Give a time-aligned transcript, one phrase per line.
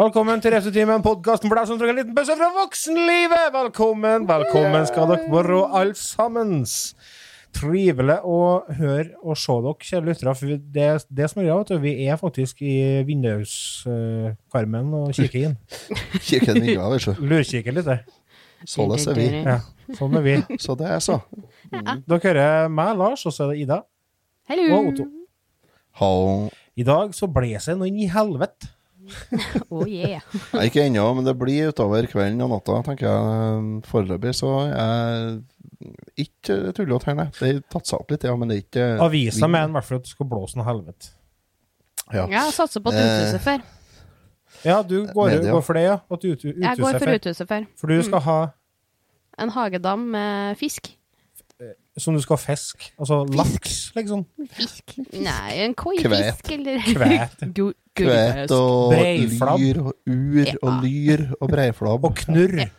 [0.00, 3.50] Velkommen til Refsetimen, podkasten for deg som trenger en liten pause fra voksenlivet!
[3.52, 6.62] Velkommen, velkommen skal dere være, alle sammen.
[7.52, 8.38] Trivelig å
[8.78, 10.34] høre og se dere, kjære lyttere.
[10.40, 15.44] For det, det som er greia, vet du, vi er faktisk i vinduskarmen og kikker
[15.50, 15.60] inn.
[16.30, 17.24] Kikker inn vinduet, vet du.
[17.34, 17.92] Lurkikker litt.
[17.92, 18.04] der.
[18.64, 19.28] Således er vi.
[19.44, 19.60] Ja,
[20.00, 20.38] sånn er vi.
[20.56, 21.20] Så det er så.
[21.68, 23.82] Dere hører meg, Lars, og så er det Ida
[24.48, 24.70] Hello.
[24.78, 25.10] og Otto.
[26.00, 26.36] Hallo.
[26.80, 28.72] I dag så blåser det noe inn i helvete.
[29.72, 30.20] Oh yeah.
[30.52, 33.82] Nei, ikke ennå, men det blir utover kvelden og natta, tenker jeg.
[33.88, 35.40] Foreløpig så er
[36.22, 37.28] ikke tullete her, nei.
[37.38, 39.88] Det har tatt seg opp litt, ja, men det er ikke Avisa mener i hvert
[39.88, 41.10] fall at du skal blåse noe helvete.
[42.12, 42.26] Ja.
[42.30, 43.62] Jeg satser på at Eh, uthuse før.
[44.68, 45.50] Ja, du går, Media.
[45.56, 45.94] går for det, ja?
[46.12, 47.64] At ut, Jeg går for uthuset før.
[47.80, 48.40] For du skal ha
[49.40, 50.92] En hagedam med fisk.
[51.98, 52.92] Som du skal fiske.
[52.98, 54.22] Altså laks, liksom.
[54.52, 54.94] Fisk?
[55.12, 57.42] Nei, en koifisk eller Kvæt.
[57.96, 58.08] Gu-
[58.56, 59.58] og Breiflabb.
[59.60, 60.54] lyr og ur Ja.
[60.62, 62.04] og lyr og breiflabb.
[62.08, 62.70] Og knurr.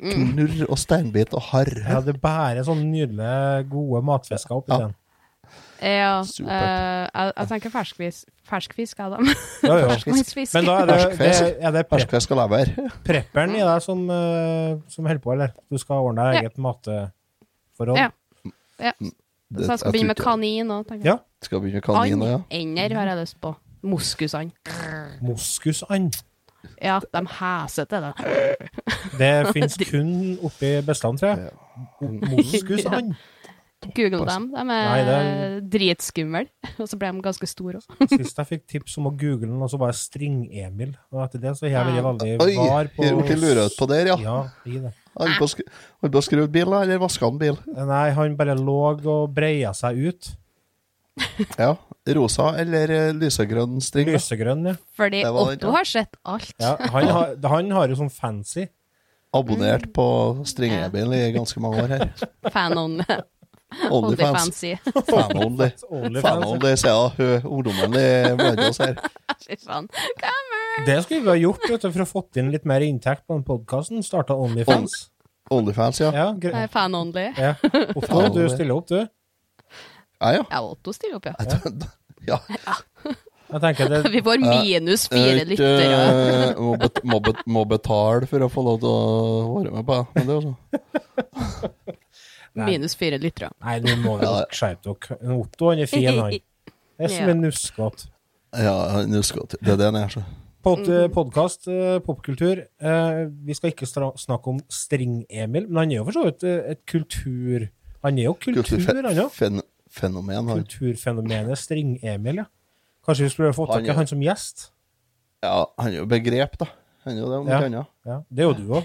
[0.00, 1.70] knurr og steinbit og harr.
[1.88, 4.78] Ja, det er bare sånne nydelige, gode matfisker oppi Ja.
[4.86, 4.94] den.
[5.84, 9.26] Ja, eh, jeg, jeg tenker ferskfisk, ferskfisk av dem.
[9.62, 9.74] ja.
[9.80, 9.88] jo.
[9.92, 10.54] Ferskfisk.
[10.54, 12.70] Men da er det, det, er det Ferskfisk og lever.
[13.04, 15.52] prepperen i deg som, eh, som holder på, eller?
[15.70, 16.40] Du skal ordne deg Ja.
[16.48, 17.98] eget matforhold?
[18.00, 18.08] Ja.
[18.80, 18.92] ja.
[19.54, 21.18] Så jeg skal begynne med kanin òg, tenker Ja.
[21.44, 22.38] Skal begynne med kanin, ja.
[22.50, 23.54] Ender har jeg lyst på.
[23.84, 24.54] Moskusand.
[25.24, 26.20] Moskusand.
[26.80, 28.12] Ja, de hesete, det.
[29.20, 31.52] Det fins kun oppi Bestland, tror jeg.
[32.00, 33.14] Moskusand.
[33.92, 34.46] Google dem.
[34.54, 35.56] De er Nei, er...
[35.68, 36.44] dritskumle.
[36.80, 38.06] Og så ble de ganske store òg.
[38.14, 40.94] Sist jeg fikk tips om å google den, og så var jeg String-Emil.
[41.12, 43.88] Og etter det så har jeg vært veldig Oi, var på har blitt lurt på
[43.90, 44.16] der, ja.
[44.22, 44.94] Ja, i det.
[45.20, 45.60] Han på, sk
[46.02, 47.60] han på skrudd bil, eller vaska han bil?
[47.76, 50.32] Nei, han bare lå og breia seg ut.
[51.60, 51.74] Ja.
[52.14, 54.08] Rosa eller eh, lysegrønn string?
[54.10, 54.16] da?
[54.18, 54.74] Lysegrønn, ja.
[54.98, 55.76] Fordi Det var den, Otto ja.
[55.78, 56.50] har sett alt.
[56.60, 58.66] ja han, har, han har jo sånn fancy.
[59.34, 60.04] Abonnert på
[60.46, 62.04] String-Emil i ganske mange år her.
[62.54, 63.06] Fan-only.
[63.90, 64.60] Onlyfans.
[64.62, 64.76] Onlyfancy.
[65.08, 66.20] Fan-only.
[66.26, 67.40] Fan-only, sier jeg.
[67.42, 68.04] Ungdommen i
[68.38, 68.94] blant oss her.
[69.42, 69.88] Fy faen.
[70.86, 73.34] Det skulle vi ha gjort vet du, for å fått inn litt mer inntekt på
[73.34, 74.04] den podkasten.
[74.06, 75.08] Starta Onlyfans.
[75.50, 76.12] Onlyfans, ja.
[76.14, 77.26] Ja, Nei, gre- Fan-only.
[77.34, 77.56] ja.
[77.96, 79.00] Otto, du stiller opp, du.
[80.24, 80.44] Ja, ja.
[80.50, 81.34] Ja, Otto stiller opp, ja.
[82.32, 82.38] ja.
[83.54, 85.88] Jeg det Vi får minus fire lyttere.
[86.48, 89.84] eh, må, bet må, bet må betale for å få lov til å være med
[89.90, 89.98] på.
[90.16, 90.56] Men det sånn.
[92.64, 93.50] Minus fire lyttere.
[93.66, 94.44] Nei, nå må vi Ja.
[94.54, 95.18] skjerpe dere.
[95.36, 96.30] Otto han er fin, han.
[96.30, 98.08] Det er som en nuskete.
[98.54, 98.74] Ja,
[99.26, 100.24] skal det er det han er, så.
[100.64, 100.86] Pod.
[101.12, 102.62] Podkast, eh, popkultur.
[102.80, 106.86] Eh, vi skal ikke snakke om String-Emil, men han er jo for så vidt et
[106.88, 107.68] kultur...
[108.04, 109.64] Han er jo kultur, han òg.
[109.94, 110.62] Fen fenomen, han.
[110.64, 112.46] Kulturfenomenet String-Emil, ja.
[113.06, 114.70] Kanskje vi skulle fått tak i han som gjest?
[115.44, 116.66] Ja, han er jo begrep, da.
[117.04, 117.58] Han er jo det, om Ja.
[117.60, 117.86] ikke annet.
[118.06, 118.84] Ja, Det er jo du òg.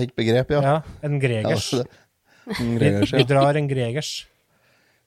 [0.00, 0.60] Et begrep, ja.
[0.62, 1.72] Ja, en Gregers.
[1.72, 1.82] Ja,
[2.60, 4.28] en Gregers Vi, vi drar en Gregers.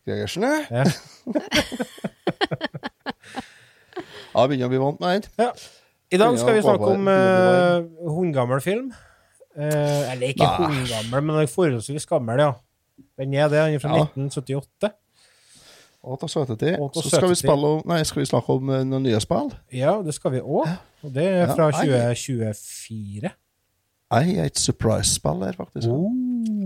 [0.06, 0.66] Gregersen, ja.
[0.70, 0.84] Ja.
[4.34, 5.58] Ja, begynner å bli vant med den.
[6.14, 8.92] I dag skal vi snakke om uh, hundgammel film.
[9.54, 12.54] Uh, eller ikke hundgammel, men forholdsvis gammel, ja.
[13.20, 13.60] Den er det.
[13.68, 14.06] Den er fra Ja.
[14.10, 14.92] 1978.
[16.04, 16.76] Å, ta søtetid.
[16.82, 19.54] Å, ta Så skal vi, om- nei, skal vi snakke om eh, noen nye spill?
[19.72, 20.68] Ja, det skal vi òg.
[21.04, 23.32] Og det er fra ja, 2024.
[24.14, 25.88] Nei, et surprise-spill her, faktisk.
[25.88, 26.12] Oh.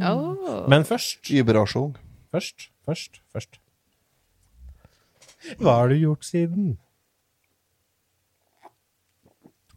[0.02, 0.66] Oh.
[0.70, 1.94] Men først, Iberasjon.
[2.34, 3.60] først, først, først.
[5.62, 6.78] Hva har du gjort siden?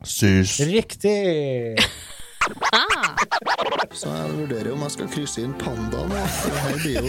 [0.02, 0.56] Sus.
[0.64, 1.76] Riktig!
[4.00, 6.20] Så jeg vurderer om jeg skal krysse inn panda nå.
[6.44, 7.08] Det her blir jo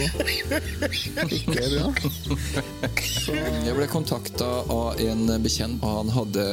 [1.38, 1.86] ikke bra.
[3.62, 6.44] Jeg ble kontakta av en bekjent, og han hadde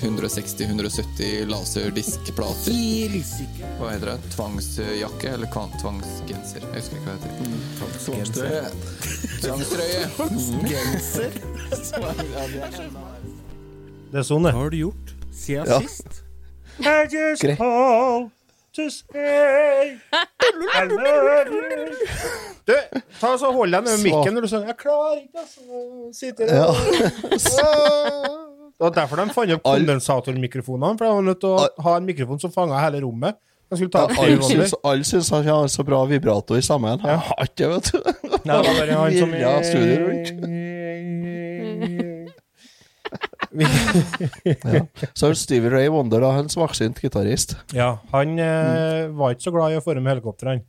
[0.00, 2.72] 160-170 laserdiskplater.
[3.80, 4.18] Hva heter det?
[4.36, 5.48] Tvangsjakke eller
[5.80, 6.60] tvangsgenser?
[6.64, 7.46] Jeg husker ikke hva det heter.
[9.40, 10.04] Tvangstrøye.
[14.10, 14.50] Det er sånn, det.
[14.56, 15.78] har du gjort siden Ja.
[15.84, 16.24] sist?
[16.78, 17.56] I just Grei.
[17.56, 18.30] call
[18.76, 21.90] to say I love you.
[22.66, 22.74] Du,
[23.20, 25.60] ta så hold deg med mikken når du synger 'Jeg klarer ikke', altså.
[26.14, 26.70] Sitter Ja.
[28.80, 30.98] Det var derfor de fant opp All- kondensatormikrofonene.
[30.98, 33.34] For de var nødt til å ha en mikrofon som fanga hele rommet.
[33.70, 36.98] Alle syns, alle syns han har så bra vibrato i stemmen.
[37.04, 37.98] Jeg har ikke det, vet du.
[38.44, 40.79] Nei, det var bare han som rundt.
[44.74, 44.82] Ja.
[45.14, 47.56] Så har Stevie Ray Wonder, da, en svaksynt gitarist.
[47.74, 50.60] Ja, han eh, var ikke så glad i å forme med helikopter.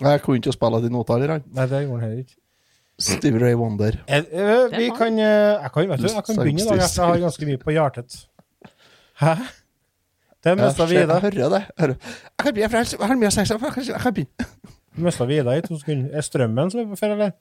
[0.00, 1.44] Jeg kunne ikke spille de notene, han.
[1.54, 2.38] Nei, det gjorde han heller ikke.
[3.04, 3.98] Stevie Ray Wonder.
[4.06, 5.26] Jeg, øh, vi kan eh,
[5.64, 8.20] Jeg kan, vet du, jeg kan begynne i dag, jeg har ganske mye på hjertet.
[9.22, 9.34] Hæ?
[10.44, 11.08] Det mista vi i deg.
[11.08, 11.62] jeg hører det.
[11.62, 11.96] Jeg, hører.
[12.04, 14.48] jeg kan begynne, jeg har mye å si, jeg kan- begynne.
[15.08, 16.10] Mista vi i deg i to sekunder.
[16.14, 17.32] Er strømmen som er på ferie, eller?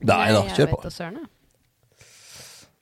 [0.00, 1.26] Nei da, Jeg kjør på.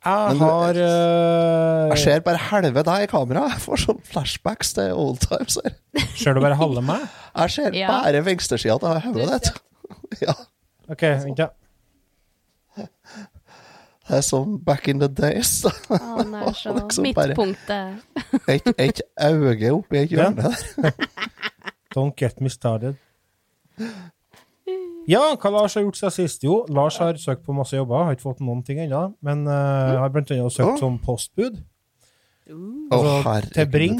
[0.09, 0.41] Jeg.
[0.41, 1.89] Har uh...
[1.93, 3.47] Jeg ser bare halve deg i kamera.
[3.55, 5.77] Jeg får sånn flashbacks til old times her.
[6.19, 7.07] Ser du bare halve meg?
[7.35, 7.95] Jeg ser Ja.
[8.01, 9.57] bare venstresida til hodet ditt.
[10.25, 10.33] Ja.
[10.89, 11.49] OK, vent, ja.
[14.09, 15.51] Det er som back in the days.
[15.65, 17.99] Å er så Liksom midtpunktet.
[18.49, 20.93] Et, et øye oppi et hjørne der.
[21.97, 22.97] Don't get me started.
[25.09, 26.45] Ja, hva Lars har gjort seg sist?
[26.45, 29.07] Jo, Lars har søkt på masse jobber, har ikke fått noen ting ennå.
[29.25, 30.83] Men uh, har blant annet søkt oh.
[30.83, 31.63] som postbud.
[32.49, 32.59] Å,
[32.93, 33.55] Altså, herregud.
[33.57, 33.99] til Bring.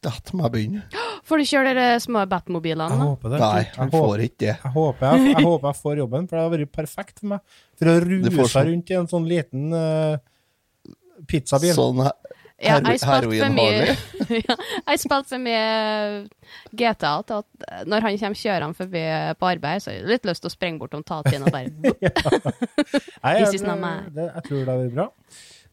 [0.00, 0.82] Dette må jeg begynne.
[1.28, 2.96] Får du kjøre de små Jeg Batmobilene?
[2.96, 3.40] Jeg håper det.
[3.42, 4.54] Nei, jeg, han får ikke det.
[4.54, 7.58] jeg, håper jeg, jeg håper jeg får jobben, for det har vært perfekt for meg.
[7.76, 10.94] For å ruse seg rundt i en sånn liten uh,
[11.28, 11.76] pizzabil.
[11.76, 12.16] Sånn he-
[12.68, 13.94] Ja, jeg spilte for mye
[14.36, 14.54] ja,
[14.92, 15.60] Jeg spilte for mye
[16.76, 19.04] GTA til at når han kommer kjørende forbi
[19.40, 21.70] på arbeid, så har jeg litt lyst til å sprenge bort om tatien og bare
[21.80, 25.08] Nei, This jeg, is det, jeg tror det blir bra.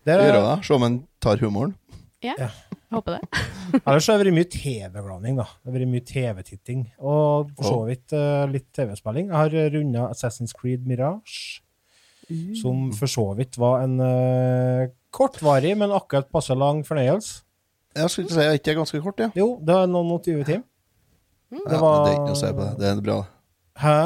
[0.07, 1.75] Det Gjør det det, Se om han tar humoren.
[2.23, 2.49] Ja, jeg
[2.95, 3.43] håper det.
[3.83, 5.45] ellers har det vært mye TV-blanding, da.
[5.59, 6.85] Det har vært mye TV-titting.
[7.03, 9.27] Og for så vidt uh, litt TV-spilling.
[9.33, 11.59] Jeg har runda Assassin's Creed Mirage.
[12.59, 17.43] Som for så vidt var en eh, kortvarig, men akkurat passe lang fornøyelse.
[17.97, 19.29] Jeg skulle ikke si at ikke er ganske kort, ja.
[19.37, 20.67] Jo, det er noen og 20 timer.
[21.53, 22.73] ja det er ikke noe å si på det.
[22.81, 23.17] Det er bra.
[23.81, 23.97] Hæ?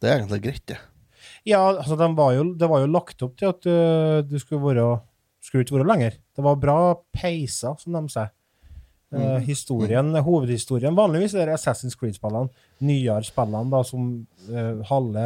[0.00, 0.78] Det er egentlig greit, det.
[1.48, 4.62] Ja, altså, de var jo, det var jo lagt opp til at uh, du skulle
[4.64, 4.88] være
[5.44, 6.18] skulle ikke være lenger.
[6.36, 6.76] Det var bra
[7.16, 8.30] peiser, som de sier.
[9.10, 12.52] Uh, historien, Hovedhistorien Vanligvis er det Assassin's Creed-spillene,
[12.86, 14.04] nyere spillene da, som
[14.52, 15.24] uh, halve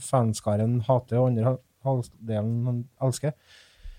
[0.00, 3.34] fanskaren hater, og andre halvdelen elsker,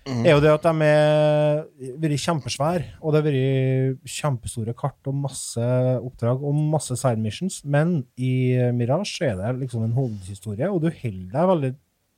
[0.06, 1.62] er jo det at de er
[2.02, 7.62] vært kjempesvære, og det har vært kjempestore kart og masse oppdrag og masse side missions.
[7.64, 11.72] Men i Mirage er det liksom en hovedhistorie, og du holder deg veldig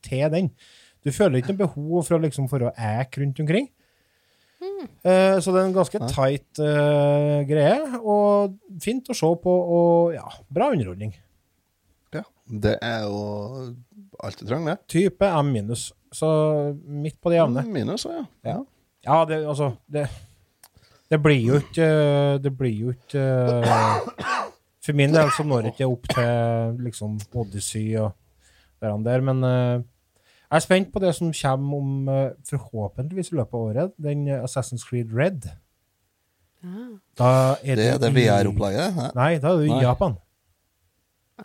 [0.05, 0.53] til den.
[1.05, 3.71] Du føler ikke noe behov for å liksom for å æke rundt omkring.
[4.59, 10.15] Eh, så det er en ganske tight eh, greie, og fint å se på, og
[10.17, 11.15] ja, bra underholdning.
[12.15, 12.25] Ja.
[12.47, 13.21] Det er jo
[14.19, 14.91] alt du trenger, det.
[14.91, 16.31] Type M minus, så
[16.87, 17.65] midt på det jevne.
[17.67, 18.25] Minus, ja.
[18.45, 18.59] ja.
[19.07, 20.09] Ja, det, altså det,
[21.11, 21.85] det blir jo ikke
[22.43, 23.23] Det blir jo ikke
[24.85, 28.11] For min del så når det ikke opp til liksom Odyssey og
[28.79, 29.81] det der, men eh,
[30.49, 33.91] jeg er spent på det som kommer om eh, forhåpentligvis i løpet av året.
[33.99, 35.49] Den eh, Assassin's Creed Red.
[37.19, 39.01] Da er Det er det VR-opplegget.
[39.19, 40.15] Nei, da er du i Japan.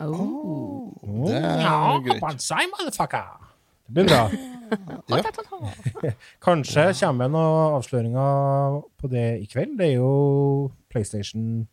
[0.00, 1.26] Oh.
[1.26, 2.22] Det er ja, greit.
[2.22, 3.50] Motherfucker!
[3.86, 4.28] Det blir bra.
[6.46, 9.76] Kanskje kommer det noen avsløringer på det i kveld.
[9.80, 10.12] Det er jo
[10.92, 11.66] PlayStation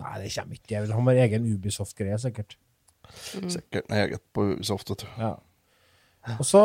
[0.00, 0.72] Nei, det kommer ikke.
[0.72, 2.56] Jeg vil ha min egen Ubisoft-greie, sikkert.
[3.12, 4.88] Sikkert noe eget på Ubisoft.
[4.92, 5.08] vet du.
[5.20, 5.34] Ja.
[6.38, 6.60] Og så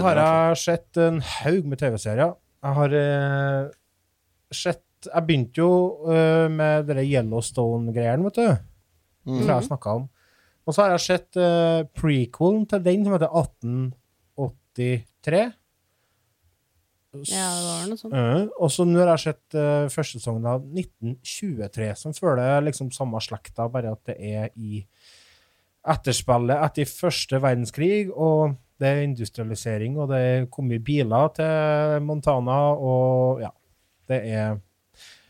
[0.00, 2.34] har jeg sett en haug med TV-serier.
[2.60, 3.72] Jeg har eh,
[4.52, 5.72] sett Jeg begynte jo
[6.12, 8.48] eh, med det Yellowstone-greiene, vet du.
[9.24, 9.38] Mm.
[9.38, 10.08] Som jeg snakka om.
[10.68, 13.32] Og så har jeg sett eh, prequelen til den, som heter
[14.76, 15.42] 1883.
[17.26, 18.14] Ja, det var noe sånt.
[18.14, 22.92] Uh, og så nå har jeg sett uh, første sesongen av 1923, som føler liksom
[22.94, 24.84] samme slekta, bare at det er i
[25.90, 32.60] etterspillet etter første verdenskrig, og det er industrialisering, og det er kommet biler til Montana,
[32.78, 33.50] og ja,
[34.10, 34.60] det er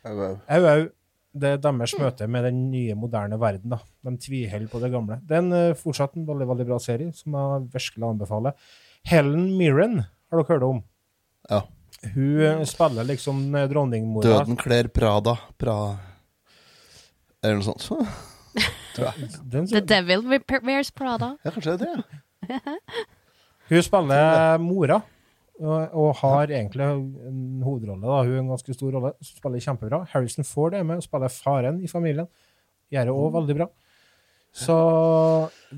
[0.05, 0.37] Au, au.
[0.49, 0.89] Au, au.
[1.31, 3.71] Det er deres møte med den nye, moderne verden.
[3.71, 3.79] da.
[4.03, 5.21] De tviholder på det gamle.
[5.23, 8.55] Det er en, eh, fortsatt en veldig veldig bra serie, som jeg virkelig anbefaler.
[9.09, 10.81] Helen Mirren har dere hørt om?
[11.51, 11.63] Ja.
[12.15, 14.25] Hun spiller liksom eh, dronningmora.
[14.29, 15.37] Døden kler Prada.
[15.61, 15.77] Pra...
[17.43, 17.87] Eller noe sånt.
[18.95, 19.31] Tror jeg.
[19.53, 20.25] Den, The Devil
[20.65, 21.35] Wears Prada.
[21.45, 21.91] Ja, kanskje det
[22.51, 22.61] Ja.
[23.71, 24.97] hun spiller mora,
[25.61, 28.03] og, og har egentlig en hovedrolle.
[28.03, 28.23] da.
[28.25, 29.13] Hun er en ganske stor rolle.
[29.25, 30.03] Spiller kjempebra.
[30.11, 32.27] Harrison Ford er med og spiller faren i familien.
[32.91, 33.69] Gjør det òg veldig bra.
[34.51, 34.77] Så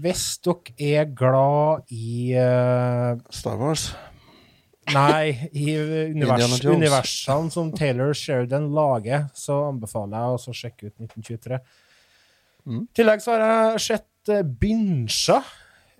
[0.01, 3.91] hvis dere er glad i uh, Star Wars.
[4.93, 11.61] Nei, i univers, universene som Taylor Sheridan lager, så anbefaler jeg å sjekke ut 1923.
[12.67, 12.81] Mm.
[12.83, 15.43] I tillegg så har jeg sett uh, Binsja.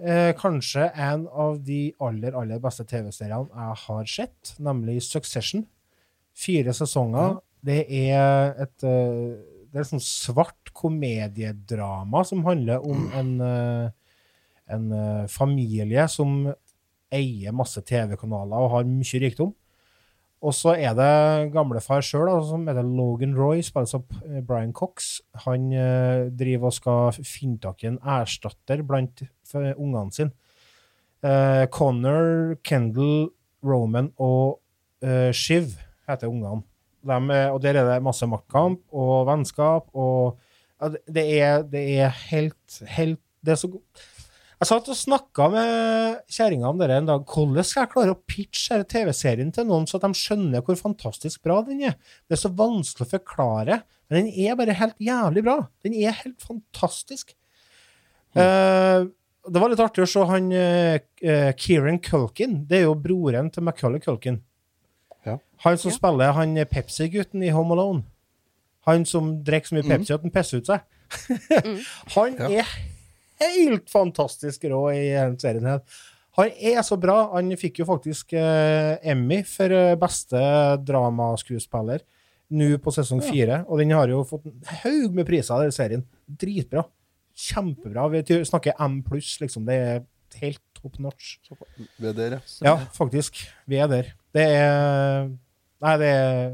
[0.03, 5.67] Uh, kanskje en av de aller, aller beste TV-seriene jeg har sett, nemlig Succession.
[6.35, 7.37] Fire sesonger.
[7.63, 9.37] Det er et uh,
[9.73, 13.91] Det er sånn svart komediedrama som handler om en, eh,
[14.75, 16.47] en eh, familie som
[17.13, 19.53] eier masse TV-kanaler og har mye rikdom.
[20.43, 25.21] Og så er det gamlefar sjøl, som heter Logan Roy, spilles av eh, Brian Cox.
[25.47, 25.71] Han
[26.35, 29.23] driver og skal finne tak i en erstatter blant
[29.55, 30.33] ungene sine.
[31.23, 33.29] Eh, Connor, Kendal,
[33.63, 34.59] Roman og
[35.07, 35.77] eh, Shiv
[36.09, 36.65] heter ungene.
[37.03, 40.39] Og der er det masse maktkamp og vennskap og
[40.89, 44.03] det- er, det er helt, helt Det er så godt.
[44.63, 47.25] jeg satt og snakka med kjerringa om dette en dag.
[47.27, 51.43] Hvordan skal jeg klare å pitche TV-serien til noen, så at de skjønner hvor fantastisk
[51.43, 51.97] bra den er?
[52.29, 55.57] Det er så vanskelig å forklare, men den er bare helt jævlig bra.
[55.83, 57.35] Den er helt fantastisk.
[58.35, 59.05] Eh,
[59.51, 62.61] det var litt artig å se han uh, Kieran Culkin.
[62.69, 64.39] Det er jo broren til Macauley Culkin.
[65.27, 65.39] Ja.
[65.65, 68.05] Han som spiller han Pepsi-gutten i Home Alone.
[68.89, 70.81] Han som drikker så mye Pepsi at han pisser ut seg.
[72.17, 72.63] han Ja.
[72.63, 72.73] er
[73.43, 75.83] helt fantastisk rå i denne serien her.
[76.39, 77.19] Han er så bra.
[77.35, 80.41] Han fikk jo faktisk eh, Emmy for eh, beste
[80.89, 82.03] dramaskuespiller
[82.53, 83.63] nå på sesong fire.
[83.69, 86.03] Og den har jo fått en haug med priser, den serien.
[86.27, 86.83] Dritbra.
[87.37, 88.09] Kjempebra.
[88.13, 89.65] Vi snakker M pluss, liksom.
[89.69, 90.03] Det er
[90.41, 91.37] helt top notch.
[92.01, 92.43] Vi er der, ja.
[92.67, 93.41] Ja, faktisk.
[93.69, 94.11] Vi er der.
[94.33, 95.31] Det er
[95.83, 96.53] Nei, det er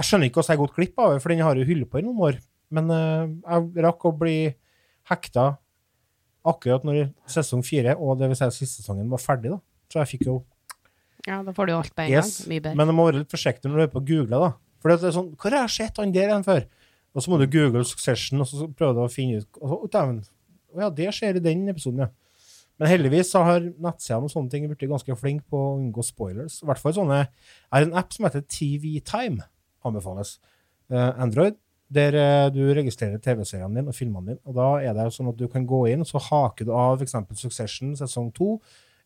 [0.00, 1.90] Jeg, skjønner ikke hvordan jeg har gått glipp av det, for den har jo hyllet
[1.92, 2.38] på i noen år.
[2.72, 4.36] Men eh, jeg rakk å bli
[5.10, 5.44] hekta
[6.50, 9.52] akkurat når sesong fire, og det vil si siste sesongen, var ferdig.
[9.52, 9.60] da.
[9.92, 10.38] Så jeg fikk jo
[11.26, 12.48] Ja, da får du jo alt på en Yes, gang.
[12.54, 12.78] Mye bedre.
[12.80, 14.50] Men du må være litt forsiktig når du er på å google, da.
[14.80, 16.64] For det er sånn Hvor har jeg sett han der igjen før?
[17.10, 19.76] Og så må du google Succession, og så prøver du å finne ut og så,
[19.76, 20.20] «Å, Dæven.
[20.70, 22.10] Å ja, det skjer i den episoden, ja.
[22.80, 26.62] Men heldigvis så har nettsidene og sånne ting blitt ganske flinke på å unngå spoilers.
[26.62, 29.42] I hvert fall sånne Jeg har en app som heter TV Time,
[29.86, 30.38] anbefales.
[30.90, 31.56] Eh, Android,
[31.90, 34.42] der eh, du registrerer TV-seriene dine og filmene dine.
[34.46, 37.16] Og da er det sånn at du kan gå inn, så haker du av f.eks.
[37.40, 38.50] Succession sesong 2,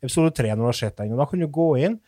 [0.05, 1.15] episode 3 når du har sett den.
[1.17, 2.01] Og da kan du gå inn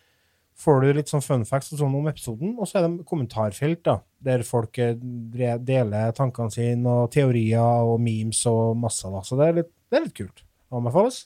[0.57, 3.83] får du litt sånn fun facts og sånn om episoden, og så er det kommentarfelt
[3.85, 9.05] da, der folk eh, deler tankene sine og teorier og memes og masse.
[9.13, 10.45] da, Så det er litt, det er litt kult.
[10.73, 11.25] Anbefales.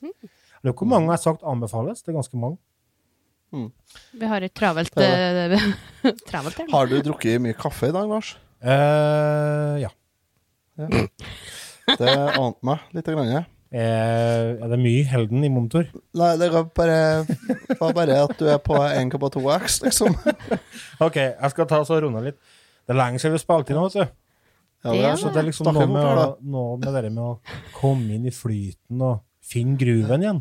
[0.60, 2.02] Ikke hvor mange jeg har sagt anbefales.
[2.02, 2.58] Det er ganske mange.
[3.50, 5.54] Vi har et travelt eh,
[6.30, 6.66] Travelt, ja.
[6.70, 8.34] Har du drukket mye kaffe i dag, Lars?
[8.62, 9.90] Eh, ja.
[10.78, 13.10] Det ante meg litt.
[13.10, 13.48] Grann.
[13.70, 15.86] Eh, er det mye Helden i monitor?
[16.18, 16.96] Nei, det var bare,
[17.78, 20.16] var bare at du er på 1,2X, liksom.
[21.06, 22.40] OK, jeg skal ta og runde litt.
[22.82, 24.16] Det er lenge siden vi spilte inn nå, vet du.
[24.80, 27.32] Ja, det er Så det er liksom noe med, å, noe med det med å
[27.76, 30.40] komme inn i flyten og finne gruven igjen.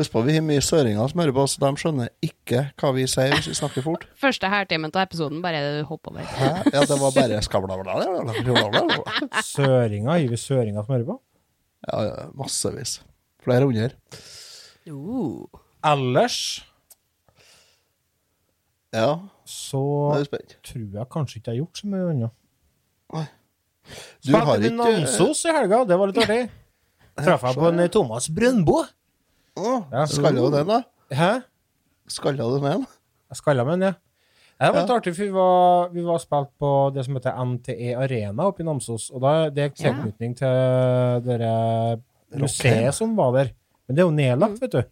[0.00, 3.02] Husk på, vi har mye søringer som hører på, så de skjønner ikke hva vi
[3.10, 4.06] sier hvis vi snakker fort.
[4.24, 6.30] Første halvtimen av episoden, bare hopper over.
[6.38, 6.52] Hæ?
[6.72, 7.76] Ja, det var bare skabla
[9.44, 11.18] Søringer, gir vi søringer som hører på?
[11.90, 13.02] Ja, ja, massevis.
[13.44, 13.90] Flere hundre.
[14.88, 15.44] Uh.
[15.82, 16.38] Ellers
[18.92, 19.18] Ja,
[19.48, 19.82] så
[20.20, 20.28] jeg
[20.62, 22.34] tror jeg kanskje ikke jeg har gjort så mye annet.
[24.22, 26.42] Du har Spilte ikke Namsos i helga, det var litt artig.
[27.18, 28.82] Traff jeg på en Thomas Brøndbo.
[29.56, 30.06] Å, Ja.
[30.08, 30.82] Skalla du den, da?
[31.12, 31.42] Hæ?
[32.08, 32.86] Skalla du den?
[33.32, 33.94] Jeg skalla med den, ja.
[34.62, 34.96] Det var litt Ja.
[34.96, 38.64] artig, for vi var, vi var spilt på det som heter NTE Arena oppe i
[38.64, 39.10] Namsos.
[39.10, 42.00] Og da det er tilknytning til det
[42.38, 43.50] museet som var der.
[43.86, 44.82] Men det er jo nedlagt, vet du.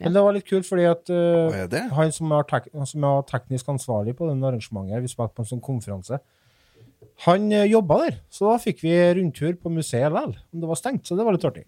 [0.00, 4.16] Men det var litt kult, fordi at uh, han som er, tek som teknisk ansvarlig
[4.16, 6.18] på den arrangementet, vi spilte på en sånn konferanse,
[7.24, 8.18] han uh, jobba der.
[8.28, 10.36] Så da fikk vi rundtur på museet likevel.
[10.52, 11.64] Men det var stengt, så det var litt artig.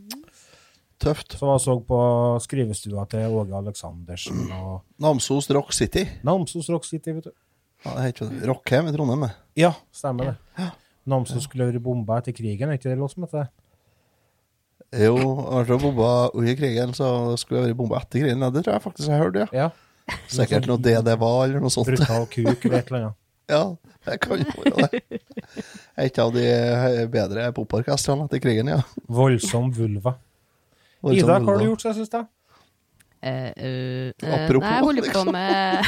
[0.99, 1.37] Tøft.
[1.39, 1.99] Så jeg så på
[2.43, 6.03] skrivestua til Åge Aleksandersen og Namsos Rock City.
[6.27, 7.33] Namsos Rock City, vet du.
[7.85, 9.21] Ja, det heter jo Rockheim i Trondheim.
[9.29, 9.31] det.
[9.63, 10.67] Ja, stemmer det.
[11.09, 13.49] Namsos skulle vært bomba etter krigen, er ikke det lov som heter det?
[15.05, 15.15] Jo,
[15.53, 18.43] altså bomba under krigen, så skulle det vært bomba etter krigen.
[18.43, 19.69] Ja, det tror jeg faktisk jeg hørte, ja.
[19.69, 20.19] Ja.
[20.33, 21.87] Sikkert noe det det var, eller noe sånt.
[21.93, 23.19] Brutal kuk eller et eller annet.
[23.49, 23.63] Ja,
[24.05, 25.21] det kan jo være det.
[26.05, 26.43] Et av de
[27.09, 28.83] bedre poporkestrene etter krigen, ja.
[29.09, 30.19] Voldsom vulva.
[31.05, 32.13] Ida, hva har du gjort siden sist?
[32.15, 32.25] da?
[33.23, 35.87] Eh, eh, eh, Apropos, nei, jeg holder på med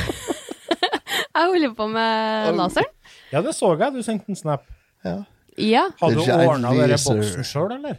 [1.40, 2.92] Jeg holder på med laseren.
[3.32, 3.94] Ja, det så jeg.
[3.94, 4.64] Du sendte en snap.
[5.06, 5.16] Ja.
[5.60, 5.84] Ja.
[6.00, 7.98] Hadde du ordna denne boksen sjøl, eller?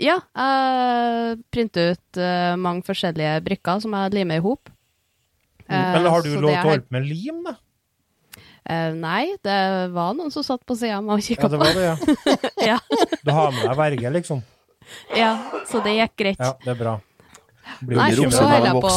[0.00, 4.70] Ja, jeg printer ut eh, mange forskjellige brikker som jeg limer i hop.
[5.66, 7.56] Eh, Eller har du lov til å holde på med lim, da?
[8.70, 9.58] Eh, nei, det
[9.94, 11.64] var noen som satt på sida av meg og Ja, det på.
[11.64, 11.96] var det, ja.
[12.74, 12.78] Ja.
[13.24, 14.42] Du har med deg verge, liksom?
[15.16, 15.30] Ja,
[15.68, 16.42] så det gikk greit.
[16.42, 16.96] Ja, det er bra.
[17.86, 18.94] Blir Nei, så holder jeg på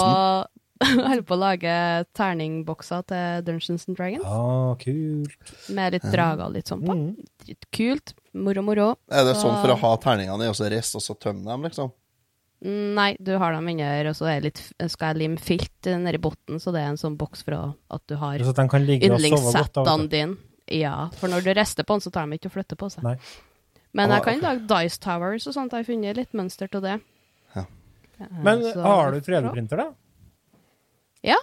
[1.08, 1.74] holder på å lage
[2.18, 4.26] terningbokser til Dungeons and Dragons.
[4.28, 5.54] Ah, kult.
[5.76, 6.96] Med litt drager og litt sånn på.
[6.98, 7.10] Mm.
[7.48, 8.16] Litt kult.
[8.34, 8.88] Moro, moro.
[9.12, 11.46] Er det Så- sånn for å ha terningene i, og så rist, og så tømme
[11.46, 11.92] dem, liksom?
[12.64, 15.90] Mm, Nei, du har dem under, og så er det litt, skal jeg lime filt
[16.00, 20.10] nedi bunnen, så det er en sånn boks for å, at du har og yndlingssettene
[20.10, 20.38] dine.
[20.72, 23.04] Ja, for når du rister på den, så tar de ikke å flytte på seg.
[23.04, 23.18] Nei.
[23.94, 25.72] Men Ah, jeg kan lage Dice Towers og sånt.
[25.74, 26.96] Jeg har funnet litt mønster til det.
[27.56, 27.66] Ja.
[28.20, 29.94] Ja, Men så- har du 3D-printer, da?
[31.24, 31.38] Ja.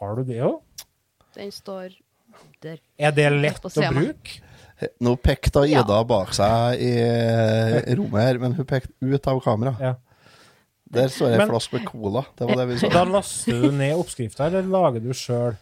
[0.00, 0.60] Har du det òg?
[1.34, 1.94] Den står
[2.62, 2.78] der.
[2.98, 4.40] Er det lett å bruke?
[5.00, 5.80] Nå pekte Ja.
[5.82, 9.76] Ida bak seg i eh, rommet her, men hun pekte ut av kamera.
[9.80, 9.94] Ja.
[10.94, 12.24] Der står ei flaske med cola.
[12.36, 12.90] Det var det vi så.
[12.92, 15.56] Da laster du ned oppskrifta, eller lager du sjøl?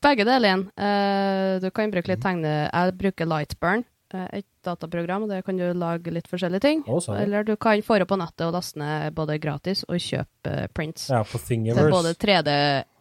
[0.00, 0.62] Begge deler.
[0.78, 2.70] Eh, du kan bruke litt tegne...
[2.72, 3.84] Jeg bruker Lightburn,
[4.32, 5.26] et dataprogram.
[5.26, 6.82] og Der kan du lage litt forskjellige ting.
[6.86, 7.12] Også.
[7.12, 7.18] sa.
[7.22, 10.66] Eller du kan få det på nettet og laste ned både gratis og kjøpe eh,
[10.74, 11.08] prints.
[11.10, 12.50] Ja, på Til både 3D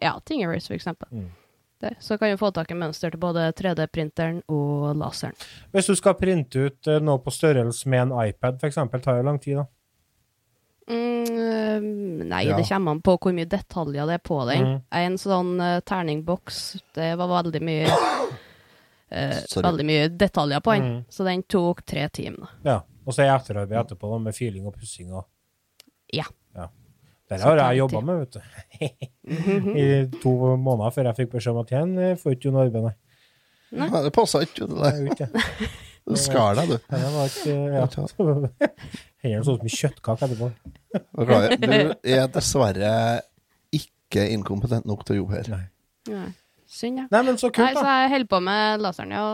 [0.02, 1.08] Ja, Thingiverse, for eksempel.
[1.12, 1.30] Mm.
[1.82, 1.96] Der.
[2.00, 5.36] Så kan du få tak i mønster til både 3D-printeren og laseren.
[5.72, 9.26] Hvis du skal printe ut eh, noe på størrelse med en iPad, f.eks., tar det
[9.28, 9.66] lang tid, da?
[10.88, 11.82] Mm, eh,
[12.30, 12.56] nei, Ja.
[12.58, 14.64] det kommer an på hvor mye detaljer det er på den.
[14.66, 14.82] Mm.
[14.92, 17.90] En sånn uh, terningboks, det var veldig mye
[19.16, 21.04] eh, Veldig mye detaljer på den, Mm.
[21.10, 22.52] så den tok tre timer.
[22.68, 22.82] Ja.
[23.06, 25.26] Og så er etterarbeid etterpå, da, med filing og pussing og
[26.14, 26.26] Ja.
[27.28, 28.42] Det Så har jeg jobba med, vet du.
[29.82, 29.86] I
[30.22, 30.32] to
[30.62, 32.94] måneder før jeg fikk beskjed om at igjen eh, får ikke du noe arbeid, nei.
[33.82, 34.68] Nei, det passa ikke.
[34.70, 35.26] Det der.
[35.26, 35.72] er.
[36.06, 36.78] Du skar deg, du.
[36.86, 37.88] Det var ikke Ja.
[39.26, 40.52] Hendene så ut som kjøttkake etterpå.
[42.06, 42.92] Du er dessverre
[43.74, 45.50] ikke inkompetent nok til å jobbe her.
[45.56, 46.28] Nei.
[46.76, 47.08] Synd, ja.
[47.12, 49.26] Nei, men så Nei, så jeg holder på med laseren, ja.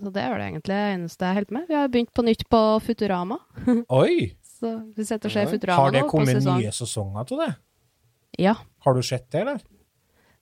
[0.00, 1.66] Så det er vel egentlig det eneste jeg holder med.
[1.68, 3.36] Vi har begynt på nytt på Futurama.
[4.00, 4.30] Oi!
[4.60, 5.84] Så vi sitter og ser Futurama nå.
[5.84, 7.50] Har det nå på kommet nye sesonger til det?
[8.40, 8.56] Ja.
[8.86, 9.60] Har du sett det, eller?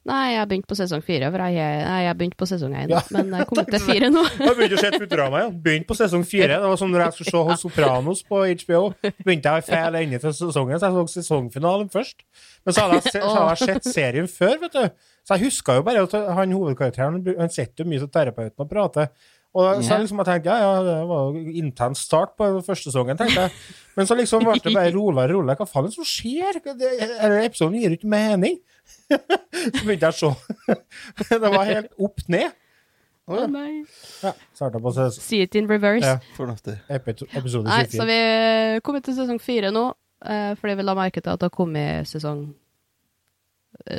[0.09, 2.73] Nei, jeg har begynt på sesong fire, for jeg, nei, jeg har begynt på sesong
[2.81, 2.93] én.
[2.95, 3.01] Ja.
[3.13, 4.23] Men jeg kom kommet til fire nå.
[4.47, 5.51] Jeg begynte å se Futurama ja.
[5.67, 6.55] Begynte på sesong fire.
[6.55, 8.81] Det var som når jeg skulle se hos Sopranos på HBO.
[9.27, 12.25] Begynte jeg i feil ende til sesongen, så jeg så sesongfinalen først.
[12.65, 15.11] Men så hadde jeg, se, så hadde jeg sett serien før, vet du.
[15.29, 18.71] Så jeg huska jo bare at han hovedkarakteren han sitter jo mye til terapeuten og
[18.71, 19.11] prater.
[19.59, 22.89] Og så jeg liksom jeg tenkte ja, ja, det var jo intens start på første
[22.89, 23.53] sesongen, tenkte jeg.
[23.97, 25.59] Men så liksom ble det bare roligere og roligere.
[25.61, 26.61] Hva faen er det som skjer?
[26.69, 28.57] Denne episoden gir jo ikke mening.
[29.77, 30.79] så begynte jeg å se.
[31.33, 32.57] det var helt opp ned.
[33.29, 33.83] Å nei.
[34.25, 36.07] Ja, starta på ses- See it in reverse.
[36.07, 36.21] Ja.
[36.39, 36.79] Fornuftig.
[36.89, 37.99] episode Nei, 24.
[37.99, 39.85] så vi er kommet til sesong fire nå,
[40.25, 42.47] eh, fordi vi la merke til at det har kommet sesong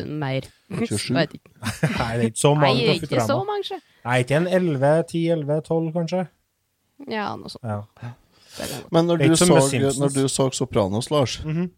[0.05, 0.47] mer.
[0.69, 1.17] 27.
[1.37, 1.39] Ikke.
[1.99, 3.79] Nei, det er ikke så Nei, mange det er ikke så mange.
[4.05, 6.23] Nei, ikke en 11, 10, 11, 12, kanskje.
[7.09, 7.63] Ja, noe sånt.
[7.69, 8.13] Ja.
[8.91, 9.45] Men når du, så,
[9.99, 11.69] når du så Sopranos, Lars, Mhm.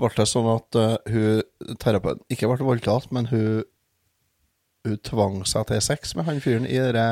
[0.00, 3.62] ble det sånn at uh, hun terapeuten ikke ble voldtatt, men hun
[4.84, 7.04] hun tvang seg til sex med han fyren i det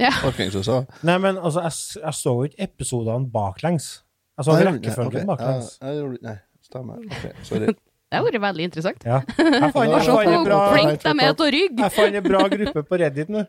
[0.00, 0.10] Ja.
[0.22, 0.88] parkeringshuset?
[1.06, 4.02] Nei, men altså, jeg, jeg så jo ikke episodene baklengs.
[4.38, 5.26] Jeg så Nei, rekkefølgen okay.
[5.28, 5.78] baklengs.
[5.82, 6.34] ja, jeg Nei,
[6.66, 6.98] stemmer.
[7.06, 7.74] Okay, sorry.
[8.08, 9.02] Det har vært veldig interessant.
[9.04, 9.18] Ja.
[9.36, 9.90] Jeg fant,
[11.78, 13.42] Ja, en bra gruppe på Reddit nå.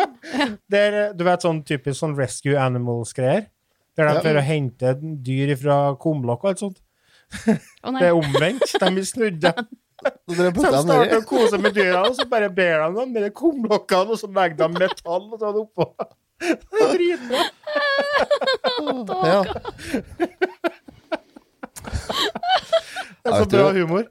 [0.74, 3.46] Der, du vet sånn typisk sånn Rescue Animals-greier.
[3.94, 4.22] Der de Ja.
[4.24, 6.80] prøver å hente dyr fra kumlokk og alt sånt.
[7.86, 8.66] Oh, Det er omvendt.
[8.82, 9.46] De blir snudd.
[10.04, 13.30] Så de starter å kose med dyra, og så bare ber de dem med de
[13.32, 15.86] kumlokkene, og så legger de metall og sånn oppå.
[16.42, 17.42] Det er dritbra.
[19.24, 19.40] Ja.
[23.34, 24.04] Det er Jeg så bra du- humor.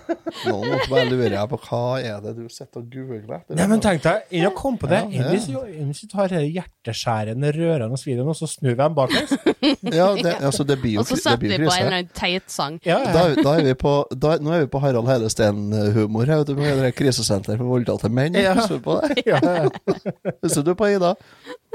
[0.46, 3.56] Nå måtte bare lurer jeg på hva er det du sitter og googler etter?
[3.58, 5.00] Nei, men tenk deg, inn og kom på det.
[5.12, 5.62] Ja, ja.
[5.80, 9.34] Enn hvis du tar denne hjerteskjærende, rørende videoen, og så snur vi dem baklengs?
[9.90, 11.86] Ja, det, altså, det blir jo, Og så det setter vi på en eller krise.
[11.86, 12.78] annen teit sang.
[12.86, 13.42] Ja, Da, ja.
[13.44, 16.38] da er vi på, da, nå er vi på Harald Heidesteen-humor her.
[16.42, 18.34] vet du, Med det krisesenter for voldtatte menn.
[18.38, 18.54] Ja.
[18.58, 19.22] Husker du på det?
[19.26, 20.34] ja, ja.
[20.42, 21.14] Husker du på Ida?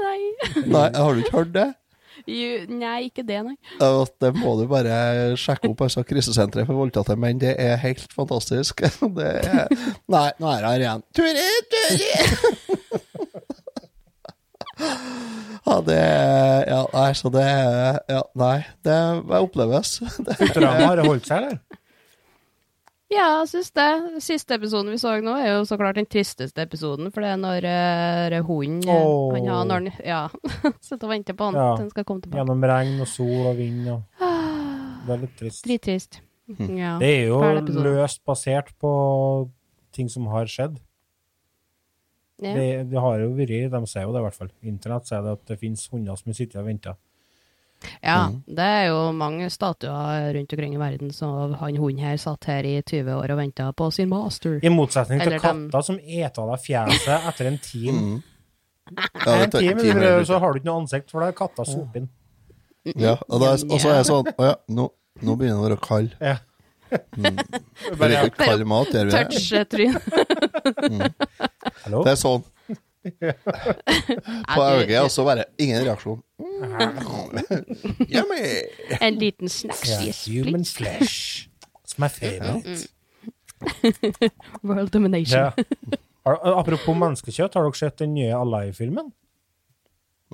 [0.00, 0.18] Nei.
[0.66, 1.68] Nei, har du ikke hørt det?
[2.26, 3.54] Jo, nei, ikke det, nei.
[3.78, 4.96] Det må du bare
[5.38, 5.84] sjekke opp.
[5.86, 7.38] altså Krisesenteret for voldtatte menn.
[7.42, 8.82] Det er helt fantastisk.
[9.18, 9.70] Det er
[10.10, 11.06] Nei, nå er jeg her igjen.
[11.16, 12.10] Turi, Turi!
[15.66, 15.96] Ja, det
[16.68, 18.58] Ja, nei, så det er Ja, nei.
[18.86, 18.96] Det
[19.40, 19.96] oppleves.
[20.26, 21.58] Det, Futurama har det holdt seg, eller?
[23.12, 23.90] Ja, jeg syns det.
[24.24, 27.12] Siste episoden vi så nå, er jo så klart den tristeste episoden.
[27.14, 27.66] For det er når
[28.34, 29.34] uh, hunden oh.
[29.36, 30.22] Han har når han Ja.
[30.86, 31.68] Sitter og venter på han Ja.
[31.76, 32.42] til han skal komme tilbake.
[32.42, 34.02] Gjennom regn og sol og vind og
[35.06, 35.62] Det er litt trist.
[35.68, 36.20] Drittrist.
[36.58, 36.96] Ja.
[36.98, 37.38] Det er jo
[37.82, 38.90] løst basert på
[39.94, 40.80] ting som har skjedd.
[42.42, 42.52] Ja.
[42.52, 44.50] Det, det har jo vært, de sier jo det i hvert fall.
[44.66, 46.98] Internett sier det at det finnes hunder som sitter og venter.
[48.02, 48.18] Ja.
[48.28, 48.36] Mm.
[48.56, 52.64] Det er jo mange statuer rundt omkring i verden, som han hunden her satt her
[52.64, 54.58] i 20 år og venta på sin master.
[54.62, 57.98] I motsetning til Eller dem- katter som eter av deg fjeset etter en time.
[58.00, 58.22] Mm.
[59.26, 61.32] Ja, En det- time, time er- så har du ikke noe ansikt, for det er
[61.32, 62.08] katta soper inn.
[62.94, 64.84] Ja, og, da er, og så er jeg sånn Å ja, nå,
[65.22, 66.12] nå begynner det å være kald.
[66.20, 66.36] Ja.
[67.18, 67.38] Mm.
[67.98, 69.22] Vi liker ikke kald mat, gjør vi det?
[69.26, 69.96] Touch-tryn.
[71.84, 72.04] Hallo?
[72.06, 72.44] Det er sånn.
[74.54, 76.20] På øyet, og så bare ingen reaksjon.
[78.08, 78.44] Yummy!
[79.00, 81.48] En liten snacks Yes, human flesh.
[81.84, 82.88] It's my favorite.
[84.62, 85.38] World domination.
[85.40, 85.52] Ja.
[86.26, 89.12] Apropos menneskekjøtt, har dere sett den nye Alive-filmen?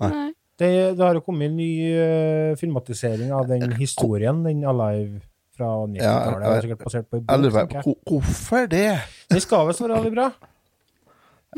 [0.03, 0.31] Nei.
[0.59, 5.21] Det, det har jo kommet en ny eh, filmatisering av den historien, den Alive
[5.57, 6.03] fra 90-tallet.
[6.03, 8.87] Ja, det er sikkert basert på en Jeg lurer på hvorfor det?
[9.33, 10.29] Den skal visst være veldig bra.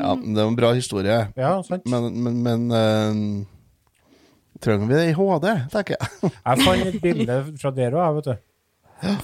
[0.01, 1.85] Ja, det er en bra historie, Ja, sant?
[1.91, 3.13] men, men, men eh,
[4.63, 6.31] Trenger vi det i HD, tenker jeg.
[6.47, 8.35] Jeg fant et bilde fra der òg, vet du.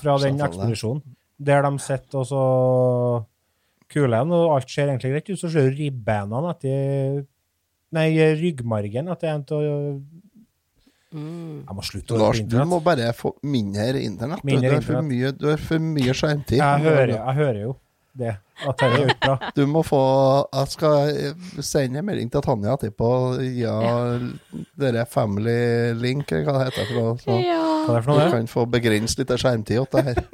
[0.02, 1.04] Fra den ekspedisjonen.
[1.40, 2.40] Der de sitter og så
[3.90, 5.38] kuler og alt ser egentlig greit ut.
[5.40, 7.22] Så ser du ribbeina etter
[7.90, 8.06] Nei,
[8.38, 9.62] ryggmargen etter en av
[11.10, 11.64] Mm.
[11.66, 14.44] Jeg må slutte å Lars, du må bare få mindre internett.
[14.46, 15.08] Mindre du, har for internett.
[15.10, 16.60] mye, du har for mye skjermtid.
[16.60, 17.72] Jeg hører, jeg hører jo
[18.18, 18.32] det.
[18.66, 19.36] At dette er jo.
[19.56, 20.00] Du må få
[20.52, 23.10] Jeg skal sende en melding til Tanja etterpå.
[23.56, 23.76] Ja,
[24.80, 26.90] dere Family Link, eller hva det heter.
[26.92, 27.60] For så Ja.
[28.02, 30.24] du kan få begrenset litt skjermtid til det her.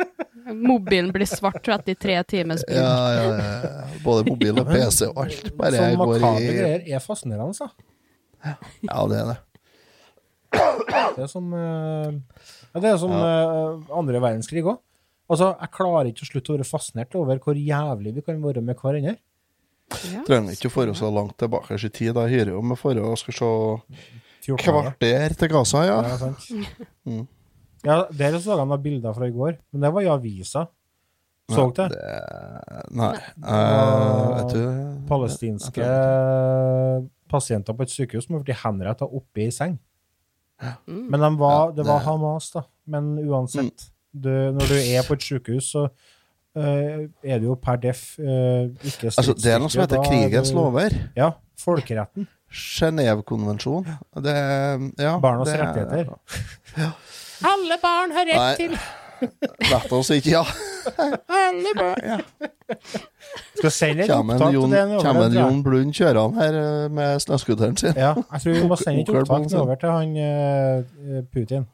[0.57, 2.77] Mobilen blir svart etter tre timers bil.
[2.79, 3.71] Ja, ja, ja.
[4.05, 7.69] Både mobil og PC og alt bare så makabre i greier er fascinerende, altså.
[8.87, 9.39] Ja, det er det.
[11.17, 12.12] Det er som, eh,
[12.75, 14.79] ja, det er som eh, andre verdenskrig òg.
[15.27, 18.62] Altså, jeg klarer ikke å slutte å være fascinert over hvor jævlig vi kan være
[18.62, 19.17] med hverandre.
[20.11, 20.23] Ja.
[20.27, 22.15] Trenger ikke å få så langt tilbake i tid.
[22.15, 23.51] Da hyrer jo med for å skal se
[24.47, 24.62] 14 år.
[24.62, 25.99] kvarter til Gaza, ja.
[26.07, 26.47] Ja, sant.
[27.07, 27.27] Mm.
[27.87, 30.65] Ja, der så jeg noen bilder fra i går, men det var i avisa.
[31.47, 31.87] Så du det?
[32.99, 33.12] Nei.
[33.39, 34.65] Uh, vet du
[35.07, 35.87] Palestinske
[37.31, 39.77] pasienter på et sykehus som har blitt henrettet oppe i seng.
[40.89, 41.05] Mm.
[41.12, 42.65] Men de var, det var det- Hamas, da.
[42.91, 43.87] Men uansett,
[44.25, 46.63] du, når du er på et sykehus, så uh,
[47.25, 50.53] er det jo per def uh, ikke Altså, det er noe som heter da krigens
[50.57, 50.97] lover.
[51.17, 51.31] Ja.
[51.61, 52.29] Folkeretten.
[52.53, 53.97] Genévekonvensjonen.
[54.25, 54.37] Det
[54.99, 56.15] ja, Barnas det- rettigheter.
[57.45, 58.55] Alle barn har rett Nei.
[58.57, 58.79] til
[59.71, 60.43] Vet oss ikke, ja.
[61.33, 62.19] Alle barn ja.
[63.57, 65.33] Skal sende et opptak til den over, kommer.
[65.33, 67.97] Jon Blund kjørende her eh, med snøscooteren sin.
[67.97, 71.65] Ja, jeg tror vi må sende et opptak over til han Putin.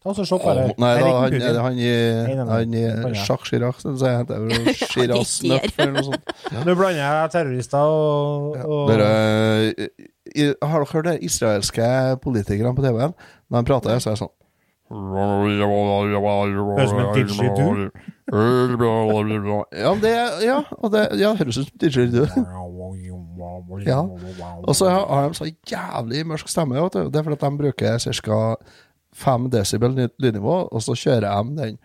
[0.00, 0.66] Ta så Se på det.
[0.80, 3.12] Nei, da, han, han, han, han i jeg.
[3.18, 6.34] Jacques Chirac, så jeg heter vel Chirac Snuff eller noe sånt.
[6.66, 9.10] Nå blander jeg terrorister og, og Dere,
[10.32, 11.90] i, har dere hørt de israelske
[12.24, 13.12] politikerne på TV-en?
[13.50, 14.36] Når de prater, så er det sånn
[14.90, 15.20] Høres
[16.82, 17.90] ut som en didgeridoo.
[19.70, 22.26] Ja, det, ja, og det ja, høres ut som didgeridoo.
[23.86, 24.02] Ja.
[24.68, 26.76] Og så har de så jævlig mørk stemme.
[26.92, 28.40] Det er fordi de bruker ca.
[29.20, 31.78] 5 desibel lydnivå, og så kjører de den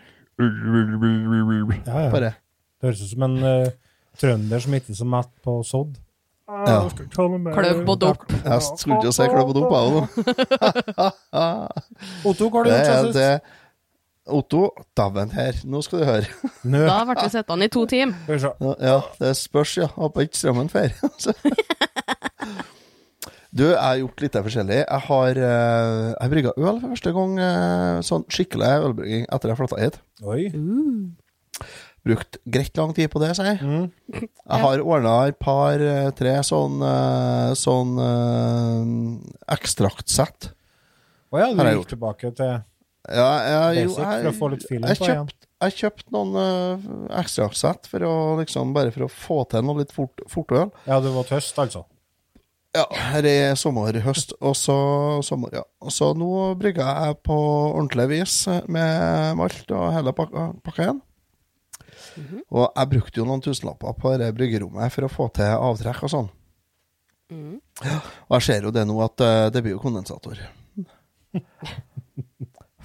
[1.85, 2.09] Ja, ja.
[2.11, 2.33] bare.
[2.79, 3.67] Det høres ut som en uh,
[4.19, 5.95] trønder som ikke er så mett på sodd.
[6.45, 6.81] Ja.
[7.09, 8.25] Kløv og dop.
[8.29, 10.03] Jeg skulle ikke si kløv og dop, jeg òg.
[12.29, 13.53] Otto, hva har du gjort siden sist?
[14.25, 16.29] Otto, dæven her, nå skal du høre.
[16.73, 16.85] Nø.
[16.87, 18.15] Da ble vi sittende i to timer.
[18.81, 19.87] Ja, det spørs, ja.
[19.97, 20.89] Håper ikke strømmen fer.
[23.55, 24.79] Du, jeg har gjort litt forskjellig.
[24.81, 27.37] Jeg har uh, brygga øl for første gang.
[27.39, 29.99] Uh, sånn skikkelig ølbrygging etter jeg flytta hit.
[30.27, 30.41] Oi.
[32.05, 33.61] Brukt greit lang tid på det, sier jeg.
[33.63, 33.87] Mm.
[34.51, 40.51] Jeg har ordna et par, eh, tre sånn, uh, sånn uh, ekstraktsett.
[41.33, 42.51] Å ja, du Har gjort gikk tilbake til
[43.09, 43.31] Ja,
[43.73, 45.25] jeg, basic for å få litt feeling jeg på igjen.
[45.25, 46.85] kjøpt, jeg noen uh,
[47.23, 48.13] ekstraktsett for å
[48.43, 50.69] liksom bare for å få til noe litt fort, fortøl.
[50.85, 51.87] Ja, du var tøst, altså.
[52.75, 54.75] Ja, her er sommer, høst, og så
[55.23, 55.63] sommer, ja.
[55.93, 57.35] Så nå brygger jeg på
[57.69, 58.33] ordentlig vis
[58.67, 61.03] med malt og hele pakka, pakka igjen.
[62.51, 66.11] Og jeg brukte jo noen tusenlapper på det bryggerommet for å få til avtrekk og
[66.11, 66.29] sånn.
[67.31, 67.57] Mm.
[67.57, 70.39] Og jeg ser jo det nå at eh, det blir jo kondensator.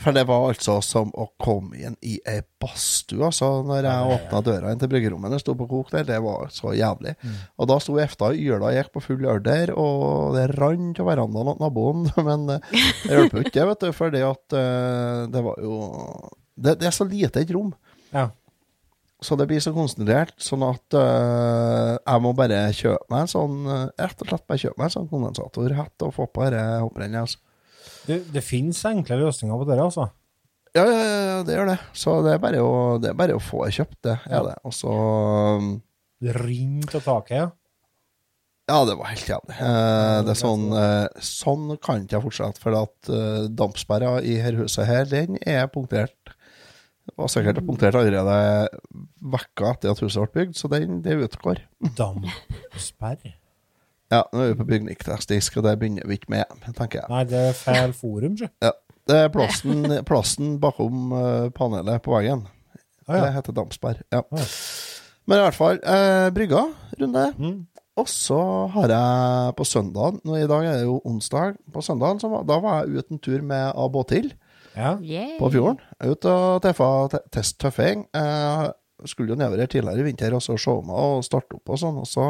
[0.00, 4.40] For det var altså som å komme inn i ei badstue, altså, når jeg åpna
[4.46, 5.34] døra inn til bryggerommet.
[5.34, 7.12] Det sto på kok der, det var så jævlig.
[7.60, 11.52] Og da sto Efta og yla gikk på full ørder, og det rant til verandaen
[11.52, 12.08] til naboen.
[12.28, 15.80] Men eh, det hjalp jo ikke, vet du, fordi at eh, det var jo
[16.60, 17.74] det, det er så lite et rom.
[18.14, 18.30] Ja.
[19.20, 23.58] Så det blir så konsentrert, sånn at øh, jeg må bare kjøpe meg en sånn
[23.68, 27.28] Rett og slett bare kjøpe meg en sånn kondensatorhatt og få på dette hopprennet.
[27.28, 27.44] Altså.
[28.06, 30.08] Det, det finnes enkle løsninger på dette, altså.
[30.76, 31.78] Ja, ja, ja, det gjør det.
[31.98, 34.18] Så det er bare å, det er bare å få kjøpt det.
[34.30, 34.58] Er det.
[34.66, 34.92] Og så
[36.22, 37.48] Det rinner av taket, ja.
[38.70, 39.56] Ja, det var helt jævlig.
[39.56, 44.36] Eh, det er sånn eh, Sånn kan ikke jeg fortsette, for at eh, dampsperra i
[44.38, 46.36] dette huset her, den er punktert.
[47.18, 48.36] Var sikkert punktert allerede
[49.32, 51.64] vekka etter at huset ble bygd, så den det utgår.
[51.98, 53.39] Dampsperr.
[54.10, 57.08] Ja, nå er vi på bygningsteknisk, og det begynner vi ikke med, tenker jeg.
[57.12, 58.48] Nei, det er feil forum, sjø.
[58.64, 58.72] Ja,
[59.10, 62.42] det er plassen, plassen bakom eh, panelet på veggen.
[63.06, 63.20] Ah, ja.
[63.24, 64.02] Det heter Damsberg.
[64.12, 64.24] Ja.
[64.26, 64.48] Ah, ja.
[65.30, 66.64] Men i hvert fall, eh, brygga,
[66.98, 67.24] runde.
[67.38, 67.58] Mm.
[68.00, 68.38] Og så
[68.72, 71.56] har jeg på søndagen Nå I dag er det jo onsdag.
[71.74, 74.30] På søndagen så var, da var jeg ute en tur med av Båtil
[74.76, 74.94] Ja.
[75.02, 75.34] Yeah.
[75.38, 75.78] på fjorden.
[76.06, 78.06] Ut og teffa te- test tøffing.
[78.14, 81.74] Jeg skulle jo nedover her tidligere i vinter og så se meg og starte opp
[81.74, 81.98] og sånn.
[82.00, 82.26] Og så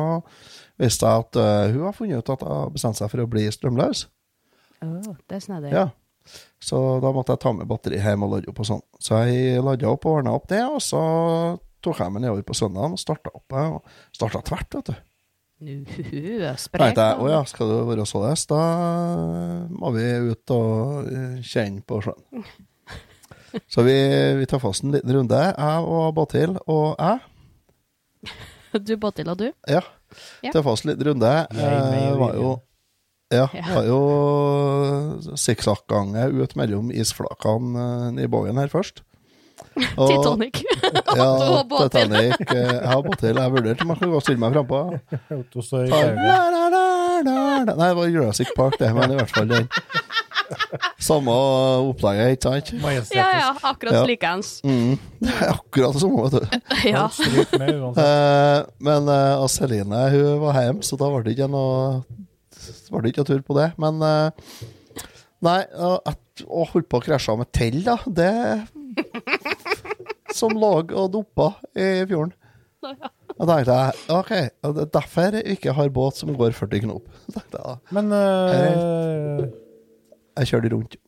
[0.80, 3.30] viste jeg at uh, hun har funnet ut at hun har bestemt seg for å
[3.30, 4.06] bli strømløs.
[4.80, 5.72] Åh, det er snedig.
[5.74, 5.88] Ja.
[6.62, 8.82] Så da måtte jeg ta med batteri hjem og lade opp og sånn.
[9.02, 11.00] Så jeg lada opp og ordna opp det, og så
[11.84, 13.56] tok jeg meg nedover på søndagen og starta opp.
[13.56, 15.06] eh, og Starta tvert, vet du.
[15.60, 16.96] Uh, er sprek.
[16.96, 18.60] å ja, skal det være således, da
[19.68, 22.46] må vi ut og eh, kjenne på sjøen.
[23.72, 23.96] Så vi,
[24.38, 28.32] vi tar fast en liten runde, jeg og Batil og jeg.
[28.86, 29.48] Du, Batil og du?
[29.68, 29.82] Ja.
[30.42, 30.50] Ja.
[30.52, 31.32] til fast runde.
[31.52, 32.56] Jeg Eh, var jo.
[33.32, 33.62] Ja, Ja.
[33.74, 34.00] var jo
[35.38, 39.02] sikksakk-gange ut mellom isflakene eh, i Bågen her først.
[39.98, 40.62] Og- Titanic.
[41.16, 41.62] Ja.
[41.88, 42.34] Titanic.
[42.48, 43.36] eh, Jeg har båttil.
[43.36, 45.00] Jeg vurderte om jeg kunne stille meg frampå.
[47.24, 49.68] Nei, det var Jurassic Park, det, men i hvert fall den.
[51.10, 51.34] Samme
[51.90, 52.72] opplegget, ikke sant?
[52.82, 53.16] Majestetisk.
[53.18, 53.50] Ja, ja.
[53.70, 54.02] Akkurat Ja.
[54.08, 54.50] likeens.
[54.66, 54.96] Mm.
[55.24, 56.42] Det er akkurat det samme, vet du.
[56.90, 57.04] Ja.
[58.04, 58.58] Eh,
[58.88, 62.02] men uh, Celine hun var hjemme, så da var det ikke noe
[62.90, 63.68] Var det ikke noe tur på det.
[63.80, 64.30] Men uh,
[65.44, 68.30] Nei, at- å holde på å krasje med tell, da, det
[70.36, 72.32] Som lå og dumpa i fjorden.
[72.80, 74.30] Da tenkte jeg OK,
[74.64, 77.10] det er derfor jeg ikke har båt som går 40 knop.
[77.92, 79.42] Men eh,
[80.40, 80.98] Jeg kjørte rundt.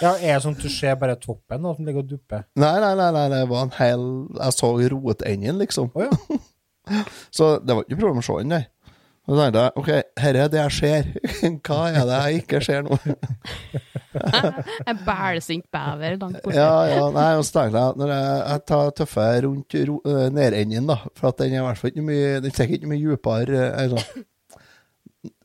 [0.00, 2.46] ja, er det sånn at du ser bare toppen da, som ligger og dupper?
[2.58, 4.06] Nei, nei, nei, nei, det var en hel
[4.40, 5.92] Jeg så rotenden, liksom.
[5.94, 6.40] Oh, ja.
[7.36, 8.64] Så det var ikke problem å se den, nei.
[9.28, 11.10] Og så tenkte jeg OK, dette er det jeg ser.
[11.66, 12.96] Hva er det jeg ikke ser nå?
[14.90, 16.56] En bælsint bever langt borte.
[16.56, 20.24] Ja, ja, nei, og så tenkte jeg Når jeg, jeg tar tøffe rundt ro, eh,
[20.34, 23.04] nedenden, da For at den er i hvert fall ikke mye Den stikker ikke mye
[23.04, 23.94] dypere eh.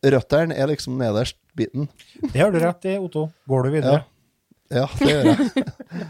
[0.05, 1.89] Røttene er liksom nederst biten.
[2.31, 3.29] Det har du rett i, Otto.
[3.49, 4.03] Går du videre?
[4.73, 5.65] ja det gjør jeg.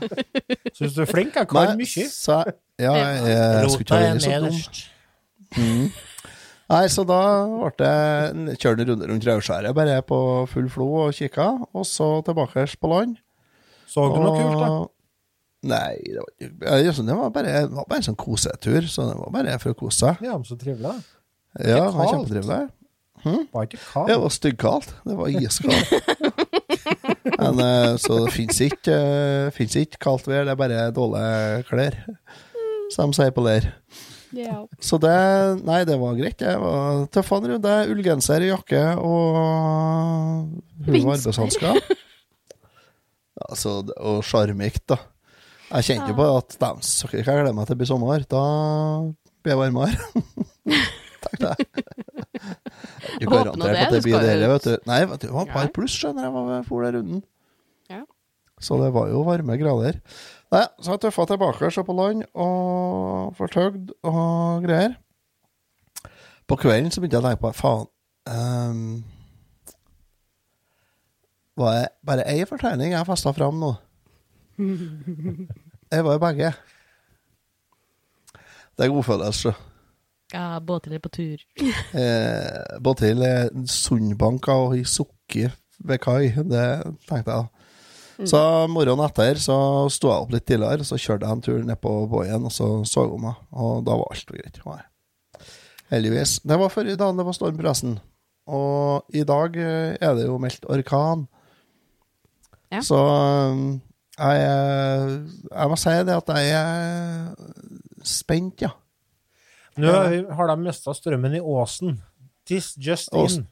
[0.77, 1.35] Syns du er flink?
[1.35, 2.09] Jeg kan mye.
[2.11, 4.91] Så jeg, ja, jeg, jeg, skulle ikke ha vært så
[5.55, 5.89] dum.
[6.65, 7.89] Nei, så da ble
[8.47, 10.17] det kjørt en runde rundt Rauskjæret, bare på
[10.49, 13.19] full flo og kikka, og så tilbake på land.
[13.85, 14.69] Så du noe kult, da?
[15.65, 16.31] Nei, det var,
[16.81, 19.73] ja, det var bare, det var bare en sånn kosetur, så det var bare for
[19.73, 20.25] å kose seg.
[20.25, 21.21] Ja, men så trivelig, da.
[21.61, 22.73] Ja, det var kaldt.
[23.25, 23.47] Kjempetrivelig.
[23.53, 24.07] Var ikke Ja, kaldt.
[24.09, 24.93] det var styggkaldt.
[25.05, 25.89] Det var iskaldt.
[27.41, 31.97] Men eh, så det fins ikke, eh, ikke kaldt vær, det er bare dårlige klær,
[32.93, 33.71] som de sier på leir.
[34.35, 34.65] Yeah.
[34.83, 35.11] Så det
[35.65, 36.37] Nei, det var greit.
[36.41, 37.75] Det var tøffere runde.
[37.93, 39.37] Ullgenser, jakke og
[40.85, 41.79] hun var arbeidshansker.
[43.49, 44.97] Altså, og sjarmikt, da.
[45.75, 46.83] Jeg kjente jo på at dæven
[47.15, 48.25] jeg gleder meg til det blir sommer.
[48.31, 48.43] Da
[49.43, 49.95] blir jeg varmere.
[51.25, 51.39] Takk.
[51.39, 52.14] Det
[53.21, 54.75] nå det, at det det blir det, vet du.
[54.89, 57.23] Nei, vet du, det var et par pluss, skjønner jeg, var for den runden.
[57.91, 58.03] Ja.
[58.61, 59.99] Så det var jo varme grader.
[60.53, 64.95] Nei, så jeg tøffa tilbake, så på land, og fortøgd og greier.
[66.45, 67.91] På kvelden så begynte jeg å tenke på Faen
[68.25, 69.03] Um,
[71.55, 73.75] Var det bare ei fortegning jeg festa fram nå?
[75.93, 76.49] Jeg var jo begge.
[78.75, 79.51] Det er godfølelse.
[80.33, 81.43] Ja, Båthild er på tur.
[82.01, 85.53] Eh, Båthild er Sundbanka og i sukker
[85.85, 86.31] ved kai.
[86.33, 86.65] Det
[87.07, 87.45] tenkte jeg.
[87.45, 87.45] da.
[88.23, 88.39] Så
[88.71, 89.55] morgenen etter så
[89.91, 92.69] sto jeg opp litt tidligere, så kjørte jeg en tur ned på Boien, og så
[92.87, 94.61] så hun meg, og da var alt greit.
[95.91, 96.39] Heldigvis.
[96.47, 97.97] Det var forrige dagen det var storm på resten.
[98.47, 101.25] Og i dag eh, er det jo meldt orkan.
[102.71, 102.81] Ja.
[102.81, 103.81] Så um,
[104.17, 105.19] jeg,
[105.51, 107.35] jeg må si det at jeg er
[108.05, 108.71] spent, ja.
[109.77, 109.91] Nå
[110.37, 111.97] har de mista strømmen i Åsen.
[112.47, 113.47] This just in.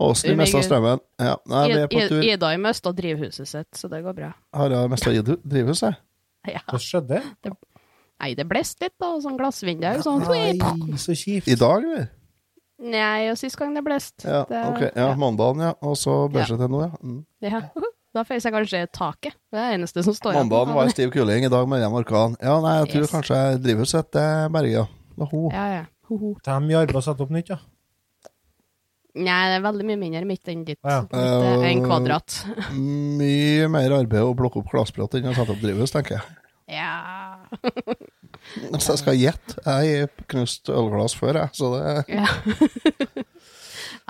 [0.00, 1.00] Åsen har mista strømmen.
[1.20, 2.22] Ja, nei, vi er på I- tur.
[2.24, 4.32] Ida har mista drivhuset sitt, så det går bra.
[4.56, 5.94] Har hun mista drivhuset?
[6.48, 6.62] Ja.
[6.66, 7.20] Hva skjedde?
[7.44, 7.52] Det,
[8.20, 9.14] Nei, det blåste litt, da.
[9.24, 9.86] Sånn glassvindu.
[10.04, 11.48] Sånn Nei, så kjipt.
[11.48, 12.10] I dag, eller?
[12.80, 14.24] Nei, og sist gang det blåste.
[14.28, 14.88] Ja, okay.
[14.88, 14.96] ok.
[14.96, 15.72] Ja, mandagen, ja.
[15.84, 16.92] Og så børset til nå, ja.
[17.02, 17.24] Mm.
[17.44, 17.62] ja.
[18.10, 19.36] Da føyer jeg kanskje taket.
[19.54, 20.94] Det er det eneste som står Mandagen var igjen.
[20.96, 22.32] stiv kuling, i dag med én orkan.
[22.42, 23.12] Ja, nei, jeg tror Yes.
[23.12, 24.86] kanskje drivhuset det berger, ja.
[25.20, 25.50] Det er hun.
[25.52, 25.84] Ja, ja.
[26.08, 26.32] Ho, ho.
[26.40, 27.60] Det er mye arbeid å sette opp nytt, ja.
[29.20, 30.78] Nei, det er veldig mye mindre midt enn ditt.
[30.86, 31.00] Ja.
[31.02, 32.36] Litt, eh, En Eh, kvadrat.
[33.20, 36.38] Mye mer arbeid å blokke opp glassbrett enn å sette opp drivhus, tenker jeg.
[36.70, 37.42] Ja.
[38.70, 42.26] Hvis jeg skal gjette, jeg har knust ølglass før, jeg, så det ja.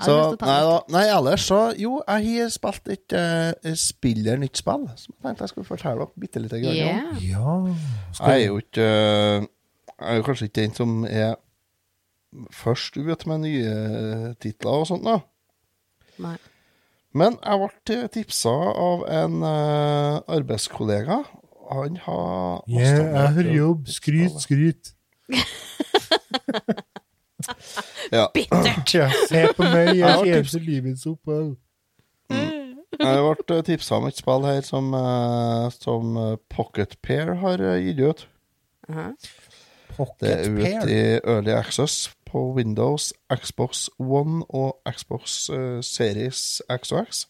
[0.01, 4.87] Så, nei, da, nei, ellers så Jo, jeg har spilt et uh, spiller nytt spill
[4.97, 7.19] som jeg tenkte jeg skulle fortelle dere bitte lite grann om.
[7.21, 7.21] Yeah.
[7.21, 7.51] Ja.
[8.17, 9.50] Jeg er jo ikke Jeg
[10.01, 11.35] er jo kanskje ikke den som er
[12.55, 15.19] først ut med nye eh, titler og sånt, da.
[16.21, 16.37] Nei.
[17.17, 21.17] Men jeg ble tipsa av en uh, arbeidskollega.
[21.71, 23.87] Han har Yeah, jeg har jobb.
[23.91, 24.93] Skryt, skryt.
[28.11, 28.27] Ja.
[28.85, 31.55] Tja, se på meg, Jeg tjener livets opphold.
[32.31, 37.79] Jeg ble tipsa om et spill her som, eh, som eh, Pocket Pair har eh,
[37.87, 38.27] gitt ut.
[38.89, 39.40] Uh Det
[40.01, 46.91] Pocket er ute i Early Access på Windows, Xbox One og Xbox eh, Series X
[46.91, 47.25] og X.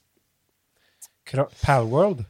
[1.30, 2.24] Kra- Palworld.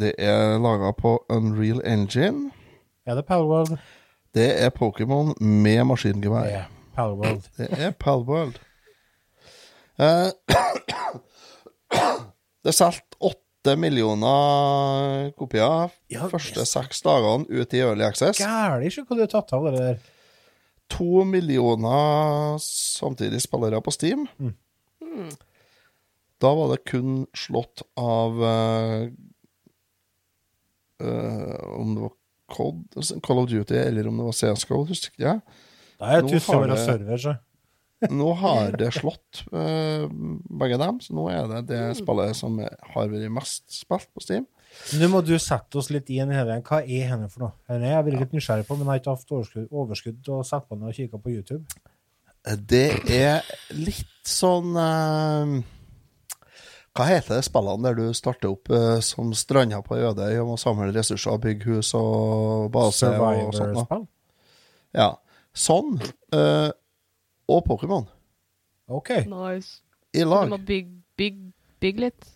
[0.00, 2.50] Det er laga på Unreal Engine.
[3.06, 3.78] Er det Palworld?
[4.34, 6.44] Det er Pokémon med maskingevær.
[7.56, 8.54] Det er Palworld.
[10.00, 10.06] Eh,
[12.62, 13.09] det er solgt
[13.60, 18.40] åtte millioner kopier Ja, første seks dagene ute i Early Access.
[18.40, 19.98] Gæli, ikke hva du har tatt av det der.
[20.90, 24.24] To millioner samtidig spillere på Steam.
[26.40, 29.10] Da var det kun slått av uh,
[31.04, 32.14] uh, Om det var
[32.50, 35.42] COD, Call of Duty eller om det var CSGO, husker ikke jeg.
[36.00, 37.36] Det er Nå det det- server, så.
[38.08, 40.06] Nå har det slått uh,
[40.62, 44.46] begge dem, så nå er det det spillet som har vært mest spilt på Steam.
[44.96, 46.60] Nå må du sette oss litt inn i dette.
[46.64, 47.52] Hva er henne for noe?
[47.68, 50.36] Henne er jeg veldig litt nysgjerrig på, men jeg har ikke hatt overskudd, overskudd til
[50.38, 51.64] å sette på den og kikke på YouTube.
[52.70, 53.44] Det er
[53.76, 55.58] litt sånn uh,
[56.96, 60.38] Hva heter det spillene der du starter opp uh, som stranda på en øde øy
[60.40, 63.18] og må samle ressurser, bygge hus og base og sånt?
[63.20, 63.52] Noe?
[63.58, 64.06] Survivor-spill?
[64.96, 65.10] Ja.
[65.50, 65.98] Sånn.
[66.32, 66.70] eh,
[67.50, 68.06] og Pokémon
[68.90, 69.10] OK.
[69.30, 69.80] Nice.
[70.16, 70.48] i lag.
[70.48, 71.40] Du må bygge bygg,
[71.82, 72.30] bygg litt.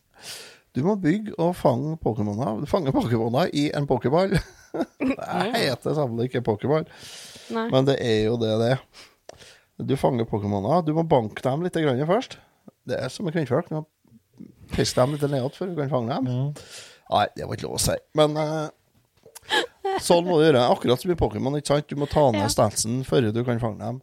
[0.75, 2.61] Du må bygge og fange Pokémoner.
[2.63, 4.35] Du fanger Pokémoner i en pokéball.
[4.99, 6.87] det heter sannelig ikke pokéball,
[7.55, 8.83] men det er jo det det er.
[9.79, 10.83] Du fanger Pokémoner.
[10.87, 12.39] Du må banke dem litt grann først.
[12.87, 13.71] Det er som med kvinnfolk.
[13.71, 13.85] Du må
[14.75, 16.31] piske dem litt nedåt før du kan fange dem.
[17.11, 17.95] Nei, det var ikke lov å si.
[18.19, 18.67] Men uh,
[20.03, 20.67] sånn må du gjøre.
[20.73, 21.59] Akkurat som i Pokémon.
[21.59, 21.91] ikke sant?
[21.91, 22.53] Du må ta ned Ja.
[22.53, 24.01] stansen før du kan fange dem.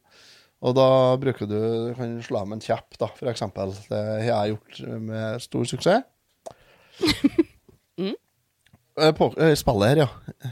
[0.62, 0.88] Og da
[1.22, 3.74] bruker du du kan slå dem en kjepp, da, for eksempel.
[3.90, 6.04] Det har jeg gjort med stor suksess.
[8.02, 8.14] mm.
[9.18, 10.52] På, eh, I spillet her, ja.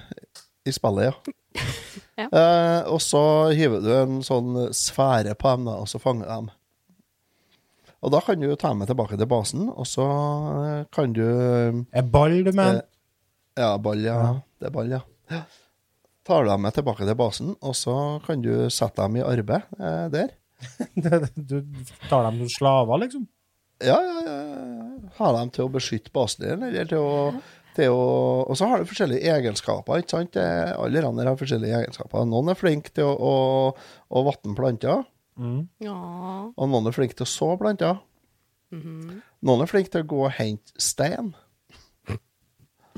[0.65, 1.35] I spillet, ja.
[2.19, 2.25] Ja.
[2.35, 3.21] Eh, og så
[3.55, 6.49] hiver du en sånn sfære på dem, da, og så fanger dem.
[8.03, 10.07] Og da kan du ta med tilbake til basen, og så
[10.65, 12.81] eh, kan du Er ball, du mener?
[13.55, 14.17] ja, ball, ja.
[14.59, 14.99] Det er ball, ja.
[16.29, 17.93] Tar du dem med tilbake til basen, og så
[18.25, 20.35] kan du sette dem i arbeid eh, der.
[21.49, 21.55] Du
[22.09, 23.23] tar dem som slaver, liksom?
[23.81, 25.13] Ja, ja, ja.
[25.17, 27.13] Har dem til å beskytte basen din, eller til å,
[27.77, 28.03] til å
[28.45, 30.35] Og så har du forskjellige egenskaper, ikke sant?
[30.37, 32.27] Alle andre har forskjellige egenskaper.
[32.29, 33.33] Noen er flinke til å, å,
[34.19, 35.05] å vatne planter,
[35.81, 35.95] Ja.
[36.51, 38.01] og noen er flinke til å så planter.
[38.75, 41.31] Noen er flinke til å gå og hente stein.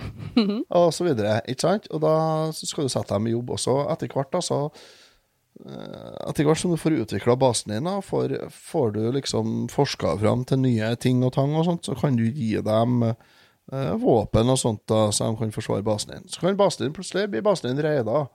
[0.80, 1.88] og så videre, ikke sant?
[1.92, 2.16] Og da
[2.56, 3.78] skal du sette dem i jobb også.
[3.94, 9.02] Etter hvert, eh, Etter hvert som du får utvikla basen din, da, får, får du
[9.18, 13.08] liksom forska fram til nye ting og tang og sånt, så kan du gi dem
[13.12, 16.30] eh, våpen og sånt, da, så de kan forsvare basen din.
[16.32, 18.26] Så kan basen din plutselig bli basen din reida.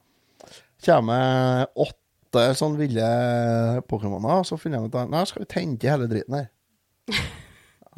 [0.87, 3.07] Kommer åtte sånn ville
[3.89, 6.53] Pokémoner, og så finner de ut at nei, skal vi tenke hele driten her.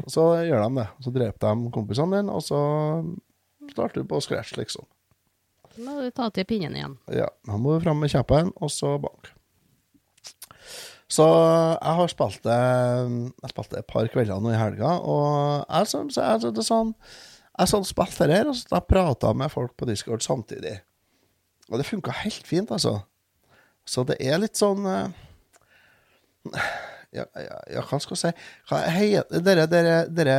[0.07, 0.87] Så gjør de det.
[1.03, 2.61] Så dreper de kompisene dine, og så
[3.73, 4.87] starter du på scratch, liksom.
[5.75, 6.97] Så må du ta til pinnen igjen.
[7.15, 9.33] Ja, Da må du fram med kjappen, og så bank.
[11.09, 15.89] Så jeg har spilt det Jeg spilte et par kvelder nå i helga, og jeg,
[15.89, 16.91] så, så, jeg, det er sånn
[17.55, 20.75] Jeg sånn spilte det her, og så prata med folk på Discord samtidig.
[21.71, 22.99] Og det funka helt fint, altså.
[23.89, 25.09] Så det er litt sånn eh,
[27.17, 30.39] ja, ja, ja, hva skal jeg si Hva heter dere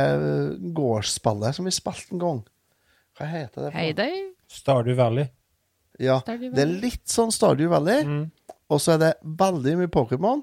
[0.76, 2.40] gårdsspillet som vi spilte en gang?
[3.20, 3.70] Hva heter det?
[3.70, 3.80] for noe?
[3.84, 4.20] Heyday.
[4.50, 5.28] Stardew Valley.
[6.00, 8.30] Ja, Stardew det er litt sånn Stardew Valley, Mm.
[8.72, 10.40] og så er det veldig mye Pokémon.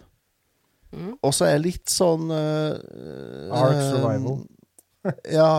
[1.22, 2.78] Og så er det litt sånn uh,
[3.58, 4.38] Ark Survival.
[5.40, 5.50] ja,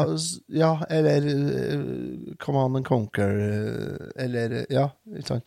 [0.48, 5.44] ja, eller uh, Command and Conquer, uh, eller Ja, ikke sant.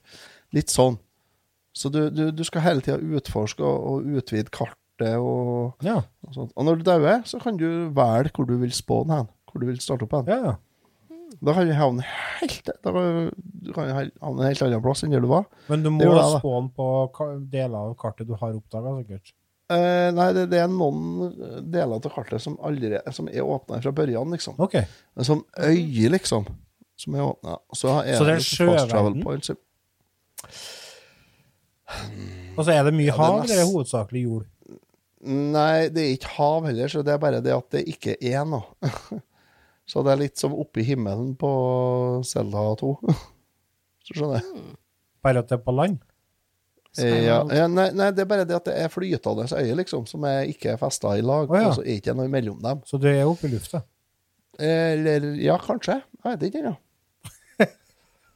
[0.53, 0.99] Litt sånn.
[1.74, 6.01] Så du, du, du skal hele tida utforske og, og utvide kartet og, Ja.
[6.28, 6.51] og sånt.
[6.55, 9.30] Og når du dauer, så kan du velge hvor du vil spåne hen.
[9.49, 10.28] Hvor du vil starte opp hen.
[10.30, 10.55] ja, ja.
[11.42, 15.24] Da kan du havne helt Da kan du havne en helt annen plass enn der
[15.24, 15.48] du var.
[15.72, 16.26] Men du må da.
[16.38, 16.88] spåne på
[17.50, 19.34] deler av kartet du har oppdaga, sikkert.
[19.72, 21.32] Eh, nei, det, det er noen
[21.72, 24.60] deler av kartet som, allerede, som er åpna fra børjan, liksom.
[24.62, 24.78] OK.
[24.82, 26.46] En sånn øye, liksom,
[27.00, 27.58] som er åpna.
[27.72, 29.26] Så, Så det er sjøverden?
[32.52, 34.48] Og så er det mye Ja, hav, eller er det hovedsakelig jord?
[35.22, 38.46] Nei, det er ikke hav heller, så det er bare det at det ikke er
[38.50, 38.66] noe.
[39.92, 41.50] så det er litt som oppe i himmelen på
[42.28, 42.92] Selda 2.
[44.08, 44.62] Så skjønner jeg.
[45.22, 46.00] Bare at det er på land?
[47.00, 50.08] Eh, Ja, ja, nei, nei, det er bare det at det er flytende øye, liksom,
[50.10, 51.52] som er ikke er festa i lag.
[51.52, 51.68] Oh, ja.
[51.70, 52.82] Og så er ikke noe mellom dem.
[52.88, 53.84] Så du er oppe i lufta?
[54.62, 56.00] Eller ja, kanskje.
[56.24, 56.74] Jeg vet ikke ennå.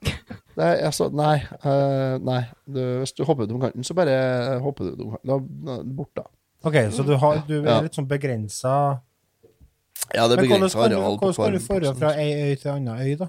[0.05, 1.39] Det er, altså, nei.
[1.63, 2.41] Uh, nei.
[2.67, 4.15] Du, hvis du hopper ut om kanten, så bare
[4.63, 5.31] hopper du ut om kanten.
[5.31, 5.39] Da,
[5.71, 6.27] da, bort, da.
[6.65, 8.71] OK, så du, har, du er litt sånn begrensa
[10.13, 10.67] Ja, det skal du,
[10.99, 13.27] areal på hvordan skal du føre fra ei øy til en annen øy, da?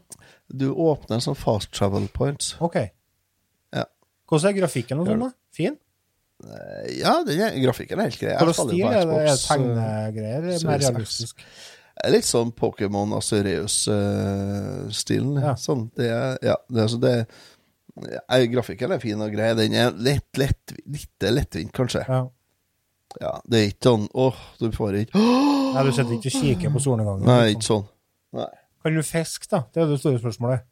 [0.52, 2.46] Du åpner sånn fast travel points.
[2.60, 2.76] OK.
[3.74, 3.84] Ja.
[4.28, 5.30] Hvordan er grafikken og sånn, da?
[5.56, 5.74] Fin?
[6.44, 8.34] Eh, Ja, den er, grafikken er helt grei.
[8.36, 9.00] Hvordan Hva stil er det?
[9.16, 10.42] Er eh, tegnegreier?
[10.68, 11.36] Mer realistisk?
[12.04, 15.40] er Litt sånn Pokémon Azureus-stilen.
[15.40, 15.56] Ja.
[15.60, 17.14] Sånn, det er, ja, det er, så det
[17.96, 18.20] ja,
[18.52, 19.56] Grafikken er fin og grei.
[19.56, 22.04] Den er lett, lett, litt lettvint, kanskje.
[22.04, 22.28] Ja.
[23.20, 26.72] Ja, det er ikke sånn åh, du får ikke Nei, du sitter ikke og kikker
[26.74, 27.24] på solnedgangen?
[27.28, 27.86] Nei, ikke sånn.
[28.36, 28.48] Nei.
[28.84, 29.62] Kan du fiske, da?
[29.74, 30.66] Det er det store spørsmålet.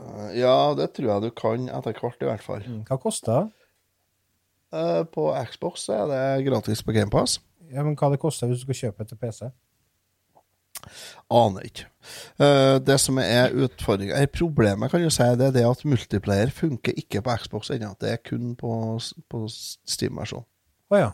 [0.00, 2.62] Eh, Ja, det tror jeg du kan etter hvert, i hvert fall.
[2.88, 3.50] Hva koster det?
[4.72, 7.40] Eh, På Xbox er det gratis på GamePass.
[7.72, 9.50] Ja, men hva det koster hvis du skal kjøpe til PC?
[11.30, 11.86] Aner ikke.
[12.40, 16.96] Eh, det som er utfordringa Problemet kan du si, det er det at multiplayer funker
[16.96, 17.92] ikke på Xbox ennå.
[18.00, 18.70] Det er kun på,
[19.28, 20.46] på Steam-versjonen.
[20.90, 21.10] Å ja.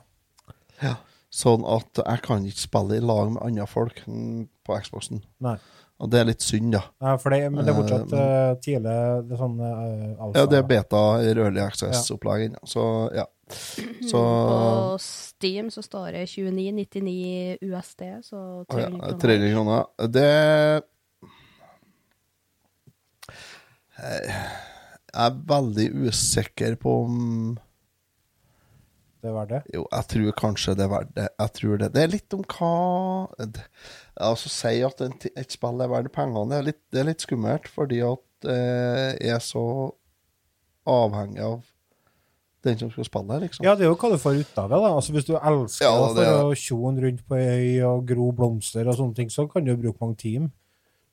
[1.37, 5.25] Sånn at jeg kan ikke spille i lag med andre folk på Xboxen.
[5.45, 5.59] Nei.
[5.97, 6.83] Og det er litt synd, da.
[7.01, 10.43] Ja, for det, men det er fortsatt uh, tidlig Det er sånn uh, alfa.
[10.43, 12.85] Ja, det er beta i rødlig access-opplegg ennå, så
[13.17, 13.25] ja.
[14.11, 18.41] Så På Steam så står det 29,99 USD, så
[18.75, 19.47] ja, 300 kroner.
[19.47, 20.11] Ja, kroner.
[20.11, 20.33] Det
[23.97, 27.15] Jeg er veldig usikker på om
[29.27, 29.61] Det er verdt det.
[29.75, 31.29] Jo, jeg tror kanskje det er verdt det.
[31.43, 31.87] Jeg tror det.
[31.97, 32.73] Det er litt om hva
[34.17, 37.25] Altså, si at en, et spill er verdt pengene, det er litt, det er litt
[37.27, 39.65] skummelt, fordi at Jeg er så
[40.87, 41.65] avhengig av
[42.67, 43.67] den som skal spille, liksom.
[43.67, 44.79] Ja, det er jo hva du får ut av det.
[44.83, 44.93] da.
[44.99, 47.51] Altså, Hvis du elsker Ja, for det for å tjone rundt på ei
[47.81, 50.51] øy og gro blomster og sånne ting, så kan du bruke mange timer.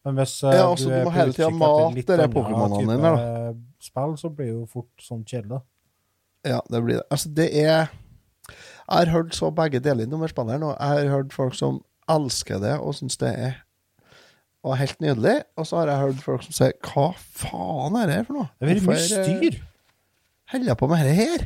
[0.04, 3.14] Men hvis eh, Ja, altså, du må på hele etter mate de Pokémonene dine,
[3.84, 5.62] Spill, så blir det jo fort sånn kjedelig.
[6.48, 7.06] Ja, det blir det.
[7.12, 7.92] Altså, det er
[8.84, 11.82] Jeg har hørt så begge deler innom spilleren, og jeg har hørt folk som
[12.12, 13.62] elsker det og syns det er
[14.64, 15.42] og helt nydelig.
[15.60, 18.48] Og så har jeg hørt folk som sier Hva faen er det her for noe?
[18.56, 19.60] Det har vært mye eh, styr.
[20.54, 21.46] Holder på med dette her?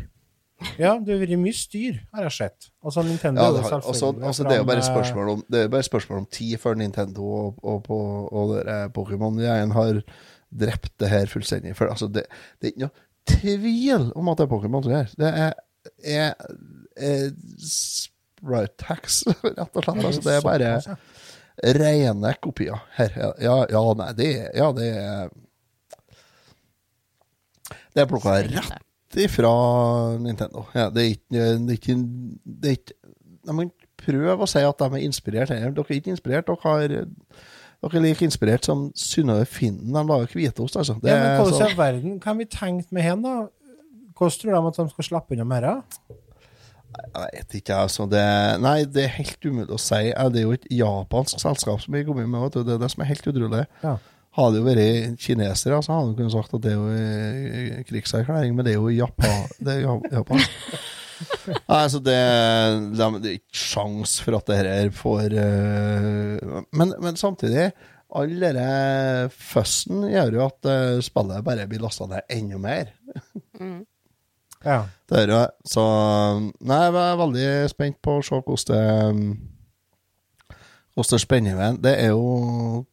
[0.82, 2.70] Ja, det har vært mye styr, har jeg sett.
[2.82, 5.44] Altså, Nintendo Ja, det, har, også, selvfølgelig altså, det er jo bare eh, spørsmål om
[5.54, 8.56] Det er bare spørsmål om tid før Nintendo og, og, og, og
[8.98, 10.02] Pokémon-gjengen har
[10.48, 11.76] drept det her fullstendig.
[11.78, 12.26] For altså, det,
[12.62, 15.32] det er ikke noe tvil om at det er Pokémon som gjør det.
[15.46, 15.54] er,
[16.04, 16.34] er,
[16.98, 17.30] er
[17.64, 20.06] sprite tax, rett og slett.
[20.06, 20.98] Altså, det er bare
[21.78, 22.82] rene kopier.
[22.98, 25.30] Her, ja, ja, nei, det Ja, det er
[27.96, 29.52] Det er plukka rett ifra
[30.22, 30.68] Nintendo.
[30.76, 31.96] Ja, det er ikke Det er ikke,
[32.46, 32.94] det er ikke
[33.48, 33.70] De må
[34.38, 35.50] å si at de er inspirert.
[35.50, 36.48] Dere er ikke inspirert.
[36.48, 36.98] Dere har
[37.78, 39.94] dere er like inspirert som Synnøve Finden.
[39.94, 40.96] De lager hvitost, altså.
[41.02, 43.48] Det ja, men sånn- i all verden har vi tenkt med hen, da?
[44.18, 45.62] Hvordan tror de at de skal slappe unna mer?
[45.62, 45.82] da?
[46.98, 48.06] Jeg vet ikke, altså.
[48.10, 48.26] Det,
[48.64, 50.04] nei, det er helt umulig å si.
[50.12, 52.68] Det er jo et japansk selskap som vi kommer med, vet du.
[52.68, 53.64] Det er det som er helt utrolig.
[53.84, 53.98] Ja.
[54.38, 57.82] Hadde det jo vært kinesere, så hadde du kunnet sagt at det er jo eh,
[57.90, 59.48] krigserklæring, men det er jo Japan.
[59.58, 60.44] Det er Japan.
[61.18, 62.18] Nei, altså det,
[62.94, 67.72] det, det er ikke sjans for at det her får eh, men, men samtidig,
[68.18, 68.68] all denne
[69.34, 72.94] fussen gjør jo at eh, spillet bare blir lasta ned enda mer.
[74.68, 74.82] Ja.
[75.08, 75.84] Det er jo Så
[76.68, 78.82] Nei, jeg er veldig spent på å se hvordan det
[80.98, 81.78] Hvordan det spenner veien.
[81.86, 82.86] Det er jo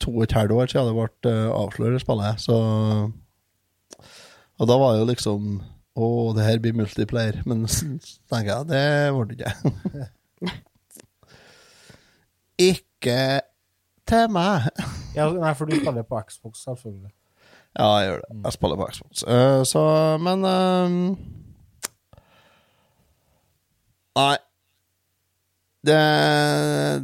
[0.00, 2.56] to og et halvt år siden det ble eh, avslørt spillet, så
[4.58, 5.48] Og da var det jo liksom
[5.94, 7.42] Å, det her blir multiplayer.
[7.46, 7.86] Men så
[8.32, 9.52] tenker jeg det ble det ikke.
[12.72, 13.20] ikke
[14.08, 14.66] til meg.
[15.14, 15.28] ja.
[15.30, 17.12] Nei, for du spiller på Xbox, selvfølgelig.
[17.74, 18.40] Ja, jeg gjør det.
[18.44, 19.22] Jeg spiller på Xbox.
[19.26, 19.84] Uh, så,
[20.22, 21.14] men uh,
[24.14, 24.36] Nei.
[25.84, 25.96] Det,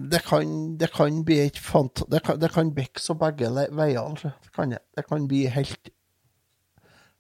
[0.08, 2.04] det, kan, det kan bli et fant...
[2.08, 4.00] Det kan, det kan bikke begge veier.
[4.00, 4.30] altså.
[4.40, 4.78] Det kan, det.
[4.96, 5.90] det kan bli helt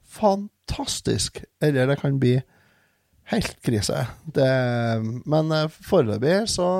[0.08, 1.42] fantastisk.
[1.60, 2.38] Eller det kan bli
[3.30, 4.06] helt krise.
[4.24, 4.48] Det,
[5.26, 6.70] men eh, foreløpig så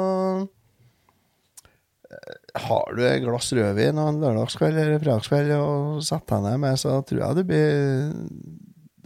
[2.59, 6.81] har du et glass rødvin og en lørdagskveld eller fredagskveld og setter deg ned med,
[6.81, 8.13] så tror jeg det blir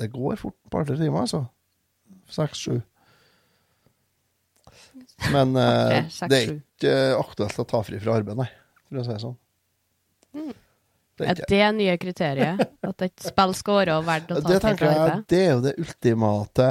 [0.00, 1.44] Det går fort et par-tre timer, altså.
[2.32, 2.80] Seks-sju.
[5.30, 8.48] Men okay, Ok, det er ikke eh, aktuelt å ta fri fra arbeid, nei.
[8.88, 9.36] For å si det sånn.
[11.14, 12.62] Det er det nye kriteriet?
[12.82, 15.52] At et spill skal være verdt å ta Det fri tenker fra jeg, det er
[15.52, 16.68] jo det ultimate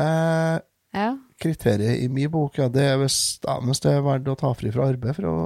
[0.93, 1.15] Ja.
[1.41, 2.57] kriteriet i min bok.
[2.61, 2.67] Ja.
[2.69, 5.37] Det er hvis, ja, hvis det er verdt å ta fri fra arbeid for å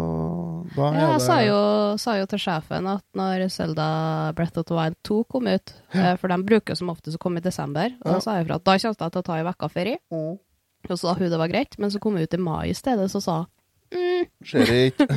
[0.75, 1.59] Da Ja, jeg det sa jo,
[2.03, 3.87] sa jo til sjefen at når Zelda
[4.35, 6.15] Breath of the Wild 2 kom ut, ja.
[6.19, 8.65] for de bruker som oftest å komme i desember, og da sa jeg fra at
[8.67, 10.35] da kommer jeg til å ta ei uke ferie, Mm.
[10.89, 12.75] og så sa hun det var greit, men så kom hun ut i mai i
[12.75, 13.37] stedet, så sa
[13.95, 15.07] mm, Skjer ikke.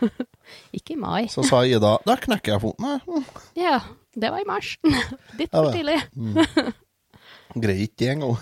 [0.80, 1.26] ikke i mai.
[1.28, 2.84] Så sa Ida Da knekker jeg foten.
[3.04, 3.22] Nei,
[3.60, 3.80] Ja,
[4.16, 4.76] det var i mars.
[5.38, 6.00] Litt for tidlig.
[6.16, 6.72] tidlig.
[7.56, 8.36] Greier ikke det engang.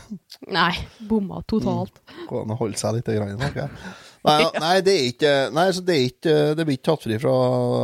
[0.51, 0.73] Nei,
[1.07, 2.01] bomma totalt.
[2.29, 3.71] Gå an å holde seg litt, grann, tenker.
[4.25, 7.19] Nei, nei, det er ikke Nei, så det er ikke Det blir ikke tatt fri
[7.21, 7.35] fra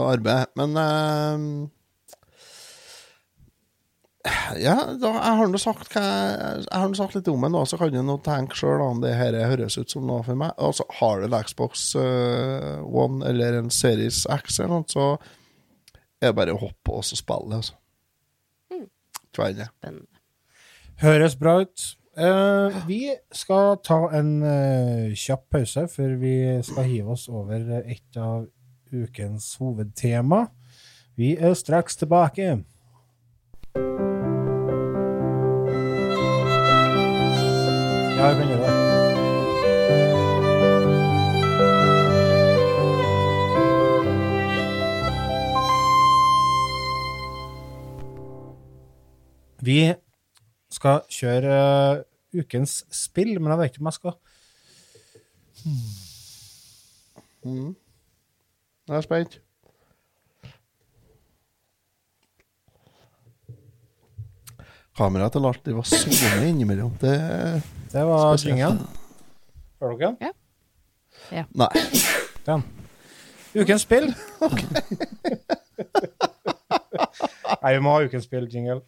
[0.08, 0.52] arbeid.
[0.56, 1.40] Men uh,
[4.60, 8.56] Ja, da, jeg har nå sagt sagt litt om det nå, så kan du tenke
[8.58, 10.56] sjøl om det her høres ut som noe for meg.
[10.60, 15.06] Altså, har du en Xbox uh, One eller en Series X eller noe, så
[16.20, 17.76] er det bare å hoppe og spille altså.
[18.72, 18.88] Mm.
[19.32, 20.19] Spennende.
[21.00, 21.96] Høres bra ut.
[22.20, 26.32] Uh, vi skal ta en uh, kjapp pause før vi
[26.66, 28.44] skal hive oss over et av
[28.92, 30.42] ukens hovedtema.
[31.16, 32.42] Vi er straks tilbake.
[38.20, 38.76] Ja, jeg kan gjøre det.
[49.64, 50.09] Vi
[50.80, 51.56] skal kjøre
[52.00, 54.14] eh, ukens spill, men jeg vet ikke om jeg skal
[58.88, 59.36] Jeg er spent.
[64.96, 66.90] Kameraet til Lars det var zoome innimellom.
[67.00, 67.12] Det
[67.92, 68.78] Det var svingen.
[69.80, 70.16] Hører dere?
[71.54, 71.68] Nei.
[72.46, 72.62] Den.
[73.54, 74.14] Ukens spill.
[77.60, 78.80] Nei, vi må ha ukens spill-jingle.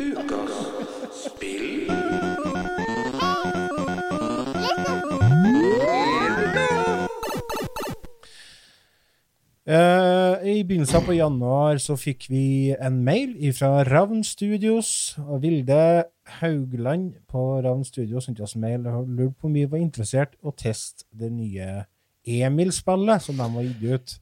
[9.72, 15.16] Eh, I begynnelsen på januar så fikk vi en mail fra Ravn Studios.
[15.22, 16.04] og Vilde
[16.40, 20.44] Haugland på Ravn Studios sendte oss mail og lurte på om vi var interessert i
[20.44, 21.86] å teste det nye
[22.26, 24.14] Emil-spillet som de har gitt ut.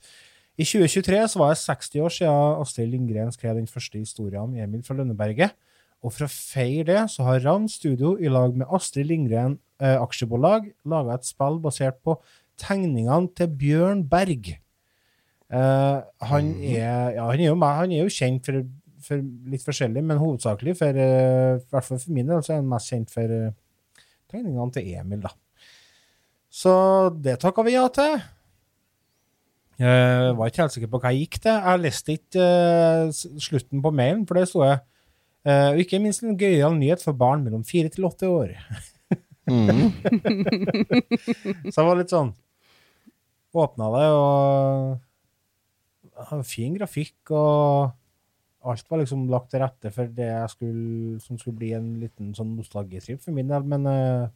[0.55, 4.55] I 2023 så var det 60 år siden Astrid Lindgren skrev den første historien om
[4.55, 5.59] Emil fra Lønneberget.
[6.05, 9.99] Og for å feire det, så har Ravn Studio i lag med Astrid Lindgren eh,
[9.99, 12.21] aksjebolag laga et spill basert på
[12.61, 14.61] tegningene til Bjørn Berg.
[15.51, 18.63] Eh, han, er, ja, han, er jo, han er jo kjent for,
[19.03, 22.69] for litt forskjellig, men hovedsakelig for eh, hvert fall for min del så er han
[22.71, 23.57] mest kjent for eh,
[24.31, 25.35] tegningene til Emil, da.
[26.51, 26.75] Så
[27.23, 28.15] det takka vi ja til.
[29.81, 31.57] Jeg var ikke helt sikker på hva jeg gikk til.
[31.57, 32.47] Jeg leste ikke
[33.41, 34.83] slutten på mailen, for det sto jeg.
[35.47, 38.51] Og ikke minst en gøyal nyhet for barn mellom fire til åtte år.
[39.49, 39.95] Mm.
[41.73, 42.35] Så jeg var litt sånn
[43.57, 44.99] Åpna det, og
[46.47, 47.91] fin grafikk, og
[48.71, 52.35] alt var liksom lagt til rette for det jeg skulle, som skulle bli en liten
[52.37, 54.29] sånn nostalgitripp for min del, men uh,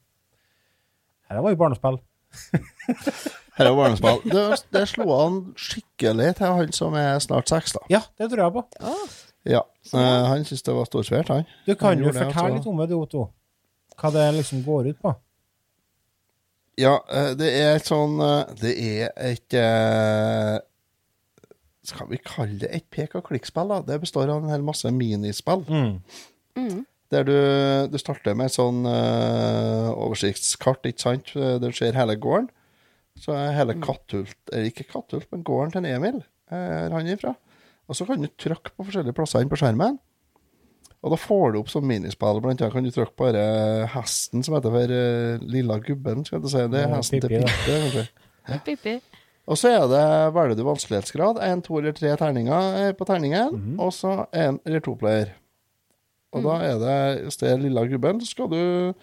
[1.29, 2.01] her var jo barnespill.
[3.55, 4.17] Her var barnespill.
[4.27, 4.41] Det,
[4.75, 7.85] det slo han skikkelig til han som er snart seks, da.
[7.93, 8.65] Ja, det tror jeg på.
[9.47, 9.61] Ja.
[9.95, 11.47] Eh, han syntes det var storsvært, han.
[11.63, 13.29] Du kan Han jo fortelle litt om det, du, Otto.
[14.01, 15.15] Hva det liksom går ut på.
[16.83, 18.19] Ja, eh, det er et sånn
[18.59, 19.55] Det er et
[21.85, 23.69] Skal vi kalle det et pek og klikk-spill?
[23.69, 23.83] da?
[23.85, 25.65] Det består av en hel masse minispill.
[25.69, 26.85] Mm.
[27.13, 27.35] Der du,
[27.93, 31.35] du starter med et sånn uh, oversiktskart, ikke sant?
[31.37, 32.49] Der du ser hele gården.
[33.21, 36.17] Så er hele Katthult Eller ikke Katthult, men gården til en Emil
[36.51, 37.35] er han ifra.
[37.87, 40.01] Og så kan du trykke på forskjellige plasser inn på skjermen.
[41.05, 42.41] Og da får du opp sånn minispill.
[42.41, 46.25] Blant annet kan du trykke på denne hesten som heter for uh, Lilla Gubben.
[46.25, 46.65] skal jeg si.
[46.73, 47.45] Det er Ja, hesten til.
[47.45, 48.07] Pippe.
[48.65, 48.97] Pippi.
[49.45, 50.03] Og så er det
[50.35, 51.39] velger du vanskelighetsgrad.
[51.45, 53.53] Én, to eller tre terninger er på terningen.
[53.53, 53.81] Mhm.
[53.81, 55.35] Og så én eller to player.
[56.35, 58.95] Og da er det hvis det er lilla gubben, så skal du,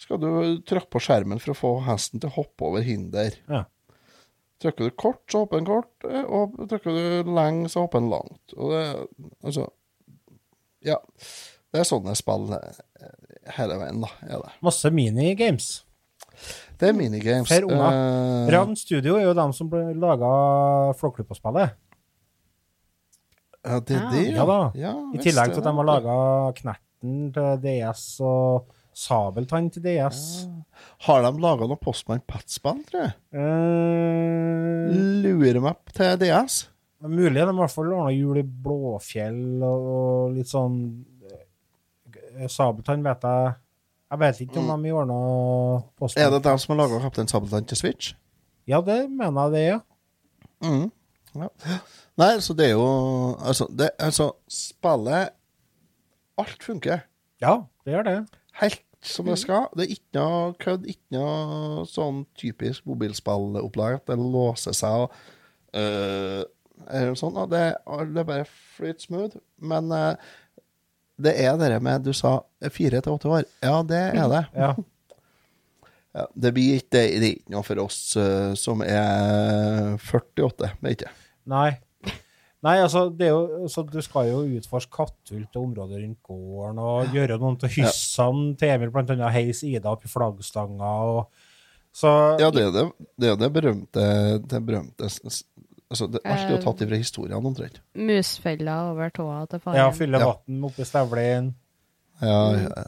[0.00, 0.28] skal du
[0.66, 3.36] trykke på skjermen for å få hesten til å hoppe over hinder.
[3.48, 3.64] Ja.
[4.64, 5.92] Trykker du kort, så hopper den kort.
[6.08, 8.56] eh, Og trykker du lenge, så hopper den langt.
[8.56, 8.84] Og det
[9.44, 9.68] Altså
[10.82, 10.96] Ja.
[11.72, 12.80] Det er sånne spill eh,
[13.58, 14.08] hele veien, da.
[14.24, 14.52] Er det.
[14.64, 15.84] Masse minigames.
[16.80, 17.48] Det er minigames.
[17.48, 17.96] For unger.
[17.96, 20.30] Uh, Ravn Studio er jo dem som laga
[21.00, 21.74] Flåklypa-spillet.
[23.66, 24.10] ja, det er Ah.
[24.12, 24.58] det, Ja da.
[24.78, 26.16] Ja, I tillegg til at de har laga
[26.54, 30.46] Knerten til DS og Sabeltann til DS.
[31.04, 33.12] Har de laga noe Postman Pat-spill, tror jeg?
[33.34, 36.68] Uh, Lurer meg til DS.
[37.00, 40.78] det er mulig de i hvert fall ordna jul i Blåfjell og, litt sånn
[42.48, 43.54] Sabeltann vet jeg
[44.10, 46.22] Jeg vet ikke om de ordna Mm.
[46.22, 48.14] Er det dem som har laga Kaptein Sabeltann til Switch?
[48.66, 49.78] Ja, det mener jeg det, ja.
[50.62, 50.90] Mm.
[51.36, 51.48] Ja.
[52.16, 55.30] Nei, så det er jo Altså, det, altså spillet
[56.38, 56.98] Alt funker.
[57.40, 58.16] Ja, det gjør det.
[58.60, 59.68] Helt som det skal.
[59.76, 65.14] Det er ikke noe kødd, ikke noe sånn typisk mobilspillopplegg at det låser seg og
[65.76, 66.42] øh,
[66.90, 67.38] det sånn.
[67.52, 67.62] Det,
[68.12, 69.38] det bare flyter smooth.
[69.56, 70.34] Men øh,
[71.16, 72.38] det er det med Du sa
[72.72, 73.48] fire til åtte år.
[73.64, 74.44] Ja, det er det.
[74.66, 74.74] Ja.
[76.16, 80.48] Ja, det blir ikke det, ikke noe for oss uh, som er 48.
[80.56, 81.10] Det er ikke.
[81.52, 81.74] Nei.
[82.64, 87.12] Nei, altså, det jo, altså, du skal jo utforske katthull til området rundt gården og
[87.14, 91.44] gjøre noen av hyssene til Emil, annet heis Ida opp i flaggstanga og
[91.96, 92.08] Så
[92.40, 92.86] Ja, det er det,
[93.16, 94.08] det, er det berømte,
[94.48, 95.12] det berømte
[95.90, 97.80] altså, det, Alt er jo tatt ifra historien, omtrent.
[97.94, 99.78] Musfella over tåa til faren.
[99.80, 100.32] ja, fylle Ja.
[100.48, 101.54] vann oppi støvlene.
[102.22, 102.86] Ja, ja.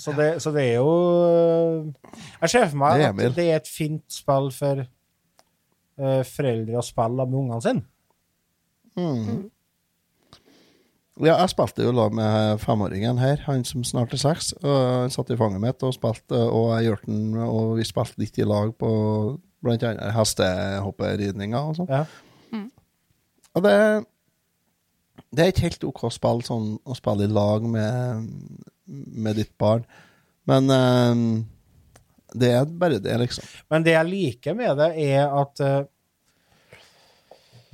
[0.00, 1.92] Så det, så det er jo
[2.40, 4.86] Jeg ser for meg Det at det er et fint spill for
[6.00, 7.82] uh, foreldre å spille med ungene sine.
[8.96, 9.50] Mm.
[11.20, 14.54] Ja, jeg spilte jo lag med femåringen her, han som snart er seks.
[14.62, 18.22] Og han satt i fanget mitt og spilte, og jeg hjalp ham, og vi spilte
[18.22, 18.90] litt i lag på
[19.64, 21.90] blant annet hestehopperidninger og sånn.
[21.90, 22.04] Ja.
[23.50, 23.76] Og det,
[25.34, 28.28] det er ikke helt OK spill sånn, å spille i lag med,
[28.86, 29.82] med ditt barn.
[30.48, 31.24] Men um,
[32.30, 33.46] det er bare det, liksom.
[33.70, 36.78] Men det jeg liker med det, er at uh,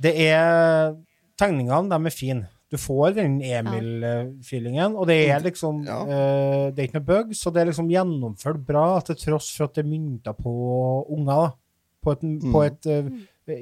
[0.01, 0.95] det er
[1.37, 2.47] Tegningene, de er fine.
[2.73, 5.99] Du får den Emil-feelingen, og det er liksom Ja.
[6.01, 9.69] uh, Det er ikke noe bugs, så det er liksom gjennomført bra, til tross for
[9.69, 10.51] at det er mynter på
[11.13, 11.45] unger.
[11.45, 11.47] da.
[12.03, 13.09] På et, på et, eh,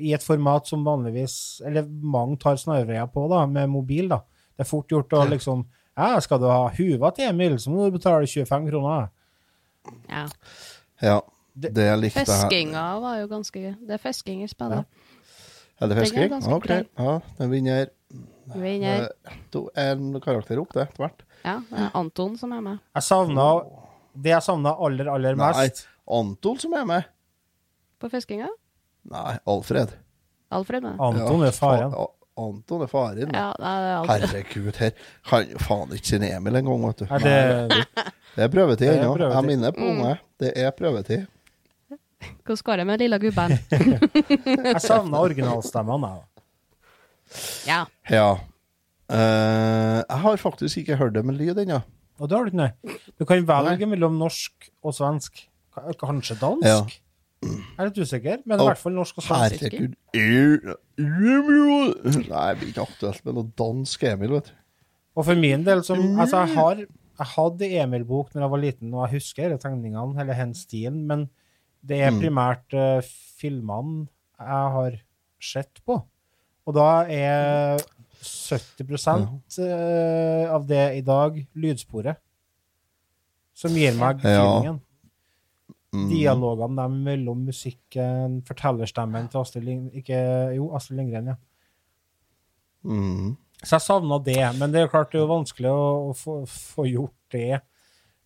[0.02, 4.08] I et format som vanligvis Eller mange tar snarveier på, da, med mobil.
[4.10, 4.18] da.
[4.58, 5.66] Det er fort gjort å liksom
[5.98, 9.10] ja, Skal du ha huva til Emil, så må du betale 25 kroner.
[10.10, 10.28] Ja.
[11.02, 11.22] Ja.
[11.58, 13.76] Det- jeg likte her Feskinga var jo ganske gøy.
[13.88, 14.86] Det er fesking i spillet.
[15.80, 16.54] Er det er fisking?
[16.54, 16.70] OK.
[17.00, 17.88] Ja, den vinner
[18.56, 19.10] Vinner.
[19.26, 21.24] eh, to, en karakter opp, det, etter hvert.
[21.46, 22.80] Ja, det er Anton som er med.
[22.96, 23.48] Jeg savna
[24.16, 27.06] Det jeg savna aller, aller Nei, mest Anton som er med.
[28.02, 28.50] På fiskinga?
[29.12, 29.94] Nei, Alfred.
[30.56, 30.94] Alfred ja.
[31.00, 31.92] Anton er faren.
[31.94, 32.12] Fa-
[32.46, 33.32] Anton er faren.
[33.34, 34.92] Ja, det er Herregud, her
[35.30, 37.06] kan jo faen ikke sin Emil engang, vet du.
[37.14, 37.86] Nei, det,
[38.36, 39.14] Det er prøvetid ennå.
[39.22, 40.18] Jeg minner på unge.
[40.44, 41.24] Det er prøvetid.
[42.46, 43.56] Hvordan går det med lilla gubben?
[44.66, 46.10] jeg savna originalstemmene.
[46.16, 46.44] jeg.
[47.70, 47.80] Ja.
[48.12, 48.28] Ja.
[49.06, 51.80] Uh, jeg har faktisk ikke hørt det med lyd ennå.
[52.20, 53.00] Og det har du ikke, nei.
[53.20, 55.46] Du kan velge mellom norsk og svensk.
[55.76, 56.68] Ka- Kanskje dansk?
[56.68, 56.80] Ja.
[57.44, 59.66] Jeg er litt usikker, men i hvert fall norsk og svensk.
[59.66, 59.96] Herregud.
[62.32, 64.54] Nei, det blir ikke aktuelt med noe dansk Emil, vet du.
[65.16, 68.94] Og for min del, som Altså, jeg har jeg hadde Emil-bok når jeg var liten,
[68.94, 71.30] og jeg husker tegningene, eller hen stilen, men
[71.86, 72.20] det er Mm.
[72.20, 73.02] primært eh,
[73.40, 74.08] filmene
[74.40, 74.98] jeg har
[75.40, 76.04] sett på.
[76.68, 77.78] Og da er
[78.26, 82.18] 70 uh, av det i dag lydsporet.
[83.54, 84.62] Som gir meg Ja.
[84.62, 84.82] feelingen.
[85.96, 86.08] Mm.
[86.12, 90.20] Dialogene dem mellom musikken, fortellerstemmen til Astrid Lindgren Ikke
[90.58, 91.38] Jo, Astrid Lindgren, ja.
[92.86, 93.36] Mm.
[93.62, 96.12] Så jeg savna det, men det er jo klart det er jo vanskelig å, å
[96.18, 97.64] få, få gjort det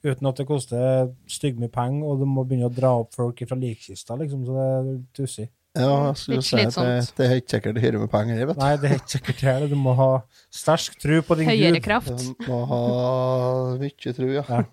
[0.03, 3.57] uten at det koster styggmye penger, og du må begynne å dra opp folk fra
[3.59, 5.47] likkista, liksom, så det er tussig.
[5.77, 8.57] Ja, jeg skulle si at det, det er ikke sikkert det hyrer med penger, vet
[8.57, 8.61] du.
[8.63, 9.69] Nei, det er ikke sikkert det.
[9.69, 10.09] Du må ha
[10.49, 11.83] sterk tro på din Høyere gud.
[11.85, 12.09] kraft.
[12.09, 12.83] Du må ha
[13.79, 14.45] mye tro, ja.
[14.49, 14.63] Ja.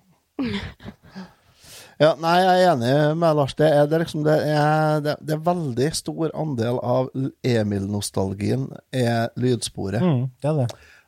[1.96, 3.54] Ja, nei, jeg er enig med Lars.
[3.56, 7.08] Det er, det er liksom det er, det, er veldig stor andel av
[7.40, 10.04] Emil-nostalgien er lydsporet.
[10.04, 10.66] Mm, det er det.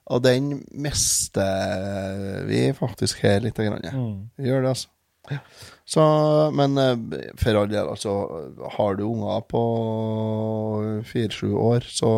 [0.08, 3.58] Og den mister vi faktisk her litt.
[3.58, 3.84] Grann.
[3.84, 4.30] Mm.
[4.40, 4.94] Vi gjør det, altså.
[5.84, 6.04] Så,
[6.56, 8.14] men eh, for all del, altså.
[8.78, 9.62] Har du unger på
[11.10, 12.12] fire-sju år, så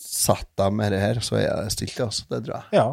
[0.00, 2.26] sett dem med det her, så er det stilt, altså.
[2.34, 2.80] Det tror jeg.
[2.80, 2.88] Ja.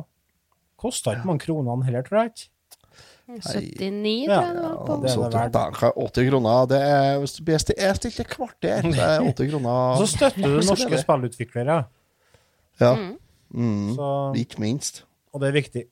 [0.77, 2.49] Koster ikke mange kronene heller, tror jeg ikke.
[3.27, 4.71] 79, Ja, tror jeg det var.
[4.71, 4.95] ja, på.
[5.01, 5.53] det er Så det verdt.
[5.53, 9.49] da 80 kroner det er, Hvis du blir sti- stilt et kvarter, det er 80
[9.51, 11.77] kroner Og så støtter du norske spillutviklere,
[12.79, 12.93] Ja.
[12.95, 13.17] Mm.
[13.53, 13.95] Mm.
[13.95, 15.03] så, Ikke minst.
[15.33, 15.83] og det er viktig.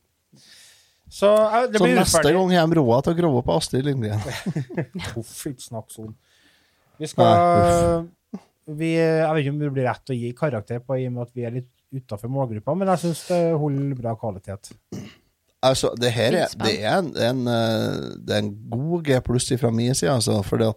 [1.10, 1.30] Så
[1.72, 4.20] det Så neste gang kommer Roa til å grove på Astrid Lindgren.
[5.20, 6.16] Uff, ikke snakk sånn.
[7.00, 8.08] Vi skal
[8.66, 11.22] vi, Jeg vet ikke om det blir rett å gi karakter på i og med
[11.28, 14.72] at vi er litt utafor målgruppa, men jeg syns det holder bra kvalitet.
[15.66, 19.50] Altså, det her er, det er, en, en, eh, det er en god G pluss
[19.62, 20.42] fra min side, altså.
[20.46, 20.68] Fordi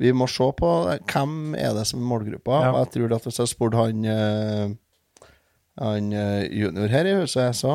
[0.00, 0.70] vi må se på
[1.12, 2.62] hvem er det som er målgruppa.
[2.64, 2.72] Ja.
[2.80, 4.72] Jeg tror at hvis jeg spurte han eh,
[5.82, 7.72] han eh, junior her i huset, så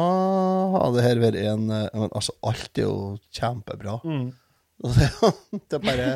[0.77, 2.97] hadde det her vært en men, Altså, alt er jo
[3.33, 3.99] kjempebra.
[4.05, 4.27] Mm.
[5.67, 6.09] Det, er bare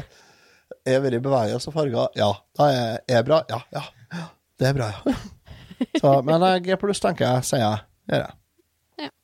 [0.86, 2.12] Er vært i bevegelse og farger.
[2.18, 3.42] Ja, da er er bra.
[3.50, 4.28] Ja, ja.
[4.62, 5.16] Det er bra, ja.
[6.02, 7.82] Så, men G pluss, tenker jeg, sier jeg.
[8.12, 8.41] Gjør jeg.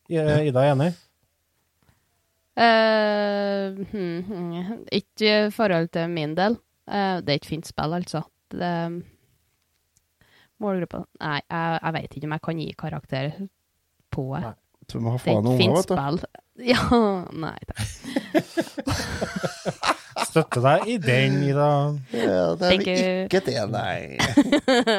[0.10, 0.92] I- Ida er enig?
[2.58, 6.56] Uh, hmm, hmm, ikke i forhold til min del.
[6.88, 8.22] Uh, det er et fint spill, altså.
[8.52, 8.72] Det,
[10.64, 13.32] målgruppa Nei, jeg, jeg vet ikke om jeg kan gi karakter
[14.16, 14.42] på det.
[14.48, 14.54] Nei.
[14.90, 15.94] Så må ha Det er faen unger, fint vet du.
[15.94, 16.18] spill.
[16.72, 16.82] Ja,
[17.38, 17.86] nei takk.
[20.26, 21.70] Støtter deg i den, Ida.
[22.16, 24.18] Ja, det er Ikke- ikke det, nei.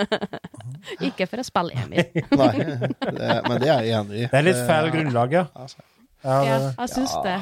[1.08, 2.04] Ikke for å spille Emil.
[2.40, 4.26] nei det, men det er jeg enig i.
[4.30, 5.44] Det er litt feil grunnlag, ja.
[5.58, 5.82] Altså,
[6.24, 7.36] ja Ja, jeg syns det.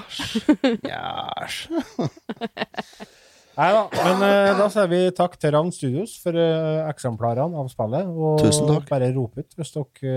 [0.89, 1.61] Jæsj.
[3.61, 3.85] nei da.
[4.01, 8.11] Men uh, da sier vi takk til Ravn Studios for uh, eksemplarene av spillet.
[8.13, 8.89] Og Tusen takk.
[8.91, 10.17] bare rop ut hvis dere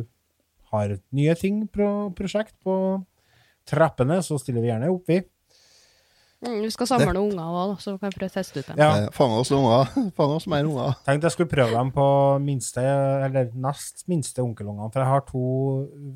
[0.00, 0.06] uh,
[0.74, 1.86] har nye ting på
[2.16, 2.74] prosjekt på
[3.70, 5.20] trappene, så stiller vi gjerne opp, vi.
[6.40, 8.78] Mm, vi skal samle noen unger òg, så kan vi prøve å teste ut dem.
[8.80, 8.88] Ja.
[8.96, 9.90] Eh, Fang oss unger.
[10.16, 10.94] Fang oss mer unger.
[11.04, 12.06] Tenkte jeg skulle prøve dem på
[12.40, 12.84] minste,
[13.26, 15.44] eller nest minste onkelungene, for jeg har to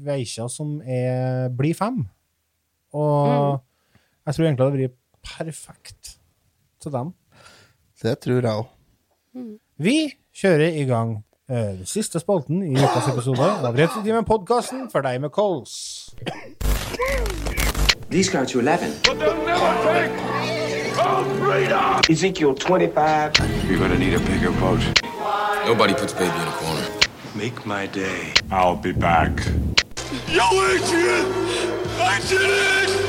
[0.06, 2.06] veikjer som er, blir fem.
[2.96, 3.60] Og
[4.24, 4.94] jeg tror egentlig det blir
[5.24, 6.14] perfekt
[6.80, 7.12] til dem.
[8.00, 8.72] Det tror jeg òg.
[9.82, 9.96] Vi
[10.40, 11.18] kjører i gang
[11.50, 16.14] uh, den siste spalten i ukas episode av Retretimen-podkasten for deg med kols.
[18.14, 19.00] These go to 11.
[19.02, 22.00] But they'll never take our freedom!
[22.08, 23.68] Ezekiel 25.
[23.68, 25.02] You're gonna need a bigger boat.
[25.66, 26.86] Nobody puts baby in a corner.
[27.34, 28.32] Make my day.
[28.52, 29.44] I'll be back.
[30.28, 31.26] Yo, Adrian!
[31.98, 33.04] I did it!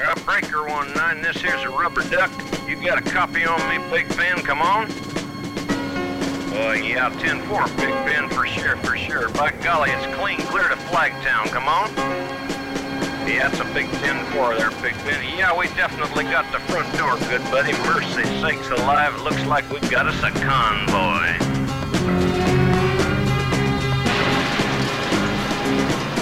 [0.00, 2.30] Uh, Breaker 19, this here's a rubber duck.
[2.66, 4.38] You got a copy on me, Big Ben?
[4.38, 4.90] Come on.
[6.54, 9.28] Uh, yeah, 10-4, Big Ben, for sure, for sure.
[9.30, 11.44] By golly, it's clean clear to Flagtown.
[11.48, 11.90] Come on.
[13.28, 15.36] Yeah, it's a big 10-4 there, Big Ben.
[15.36, 17.72] Yeah, we definitely got the front door, good buddy.
[17.84, 21.36] Mercy sakes alive, looks like we've got us a convoy.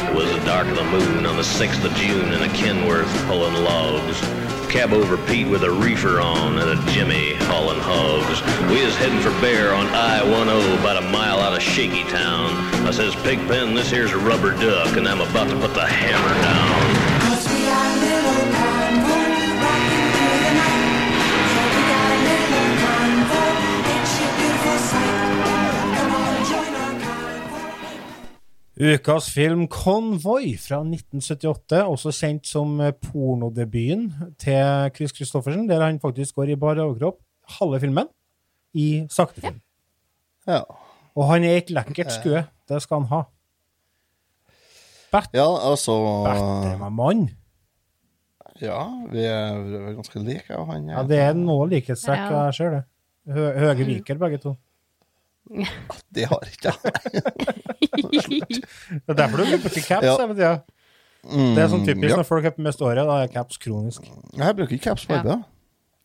[0.09, 3.27] It was the dark of the moon on the 6th of June in a Kenworth
[3.27, 4.52] pulling logs.
[4.73, 8.41] Cab over Pete with a reefer on and a Jimmy hauling hogs.
[8.71, 12.49] We is heading for Bear on I-10 about a mile out of Shaky Town.
[12.87, 16.35] I says, Pigpen, this here's a rubber duck and I'm about to put the hammer
[16.41, 17.02] down.
[28.83, 34.09] Ukas film Convoy fra 1978, også kjent som eh, pornodebuten
[34.43, 37.21] til Chris Christoffersen, der han faktisk går i bar overkropp
[37.61, 38.09] halve filmen
[38.75, 39.61] i saktefilm.
[40.49, 40.65] Ja.
[41.15, 42.43] Og han er et lekkert skue.
[42.69, 43.23] Det skal han ha.
[45.37, 45.95] ja, altså
[46.27, 47.25] Berte meg mann.
[48.63, 50.91] Ja, vi er, vi er ganske like, jeg og han.
[50.91, 52.85] Ja, det er noe likhetstrekk, jeg ser det.
[53.31, 54.57] Høge viker, begge to.
[56.13, 56.93] Det har ikke jeg.
[59.03, 60.15] Det er derfor du bruker caps Ja.
[60.21, 60.53] hele tida.
[61.23, 62.17] Det er sånn typisk ja.
[62.19, 64.03] når folk har på mest året, da er caps kronisk.
[64.35, 65.21] Jeg bruker ikke caps på Ja.
[65.23, 65.37] arbeid.
[65.37, 65.43] Ja,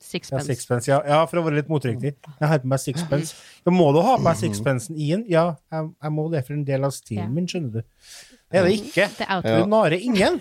[0.07, 0.45] Sixpence.
[0.45, 0.99] sixpence, ja.
[1.09, 2.11] ja, for å være litt motriktig.
[2.39, 3.33] Jeg har på meg sixpence.
[3.65, 5.23] Ja, må du ha på deg sixpencen i den?
[5.27, 7.33] Ja, jeg, jeg må det for en del av stilen Ja.
[7.33, 7.81] min, skjønner du.
[7.81, 9.07] Det er det ikke.
[9.17, 9.41] Det er.
[9.63, 10.37] Du narer ingen.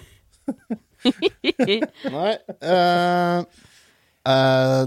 [2.12, 3.40] Nei eh,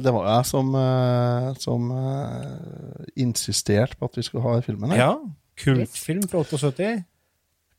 [0.03, 4.99] Det var jeg som, eh, som eh, insisterte på at vi skulle ha filmen her.
[4.99, 5.13] Ja.
[5.59, 6.91] Kultfilm fra 78.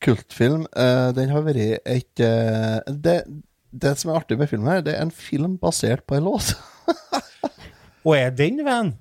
[0.01, 0.67] Kultfilm.
[0.77, 3.23] eh, den har vært et eh, det,
[3.71, 6.55] det som er artig med filmen, her, det er en film basert på en låt.
[8.07, 8.95] Og er den venn?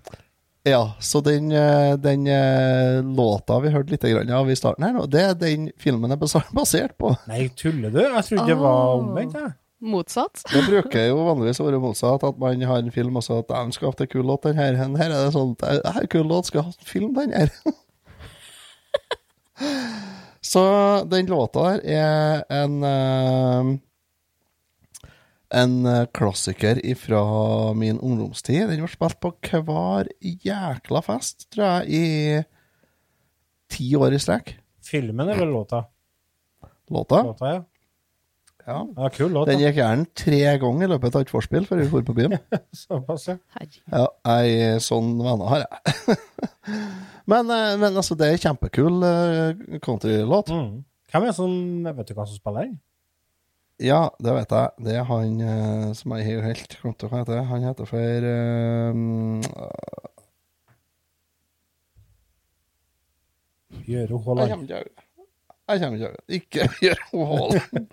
[0.67, 4.03] Ja, så den, eh, den eh, låta vi hørte litt
[4.35, 6.19] av i starten her nå, det er den filmen er
[6.59, 7.15] basert på.
[7.31, 8.01] Nei, tuller du?
[8.03, 8.99] Jeg trodde det var Åh.
[8.99, 9.39] omvendt.
[9.39, 9.55] jeg.
[9.79, 10.41] Motsatt.
[10.51, 13.47] Det bruker jo vanligvis å være motsatt, at man har en film og så at
[13.47, 14.75] 'den skal ha til kul låt, den her.
[14.75, 17.31] Den her er det sånn, det her er kul låt, skal ha en film, den
[17.31, 17.49] her.
[20.51, 20.63] så
[21.07, 23.77] den låta der er en uh,
[25.49, 28.69] en klassiker fra min ungdomstid.
[28.69, 32.43] Den ble spilt på hver jækla fest, tror jeg, i
[33.69, 34.53] ti år i strekk.
[34.85, 35.85] Filmen eller låta?
[36.89, 37.23] Låta.
[37.23, 37.63] Låta, ja.
[38.69, 38.87] Ja.
[38.97, 39.49] ja kul låt.
[39.49, 42.35] Den gikk gjerne tre ganger i løpet av et vorspiel før vi dro på byen.
[42.83, 43.37] Såpass, ja.
[43.89, 44.03] Ja,
[44.35, 46.19] ei sånn venner har jeg.
[47.31, 50.53] men, eh, men altså, det er en kjempekul eh, countrylåt.
[50.53, 50.85] Mm.
[51.09, 51.51] Hvem er det som
[51.89, 52.77] Vet du hva som spiller den?
[53.81, 54.85] Ja, det vet jeg.
[54.85, 57.41] Det er han eh, som jeg har helt glemt hva heter.
[57.49, 58.93] Han heter for uh,
[63.89, 64.19] Gjøre
[65.69, 67.91] Jeg kommer ikke ikke gjør Haaland.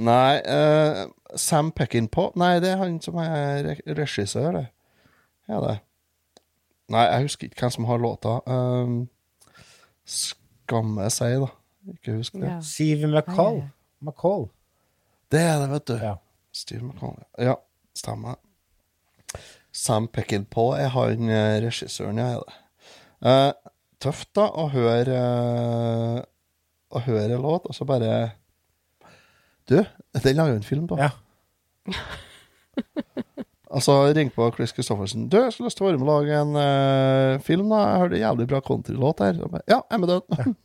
[0.00, 4.66] Nei, uh, Sam Peckinpah Nei, det er han som er re regissør, det.
[5.50, 5.78] Ja, det.
[6.90, 8.36] Nei, jeg husker ikke hvem som har låta.
[8.50, 9.02] Um,
[10.08, 11.50] skamme seg, da.
[11.94, 12.48] Ikke husk det.
[12.48, 12.58] Ja.
[12.64, 13.62] Steve McCall.
[14.00, 14.48] McCall.
[15.32, 15.96] Det er det, vet du.
[16.02, 16.14] Ja.
[16.52, 17.18] Steve McCall.
[17.38, 17.56] Ja,
[17.96, 18.40] stemmer.
[19.72, 22.32] Sam Peckinpah er han eh, regissøren, ja.
[22.34, 22.56] Er det.
[23.30, 23.69] Eh,
[24.02, 26.18] tøft, da, å høre eh,
[26.90, 28.32] Å høre en låt, og så bare
[29.68, 31.10] Du, den lager vi en film, da.
[31.10, 31.94] Ja.
[33.70, 35.28] Altså, ring på Chris Christoffersen.
[35.30, 37.84] Du, jeg skulle lyst til å være med og lage en uh, film, da.
[37.84, 39.38] Jeg hørte en jævlig bra countrylåt her.
[39.44, 40.56] Bare, Ja, jeg er med den.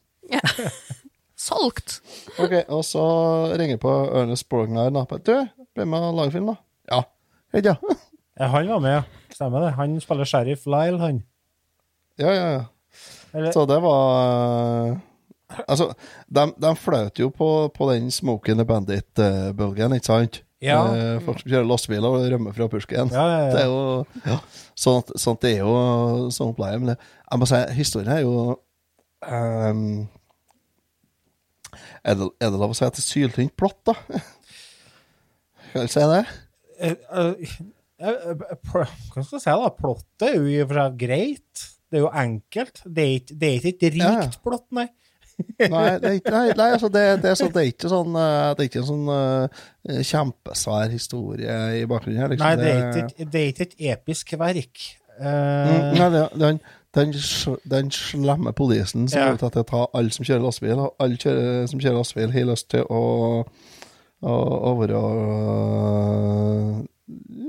[1.46, 2.00] Solgt!
[2.42, 3.04] ok, og så
[3.60, 5.06] ringer på Ernest Borgnine.
[5.22, 5.36] Du,
[5.78, 6.58] bli med og lage film, da.
[6.90, 7.04] Ja.
[7.54, 7.78] Hei, ja.
[8.36, 9.04] Ja, han var med, ja.
[9.32, 9.76] Stemmer det.
[9.78, 11.22] Han spiller sheriff Lyle, han.
[12.20, 12.64] Ja, ja, ja.
[13.54, 14.96] Så det var
[15.70, 15.92] Altså,
[16.28, 20.40] de, de fløt jo på, på den Smoking the Bandit-bølgen, ikke sant?
[20.64, 20.80] Ja.
[20.90, 23.12] Eh, folk som kjører lastebiler og rømmer fra pursken.
[23.14, 24.40] ja, ja, Det er jo ja,
[24.74, 26.80] sånt, sånt det er jo sånn oppleie.
[26.82, 26.98] Men det,
[27.30, 29.86] jeg må si, historien er jo um,
[32.02, 33.96] er, det, er det lov å si at det er syltynt plott, da?
[35.74, 36.24] Kan du si det?
[36.80, 37.56] Eh, eh,
[38.00, 39.72] eh, Hva skal jeg si, da?
[39.76, 41.66] Plottet er jo i og for seg greit.
[41.92, 42.82] Det er jo enkelt.
[42.86, 44.88] Det er ikke, det er ikke et rikt plott, nei.
[45.60, 48.14] Nei, det er ikke, nei, nei altså det, det, er sånn, det er ikke sånn
[48.16, 49.64] eh, Det er ikke en sånn uh,
[50.08, 52.30] kjempesvær historie i bakgrunnen her.
[52.32, 52.46] Liksom.
[52.48, 54.86] Nei, det er ikke, et- det er ikke et episk verk.
[55.20, 56.08] Uh, Mm, nei,
[56.40, 56.58] den,
[56.96, 57.12] den,
[57.76, 59.28] den slemme politien som Ja.
[59.30, 62.32] er ute etter å ta alle som kjører lastebil, og alle kjører, som kjører lastebil,
[62.36, 63.04] har lyst til å,
[64.24, 65.04] å være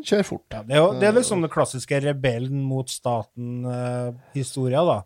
[0.05, 0.45] Kjøre fort.
[0.53, 4.97] ja, det, er jo, det er liksom den klassiske rebellen mot staten-historia, da.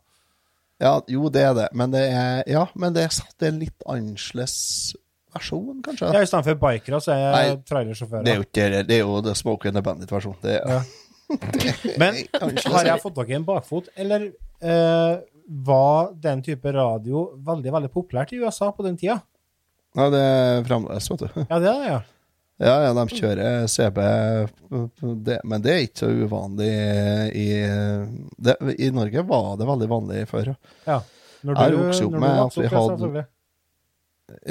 [0.81, 3.61] Ja, jo, det er det, men det er Ja, men det er satt i en
[3.61, 4.57] litt annerledes
[5.35, 6.09] versjon, kanskje.
[6.11, 8.25] Ja, I stedet for bikere, så er Nei, jeg trailersjåfører.
[8.27, 10.39] Det er jo ikke det, er jo The Smoke and the Bandit-versjon.
[10.43, 10.81] Det er Ja.
[12.01, 14.25] Men Kanskje har jeg fått tak i en bakfot, eller
[14.67, 15.21] eh,
[15.71, 19.21] var den type radio veldig veldig populært i USA på den tida?
[19.95, 21.29] Ja, det er fremdeles, vet du.
[21.45, 22.01] Ja, det er det, ja.
[22.61, 23.99] Ja, ja, de kjører CB,
[25.25, 26.69] det, men det er ikke så uvanlig
[27.41, 27.47] i
[28.45, 30.53] det, I Norge var det veldig vanlig før.
[30.87, 31.01] ja.
[31.41, 33.23] Når Jeg du, vokste opp med at vi hadde-.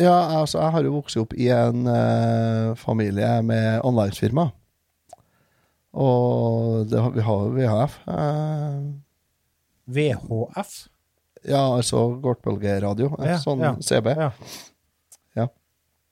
[0.01, 4.47] Ja, altså, jeg har jo vokst opp i en uh, familie med online-firma.
[5.93, 7.99] Og det, vi har jo VHF.
[8.09, 8.89] Uh,
[9.89, 10.73] VHF.
[11.45, 13.13] ja, altså kortbølgeradio.
[13.21, 14.11] eh, Ja, sånn ja, CB.
[14.17, 14.31] Ja.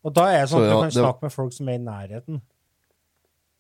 [0.08, 1.70] Og da er det sånn Så at ja, du kan det- snakke med folk som
[1.70, 2.40] er i nærheten.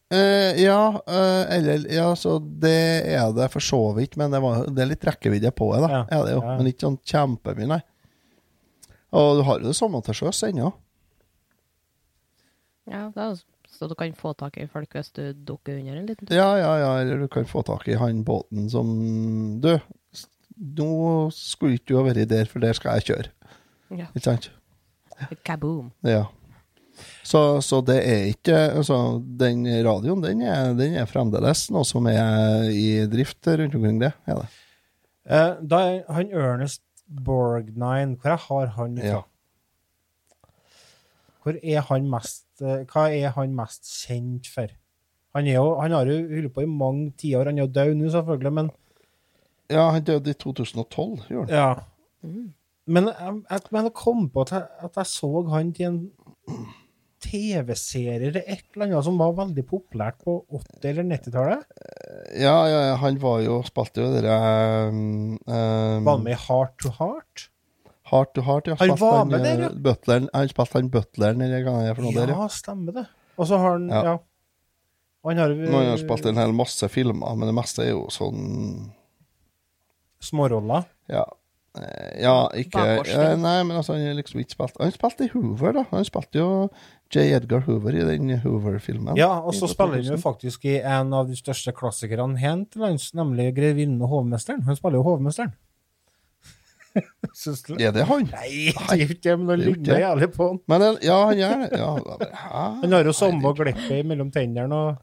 [0.07, 2.71] Uh, ja, uh, eller Ja, så det
[3.11, 5.89] er det for så vidt, men det, var, det er litt rekkevidde på det, da.
[5.91, 6.41] Ja, Er det jo.
[6.45, 6.53] ja.
[6.61, 7.81] Men ikke sånn kjempemye, nei.
[9.11, 10.71] Og du har jo det samme til sjøs ennå.
[12.87, 13.35] Ja, det er
[13.77, 16.33] så du kan få tak i folk hvis du dukker under en liten tur.
[16.33, 19.73] Ja, ja, ja, eller du kan få tak i han båten som Du,
[20.79, 20.87] nå
[21.35, 23.27] skulle ikke du ha vært der, for der skal jeg kjøre.
[23.99, 24.07] Ja.
[24.15, 24.47] Ikke sant?
[25.45, 25.91] Kaboom.
[26.07, 26.23] Ja.
[27.27, 28.97] Så, så det er ikke Altså,
[29.39, 34.13] den radioen, den er, den er fremdeles noe som er i drift rundt omkring det.
[34.27, 34.47] Er det.
[35.27, 39.07] Eh, da er han Ernest Borgnine, hvor har han fra?
[39.07, 39.21] Ja.
[41.43, 44.71] Hvor er han mest, eh, hva er han mest kjent for?
[45.35, 47.51] Han, er jo, han har jo holdt på i mange tiår.
[47.51, 48.71] Han er jo død nå, selvfølgelig, men
[49.69, 51.57] Ja, han døde i 2012, gjorde han.
[51.57, 51.73] Ja.
[52.87, 55.97] Men jeg, jeg, men jeg kom på at jeg, at jeg så han til en
[57.23, 61.63] TV-serie eller et eller annet som var veldig populært på 80- eller 90-tallet.
[62.37, 64.35] Ja, ja, ja, han var jo Spilte jo dere
[64.91, 67.47] um, um, Var han med i Heart to Heart?
[68.11, 68.75] Heart to Heart, ja.
[68.79, 69.69] Han Spilte var med der, ja.
[69.71, 72.37] eh, Butleren, han spilte han butleren eller hva det er for noe der, ja.
[72.43, 73.05] Ja, stemmer det.
[73.37, 74.03] Og så har han Ja.
[74.11, 74.17] Ja.
[75.27, 78.05] Han har Nå har han spilt en hel masse filmer, men det meste er jo
[78.13, 78.91] sånn
[80.23, 80.85] småroller.
[81.11, 81.25] Ja.
[81.77, 85.31] Eh, Ja, ikke eh, Nei, men altså, han har liksom ikke spilt Han spilte i
[85.35, 85.83] Hoover, da.
[85.91, 86.47] Han spilte jo
[87.13, 87.23] J.
[87.37, 89.15] Edgar Hoover i den Hoover-filmen.
[89.17, 92.81] Ja, og så spiller han jo faktisk i en av de største klassikerne her til
[92.83, 94.65] lands, nemlig 'Grevinnen og hovmesteren'.
[94.67, 95.53] Han spiller jo hovmesteren.
[97.77, 98.23] Er det han?
[98.31, 100.59] Nei, det er ikke men han er ligner jævlig på han.
[100.67, 101.67] Men ja, han gjør det.
[101.77, 101.89] Ja,
[102.25, 102.63] ja.
[102.81, 104.95] Han har jo samme glippet mellom tennene og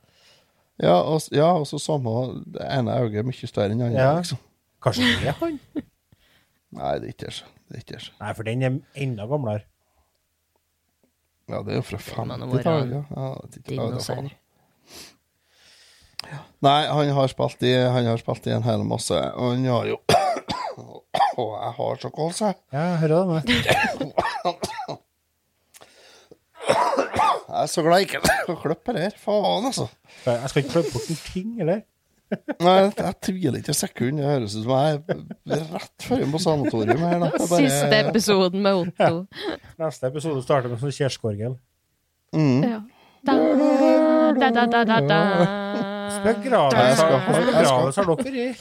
[0.83, 2.11] Ja, og, ja, så samme
[2.51, 4.17] Det ene øyet er mye større enn det andre, Ja.
[4.19, 4.39] liksom.
[4.83, 5.61] Kanskje det er han?
[6.75, 6.99] Nei.
[6.99, 8.11] Det er ikke det.
[8.21, 9.63] Nei, for den er enda gamlere.
[11.51, 12.95] Ja, det er jo fra 50-tallet.
[12.95, 13.03] Ja.
[13.15, 14.17] Ja, ja, Dinosaur.
[14.17, 14.31] faen.
[16.65, 19.91] Nei, han har spilt i Han har spilt i en hel masse, og han har
[19.91, 19.99] jo
[21.37, 22.57] Å, jeg har så kols, jeg.
[22.73, 23.59] Ja, hører det.
[27.55, 29.13] Jeg er så glad jeg ikke skal klippe det her.
[29.21, 29.85] Faen, altså.
[30.27, 31.83] Jeg skal ikke klippe bort en ting, eller?
[32.61, 34.19] Nei, jeg tviler ikke et sekund.
[34.21, 37.19] Det høres ut som jeg er rett før på sanatorium her.
[37.25, 37.31] Da.
[37.39, 39.27] Bare- Siste episoden med Otto.
[39.79, 41.57] Neste episode starter med sånn kjærskorgel.
[42.35, 42.63] Mm.
[42.69, 42.81] Ja.
[43.25, 43.35] Da,
[44.37, 45.21] da, da, da, da, da.
[46.15, 47.21] Jeg skal-
[48.05, 48.55] har dere i.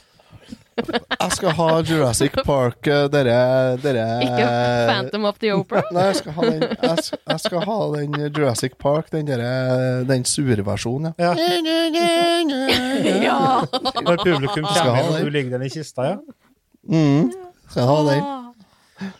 [0.77, 4.47] Jeg skal ha Jurassic Park, eh, dere, dere Ikke
[4.89, 5.83] Phantom of the Opera.
[5.93, 9.49] Nei, jeg skal ha den, jeg skal, jeg skal ha den Jurassic Park, den, dere,
[10.09, 11.33] den sure versjonen, ja.
[13.23, 13.41] Ja.
[14.01, 16.17] Når publikum Skal kommer og du ligger den i kista, ja.
[16.89, 17.29] Mm.
[17.69, 18.23] Skal jeg ha den?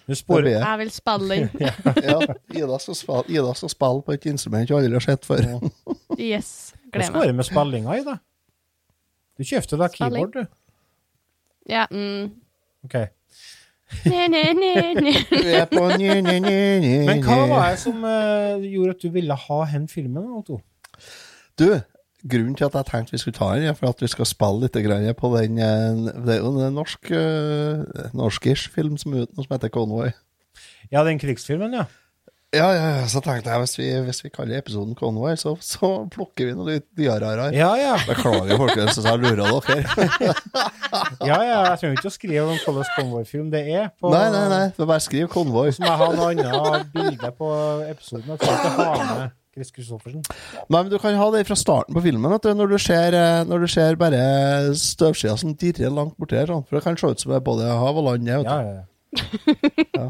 [0.07, 0.61] Du Det jeg.
[0.61, 1.49] Jeg vil spille den.
[1.59, 2.19] Ja,
[2.53, 5.41] Ida skal, spille, Ida skal spille på et instrument hun aldri har sett før.
[6.17, 6.73] Yes.
[6.93, 7.25] Hva Gleder skal meg.
[7.25, 8.17] være med spillinga Ida?
[9.33, 10.43] Du kjøpte deg keyboard, du.
[11.69, 11.85] Ja.
[11.91, 12.31] Mm.
[12.83, 12.95] Ok.
[14.05, 14.53] Nye, nye,
[16.81, 17.05] nye.
[17.05, 20.59] Men hva var det som uh, gjorde at du ville ha hen filmen, Otto?
[21.59, 21.67] Du,
[22.29, 24.65] grunnen til at jeg tenkte vi skulle ta den, er for at vi skal spille
[24.65, 29.35] litt på den eh, Det er jo en norsk eh, norskish film som er ute
[29.35, 30.13] nå, som heter Convoy.
[30.91, 31.85] Ja, den krigsfilmen, ja.
[32.53, 35.89] Ja, ja, ja, så tenkte jeg hvis vi, hvis vi kaller episoden Convoy, så, så
[36.13, 37.49] plukker vi noe dyrarar.
[37.55, 37.95] Ja, ja.
[38.05, 40.33] Beklager, folkens, hvis jeg lurer dere.
[41.23, 43.87] Ja, ja, jeg trenger ikke å skrive om hvilken Convoy-film det er.
[43.97, 45.71] På, Nei, nei, nei, det er bare skriv Convoy.
[45.73, 47.49] Så må jeg ha noe annet bilde på
[47.89, 48.35] episoden.
[48.35, 50.21] Jeg ikke har med Chris Christoffersen.
[50.69, 53.41] Nei, men du kan ha det fra starten på filmen, du, når du ser, eh,
[53.49, 54.21] når du ser bare
[54.77, 56.65] støvskya som dirrer langt borti her, sånn.
[56.65, 58.29] for det kan se ut som det er både hav og land.
[58.29, 58.81] Ja, ja,
[59.97, 60.07] ja.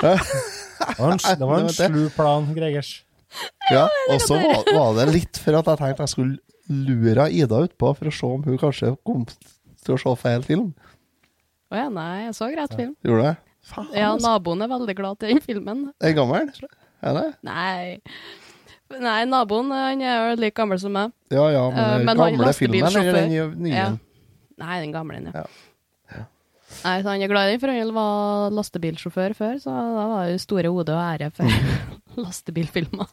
[0.00, 2.92] Det var en, en slu plan, Gregers.
[3.70, 6.38] Ja, og så var, var det litt for at jeg tenkte jeg skulle
[6.68, 9.26] lure Ida utpå for å se om hun kanskje kom
[9.84, 10.70] til å se feil film.
[11.68, 12.94] Å ja, nei, jeg så greit film.
[13.04, 13.36] Gjorde du det?
[13.68, 14.24] Faen, Ja, altså.
[14.24, 15.80] naboen er veldig glad til den filmen.
[16.00, 16.48] Er gammel?
[17.04, 17.26] Er det?
[17.44, 17.98] Nei.
[18.96, 21.12] Nei, naboen han er jo like gammel som meg.
[21.34, 23.34] Ja, ja, men, uh, men gamle filmen eller den
[23.66, 23.74] nye?
[23.74, 23.88] Ja.
[24.58, 25.42] Nei, den gamle, ja.
[25.42, 25.67] Ja.
[26.84, 30.28] Nei, så Han er glad i den, for han var lastebilsjåfør før, så da var
[30.30, 31.48] det store hode og ære for
[32.24, 33.08] lastebilfilmer.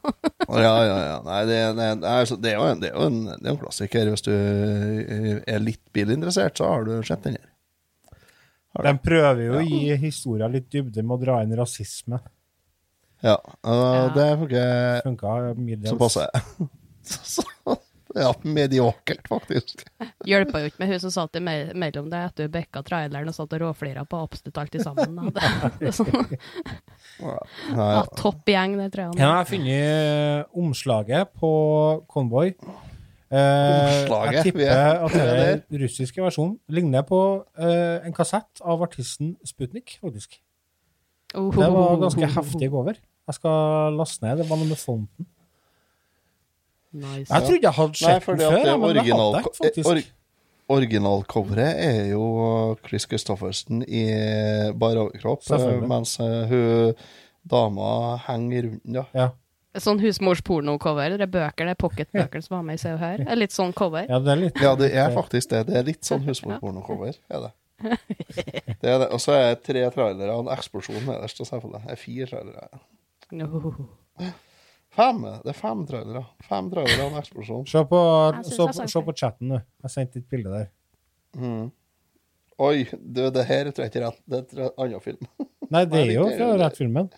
[0.50, 1.16] Ja, ja, ja.
[1.26, 3.54] Nei, det, det, det, er, det er jo en, det er jo en, det er
[3.56, 4.12] en klassiker.
[4.12, 7.52] Hvis du er litt bilinteressert, så har du sett den her.
[8.86, 12.20] De prøver jo å gi historien litt dybde med å dra inn rasisme.
[13.24, 15.94] Ja, og det funker Funka middels.
[15.94, 16.28] så passe.
[17.06, 17.78] Så- så-
[18.16, 19.84] Ja, mediokert, faktisk.
[20.30, 23.64] Hjelpa jo ikke med hun som satt mellom det etter bekka traileren og satt og
[23.66, 25.32] råflira på absolutt alt sammen.
[25.36, 25.52] Da.
[25.82, 26.38] Det, sånn,
[27.76, 29.20] Ja, topp gjeng, det tror jeg.
[29.20, 31.52] Ja, jeg har funnet eh, omslaget på
[32.12, 32.54] Convoy.
[32.56, 34.34] Eh, Omslaget?
[34.40, 36.58] Jeg tipper er- at det er den russiske versjonen.
[36.72, 37.20] Ligner på
[37.58, 40.40] eh, en kassett av artisten Sputnik, faktisk.
[41.36, 42.96] Oh, Det var ganske heftig over.
[43.26, 44.38] Jeg skal laste ned.
[44.44, 45.28] Det var noe med fonten.
[46.96, 47.28] Nice.
[47.28, 49.90] Jeg trodde jeg hadde sett den før, det men det hadde jeg faktisk.
[49.92, 50.02] or,
[50.78, 52.26] originalcoveret er jo
[52.88, 54.04] Chris Christoffersen i
[54.80, 55.44] bar overkropp,
[55.92, 56.94] mens eh, hun
[57.46, 57.90] dama
[58.30, 59.06] henger rundt den, Ja.
[59.14, 59.28] Ja.
[59.76, 61.18] Sånn husmorsporno-cover.
[61.20, 63.18] Det er bøker, det er pocketbøker som var med i Se og Hør.
[63.26, 64.06] Det er Litt sånn cover.
[64.08, 65.66] ja, det er litt Ja, det er faktisk det.
[65.68, 67.52] Det er litt sånn husmorsporno-cover, er det.
[68.80, 69.10] Det er det.
[69.12, 71.42] Og så er det tre trailere og en eksplosjon nederst.
[71.44, 71.84] og selvfølgelig.
[71.84, 72.80] Det er fire trailere.
[73.36, 73.74] No.
[74.96, 75.22] Fem.
[75.44, 76.22] Det er fem trailere.
[76.48, 77.66] Fem trailere og en eksplosjon.
[77.68, 78.02] Se på,
[78.48, 79.58] så, så på chatten, du.
[79.86, 80.70] Jeg sendte et bilde der.
[81.36, 81.66] Mm.
[82.64, 84.22] Oi, du, det her tror jeg ikke er rett.
[84.32, 85.28] Det er en annen film.
[85.76, 87.10] Nei, det er jo fra rett filmen.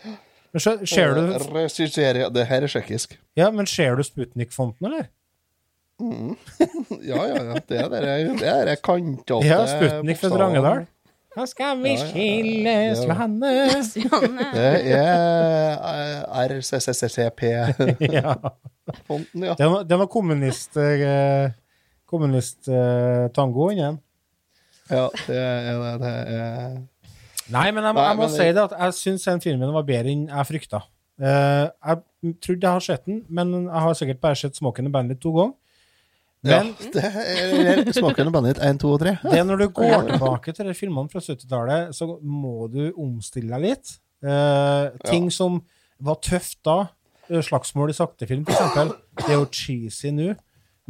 [0.55, 3.13] Men se- ser du Det her er tsjekkisk.
[3.37, 5.09] Ja, men ser du Sputnik-fonten, eller?
[7.01, 7.55] Ja, ja, ja.
[7.67, 8.01] Det er det
[8.41, 10.29] det er kantete Ja, Sputnik fra.
[10.33, 10.85] Drangedal.
[11.37, 13.07] Da skal vi skilles, Ja.
[13.11, 13.91] Johannes.
[14.57, 19.53] Det er eh, RCCCP-fonten, Ja.
[19.53, 20.77] er noe, det er kommunist...
[20.81, 21.47] eh,
[22.07, 23.89] Kommunist-tango inni.
[24.89, 25.89] Ja, det er det.
[25.99, 26.77] det er
[27.51, 30.09] Nei, men jeg, må- jeg må si det- at jeg syns den filmen var bedre
[30.13, 30.79] enn jeg frykta.
[31.19, 31.95] Eh, jeg
[32.43, 35.31] trodde jeg har sett den, men jeg har sikkert bare sett Smoken and Bandit to
[35.35, 35.53] ganger.
[36.45, 39.13] Men ja, det er bare litt 1, 2 og 3.
[39.23, 43.49] det er når du går tilbake til de filmene fra 70-tallet, så må du omstille
[43.55, 43.95] deg litt.
[44.25, 45.61] Eh, ting som
[46.03, 46.79] var tøft da,
[47.29, 50.33] eh, slagsmål i saktefilm eksempel, det er jo cheesy nå,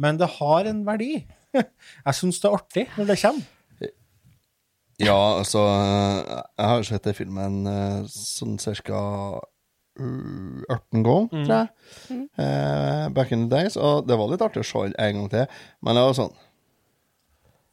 [0.00, 1.14] men det har en verdi.
[1.56, 3.54] Jeg syns det er artig når det kommer.
[4.98, 9.02] Ja, altså Jeg har sett den filmen eh, sånn ca.
[9.98, 11.68] 18 ganger, tror jeg.
[12.38, 13.76] Eh, back in the days.
[13.76, 15.60] Og det var litt artig å se den en gang til.
[15.82, 16.34] Men det var sånn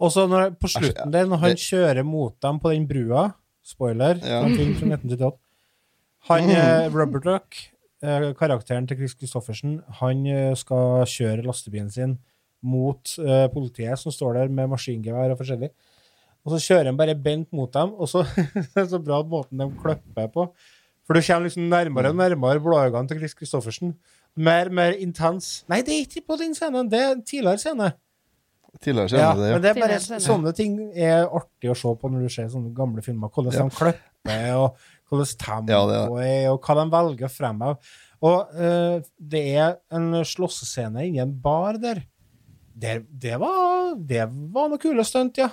[0.02, 3.30] Og så når, på slutten der, når han kjører mot dem på den brua
[3.66, 4.44] Spoiler, Ja.
[4.44, 5.40] fra film fra 1978
[6.30, 7.56] Han, eh, Robert Duck,
[8.04, 10.26] eh, karakteren til Chris Christoffersen, han
[10.58, 12.18] skal kjøre lastebilen sin
[12.66, 15.70] mot uh, politiet som står der med maskingevær og forskjellig.
[16.46, 19.62] Og så kjører han bare bent mot dem, og så det er så bra måten
[19.62, 20.48] de klipper på.
[21.06, 23.94] For du kommer liksom nærmere og nærmere blåøynene til Chris Christoffersen.
[24.36, 25.64] Mer mer intens.
[25.72, 27.92] Nei, det er ikke på den scenen, det er en tidligere scene.
[28.84, 31.94] Tidligere Ja, det, det, men det er bare Tidligere sånne ting er artig å se
[32.02, 33.32] på når du ser sånne gamle filmer.
[33.32, 33.64] Hvordan Ja.
[33.64, 37.78] de klipper, og hvordan tempoet Ja, er og hva de velger å fremheve.
[38.26, 42.02] Og uh, det er en slåssescene inni en bar der.
[42.76, 45.52] Det, det, var, det var noe kule stunt, ja.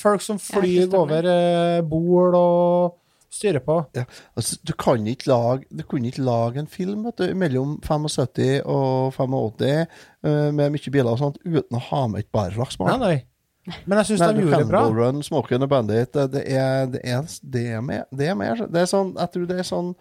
[0.00, 2.98] Folk som flyr over uh, bord og
[3.32, 3.78] styrer på.
[3.96, 4.04] Ja,
[4.36, 8.62] altså, du kan ikke lage Du kunne ikke lage en film vet du, mellom 75
[8.68, 12.92] og 85 eh, med mye biler og sånt uten å ha med et barslagsmål.
[12.92, 13.72] Nei, nei.
[13.86, 14.80] Men jeg syns de gjorde det bra.
[14.90, 18.64] Run, Smoking and Bandit Det, er, det, er, det, er mer, det er med.
[18.74, 19.92] Det er sånn Jeg tror det er sånn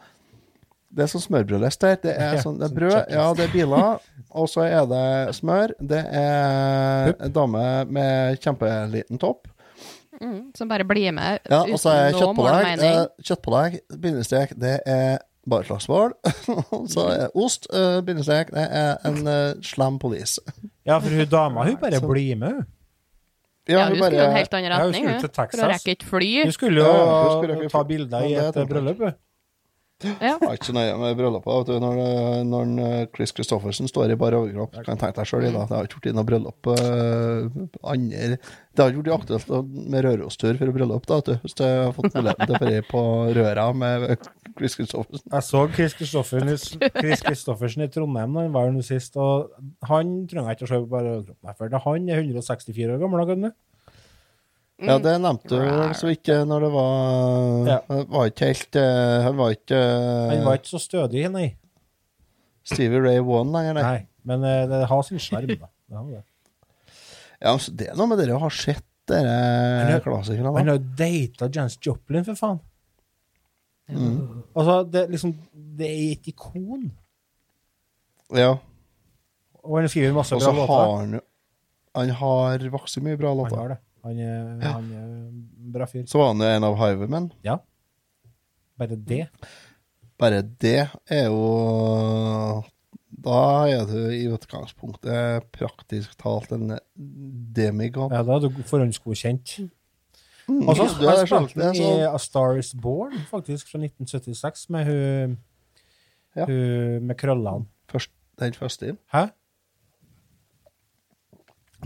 [0.89, 1.99] Det er sånn smørbrødliste her.
[2.01, 5.05] Det er sånn Det er sånn brød, ja, det er biler, og så er det
[5.37, 5.75] smør.
[5.79, 9.47] Det er en dame med kjempeliten topp.
[10.21, 12.83] Mm, som bare blir med Ja, uten noe målmening.
[12.85, 15.17] Eh, kjøttpålegg, bindestrek, det er
[15.49, 16.13] bare slagsmål.
[16.93, 20.37] så er ost, eh, bindestrek, det er en eh, slem police.
[20.85, 22.69] Ja, for hun dama hun bare blir med, hun.
[23.69, 25.59] Ja, hun skulle jo en helt annen Ja, hun skulle til Texas.
[25.59, 26.29] For å rekke et fly.
[26.47, 28.69] Hun skulle jo Ja, hun skulle ta bilder i et jeg.
[28.71, 29.03] bryllup.
[29.05, 29.19] hun.
[30.01, 30.33] Ja.
[30.41, 31.69] Jeg er ikke så nøye med bryllupet.
[31.83, 31.99] Når,
[32.49, 35.65] når eh, Chris Christoffersen står i bar overkropp, kan jeg tenke deg sjøl i da.
[35.69, 37.59] Det har ikke gjort noe bryllup eh,
[37.93, 38.39] andre
[38.71, 41.31] Det har ikke vært aktuelt med Rørostur for bryllup, da, du.
[41.43, 43.01] Hvis du har fått muligheten til å dra på
[43.35, 44.05] Røra med
[44.55, 45.25] Chris Christoffersen.
[45.27, 49.51] Jeg så Chris Christoffersen, Chris Christoffersen i Trondheim da han var her nå sist, og
[49.89, 53.25] han trenger jeg ikke å se på her, For han er 164 år gammel.
[53.27, 53.51] kan du?
[54.81, 57.77] Ja, det nevnte du vel så vidt eh, når det var Ja.
[58.15, 61.47] Var ikke helt eh, Han var ikke eh, Han var ikke så stødig, nei.
[62.65, 63.83] Stevie Ray One lenger, nei.
[63.83, 64.01] nei.
[64.25, 65.69] Men det har sin sjarm, da.
[65.69, 66.23] Det har det.
[67.41, 69.31] Ja, altså, det er noe med dere å ha sett dere
[69.97, 70.51] er- klassikerne.
[70.57, 72.59] Han har jo data Jens Joplin, for faen.
[73.91, 74.43] Mm.
[74.55, 76.91] Altså, det, liksom, det er et ikon.
[78.37, 78.53] Ja.
[79.65, 80.97] Og han skriver masse så bra har låter.
[80.97, 81.21] han
[81.93, 83.57] Han har vokst mye bra låter.
[83.57, 83.79] Han har det.
[84.03, 86.05] Han er, han er en bra fyr.
[86.09, 87.27] Så var han jo en av Highwaymen.
[87.45, 87.57] Ja.
[88.79, 89.27] Bare det.
[90.17, 92.63] Bare det er jo
[93.21, 96.71] Da er du i utgangspunktet praktisk talt en
[97.53, 98.11] demigod.
[98.13, 99.59] Ja, da er du forhåndsgodkjent.
[100.49, 103.77] Mm, Og så har er jeg det er i A Star Is Born, faktisk, fra
[103.79, 105.37] 1976, med hun,
[106.35, 106.45] Ja.
[106.45, 107.65] hun med krøllene.
[107.91, 108.97] Først, den første inn.
[109.13, 109.27] Hæ?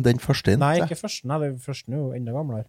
[0.04, 0.60] Den første inn.
[0.60, 1.28] Nei, ikke første.
[1.28, 2.66] Nei, den første er jo enda gamlere.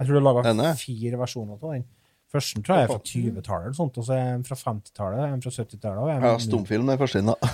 [0.00, 0.70] Jeg tror du laga Denne?
[0.80, 1.84] fire versjoner av den.
[2.32, 6.22] Første tror jeg er fra 20-tallet, og så er en fra 50-tallet, en fra 70-tallet
[6.22, 7.50] Ja, stumfilm den første inn, da.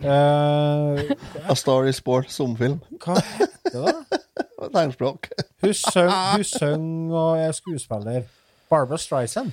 [0.00, 1.14] Eh,
[1.48, 2.80] A Star Is Born, stumfilm.
[3.02, 4.20] hva heter det?
[4.74, 5.28] Tegnspråk.
[5.62, 8.22] Hun søng, hun søng og er skuespiller.
[8.70, 9.52] Barbara Streisand.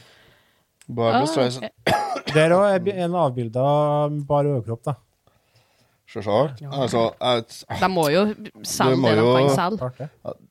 [0.87, 1.69] Barbra Ah, Streisand.
[2.33, 3.63] Der òg er en avbilda
[4.27, 4.93] bar overkropp, da.
[6.09, 6.61] Selvsagt.
[6.71, 8.23] Altså, jeg- De må jo
[8.63, 10.09] selge det de kan selge.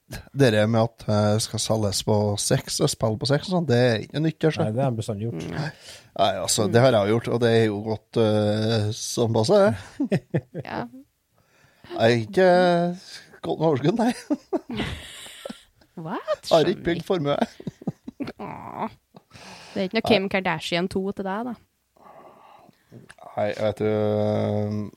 [0.08, 0.68] Det.
[0.68, 3.98] med at det skal selges på sex og spille på sex og sånn, det er
[4.06, 4.46] ikke nytt.
[4.58, 5.44] Nei, det har jeg bestandig gjort.
[5.52, 9.60] Nei, altså, det har jeg gjort, og det er jo godt uh, sånn passe.
[10.68, 10.80] Ja.
[11.88, 12.48] Jeg er ikke
[13.44, 14.12] godt med overskudd, nei.
[16.08, 16.42] What?
[16.44, 17.36] Jeg har ikke bygd formue.
[19.68, 21.52] Det er ikke noe Kim Kardashian 2 til deg, da.
[23.36, 24.88] Nei, vet du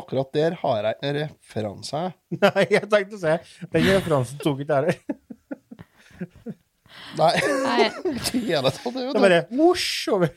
[0.00, 2.02] Akkurat der har jeg en referanse.
[2.44, 4.96] Nei, jeg tenkte å si Den referansen tok ikke jeg heller.
[7.18, 7.32] Nei,
[7.64, 7.84] Nei.
[8.12, 8.94] ikke i hele tatt.
[8.94, 10.32] det, er bare whoosh over.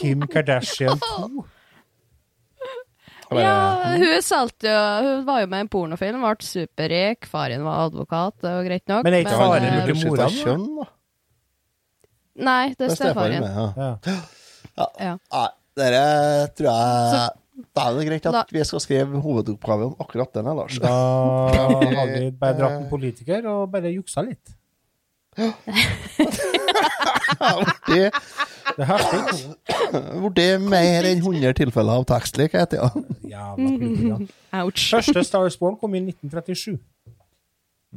[0.00, 1.44] Kim Kardashian 2.
[3.30, 7.28] Bare- Ja, hun solgte jo Hun var jo med i en pornofilm, ble superrik.
[7.30, 9.04] Faren var advokat, det var greit nok.
[9.06, 10.88] Men er ikke faren lurt i skiftet mora, kjønn, da.
[12.40, 13.68] Nei, det er stefaren Ja.
[13.76, 13.90] ja.
[14.80, 14.86] Ja.
[14.98, 15.14] Ja.
[15.30, 15.46] Nei,
[15.78, 16.02] dere
[16.58, 20.44] tror jeg Det er det greit at Da- vi skal skrive hovedoppgave om akkurat den,
[20.56, 20.78] Lars.
[20.78, 20.88] Da
[21.98, 24.54] hadde vi bare dratt en politiker og bare juksa litt.
[27.88, 28.10] Det
[28.76, 29.56] Det hersker
[29.90, 32.90] det ble mer enn 100 tilfeller av tekstlikhet, ja.
[34.62, 34.84] Ouch.
[34.94, 36.78] Første Star Wars Born kom i 1937.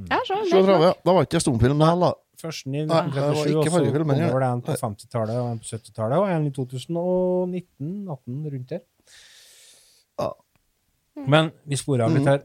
[0.09, 2.15] Ja, så, Så Da var ikke det stumfilm, det heller.
[2.41, 3.79] Førsten i Nei, det var 1937, og så kommer
[4.33, 8.69] kom det en på 50-tallet og en på 70-tallet, og en i 2019, 18 rundt
[8.73, 8.81] der.
[11.15, 11.25] Ja.
[11.29, 12.43] Men vi sporer av litt her.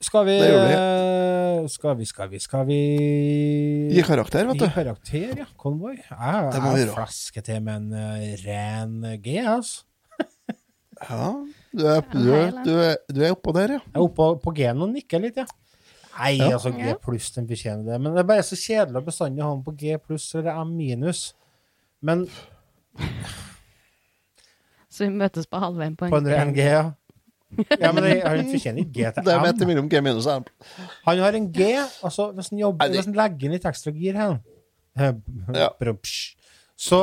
[0.00, 0.44] Skal vi Mm.
[0.44, 2.78] Det gjør eh, Skal vi, skal vi, skal vi
[3.96, 4.64] Gi karakter, vet du.
[4.66, 5.46] Gi karakter, ja.
[5.58, 5.96] Convoy.
[5.96, 9.84] Jeg, Det må flaske jeg flasker til med en uh, ren G, altså.
[10.96, 11.26] Ja,
[11.76, 13.80] du er, du, er, du, er, du er oppå der, ja.
[13.84, 15.44] Jeg er oppe på, på G-en og nikker litt, ja.
[16.16, 16.52] Nei, Ja.
[16.56, 17.98] altså G pluss, den fortjener det.
[18.00, 20.70] Men det er bare så kjedelig å bestandig ha den på G pluss eller M
[20.78, 21.26] minus.
[22.00, 22.24] Men
[24.88, 26.14] Så vi møtes på halvveien på en G?
[26.14, 26.84] på en ren G, ja.
[27.80, 29.44] Ja, men han fortjener ikke G Det til M.
[29.46, 30.46] Det er mellom G minus M.
[31.06, 31.68] Han har en G,
[32.04, 34.38] altså hvis han, jobber, hvis han legger inn litt ekstra gir her,
[35.54, 35.68] Ja.
[36.76, 36.98] så,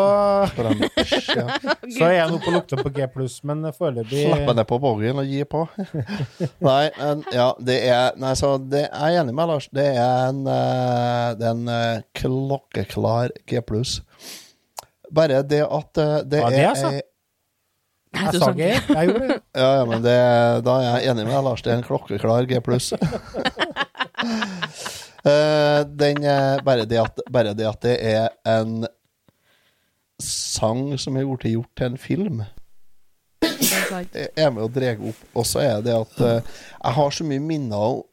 [0.53, 0.64] På.
[1.34, 1.57] Ja.
[1.90, 5.22] så er han oppe og lukter på G pluss, men foreløpig Slappe ned på borgen
[5.24, 5.64] og gi på.
[6.68, 9.70] Nei, men ja, det er Nei, så det er jeg enig med, Lars.
[9.74, 13.95] Det er en, eh, det er en eh, klokkeklar G pluss.
[15.14, 17.02] Bare det at eh, det er det, er, er
[18.14, 19.38] Jeg sa G, jeg gjorde det.
[19.57, 20.18] Ja, ja, men det,
[20.68, 21.64] da er jeg enig med deg, Lars.
[21.65, 22.94] Det er en klokkeklar G pluss.
[25.23, 28.81] Eh, den eh, bare, det at, bare det at det er en
[30.19, 32.41] sang som er blitt gjort til en film,
[33.44, 35.22] er med og drar opp.
[35.31, 38.03] Og så er det at uh, jeg har så mye minner og,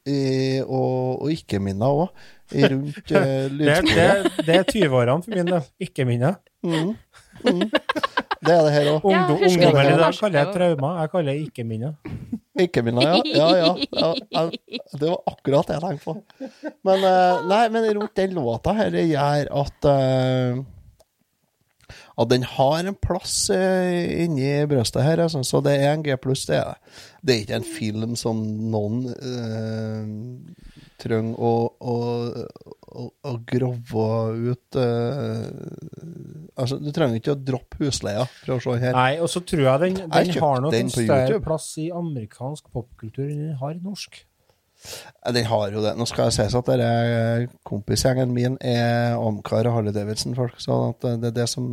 [0.66, 2.24] og, og ikke-minner òg,
[2.54, 4.30] rundt uh, Det, lydsporet.
[4.38, 5.68] det, det er 20-årene for min del.
[5.82, 6.34] Ikke minne.
[6.62, 6.94] Mm.
[7.42, 7.66] Mm.
[8.40, 9.06] Det er det her òg.
[9.12, 11.00] Ja, Ungdom, ungdommen i dag kaller jeg trauma, traumer.
[11.02, 11.94] Jeg kaller det ikke-minner.
[12.64, 13.20] Ikke-minner, ja.
[13.36, 13.70] Ja, ja.
[14.00, 14.82] ja, ja.
[14.96, 16.50] Det var akkurat det jeg tenkte på.
[16.88, 20.62] Men, eh, nei, men rundt den låta her det gjør at eh,
[22.20, 25.42] at den har en plass eh, inni brøstet her, altså.
[25.46, 26.44] så det er en G pluss.
[26.48, 26.96] Det er det.
[27.22, 28.40] Det er ikke en film som
[28.72, 30.10] noen eh,
[31.00, 31.96] trenger å, å,
[32.90, 34.06] å, å grove
[34.50, 35.46] ut uh,
[36.60, 38.96] Altså, du trenger ikke å droppe husleia for å se her.
[38.96, 41.44] Nei, og så tror jeg den, den jeg har nok en større YouTube.
[41.46, 44.18] plass i amerikansk popkultur enn den har i norsk.
[45.36, 45.94] Den har jo det.
[45.96, 51.08] Nå skal jeg sies at dere kompisgjengen min er Amcar og Harley Davidson-folk, så at
[51.22, 51.72] det er det som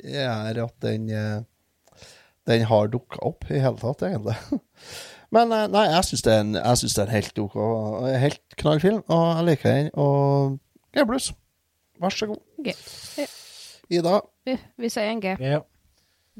[0.00, 1.40] Er at den eh,
[2.50, 4.36] den har dukka opp i hele tatt, egentlig.
[5.34, 7.56] Men eh, nei, jeg syns det, det er en helt OK,
[8.24, 9.90] helt knall film, og jeg liker den.
[9.94, 10.58] Og
[10.94, 11.30] G pluss.
[12.00, 12.40] Vær så god.
[12.64, 12.74] G.
[13.90, 14.20] Ida.
[14.46, 15.34] Vi, vi sier en G.
[15.38, 15.60] Ja.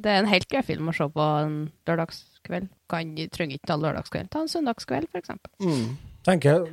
[0.00, 1.56] Det er en helt grei film å se på en
[1.88, 2.70] lørdagskveld.
[2.90, 4.30] Kan, trenger ikke ta lørdagskveld.
[4.32, 5.52] Ta en søndagskveld, eksempel.
[5.62, 5.98] Mm.
[6.26, 6.64] tenker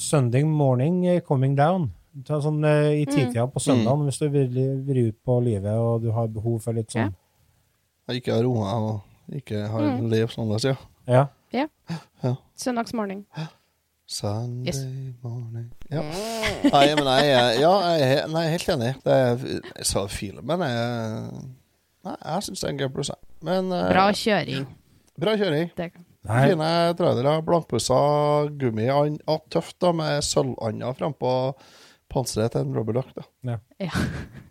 [0.00, 1.90] Sunday morning eh, coming down.
[2.26, 4.54] Ta sånn eh, i titida på søndagen, hvis du vil
[4.86, 8.16] vil ut på livet og du har behov for litt sånn ja.
[8.16, 10.08] ikke har unger og ikke har Mm.
[10.10, 10.74] liv sånn, ja.
[11.06, 11.26] Ja.
[11.52, 11.66] Ja.
[12.22, 12.34] Ja.
[12.56, 13.24] Søndagsmorgen.
[14.10, 14.80] Sunday Yes.
[15.22, 16.02] morning ja.
[16.66, 18.90] Nei, men jeg, ja, jeg nei, jeg er helt enig.
[19.04, 19.44] Det er,
[19.78, 21.42] jeg sa filmen jeg,
[22.08, 23.10] Nei, jeg syns det er en gøy pluss.
[23.44, 24.66] Men eh, Bra kjøring.
[25.20, 25.70] bra kjøring.
[25.78, 25.90] Det,
[26.26, 27.36] Nei, Fine trailere.
[27.44, 28.00] Blankpussa
[28.60, 28.88] gummi.
[28.88, 28.98] Ja,
[29.30, 31.32] ah, Tøft, da, med sølvanda frampå
[32.10, 33.14] panseret til en Robert Duck.
[33.16, 33.58] Da.
[33.78, 33.92] ja.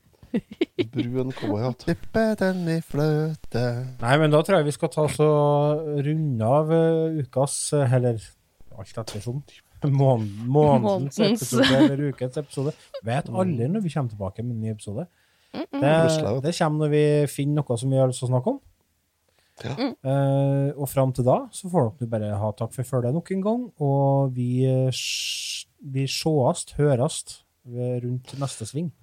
[0.94, 1.86] Brun cowboyhatt.
[1.88, 3.64] Dyppe den i fløte
[4.02, 8.22] Nei, men da tror jeg vi skal ta oss runde av eh, ukas, eh, eller
[8.80, 9.42] alt ettersom.
[9.84, 12.76] måned, månedens episode eller ukens episode.
[13.06, 15.08] Vet aldri når vi kommer tilbake med en ny episode.
[15.54, 15.94] Det,
[16.44, 18.60] det kommer når vi finner noe som vi har lyst til å snakke om.
[19.60, 19.74] Ja.
[19.76, 23.44] Uh, og fram til da så får dere bare ha takk for følget nok en
[23.44, 23.66] gang.
[23.84, 24.64] Og vi,
[25.96, 28.94] vi sjåast, hørast rundt neste sving.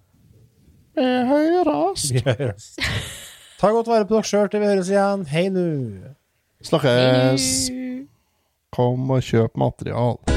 [0.97, 2.07] Vi høres.
[2.13, 2.71] Vi høres.
[3.61, 5.27] Ta godt vare på dere sjøl til vi høres igjen.
[5.33, 5.67] Hei nu.
[6.65, 7.51] Snakkes.
[8.77, 10.36] Kom og kjøp material.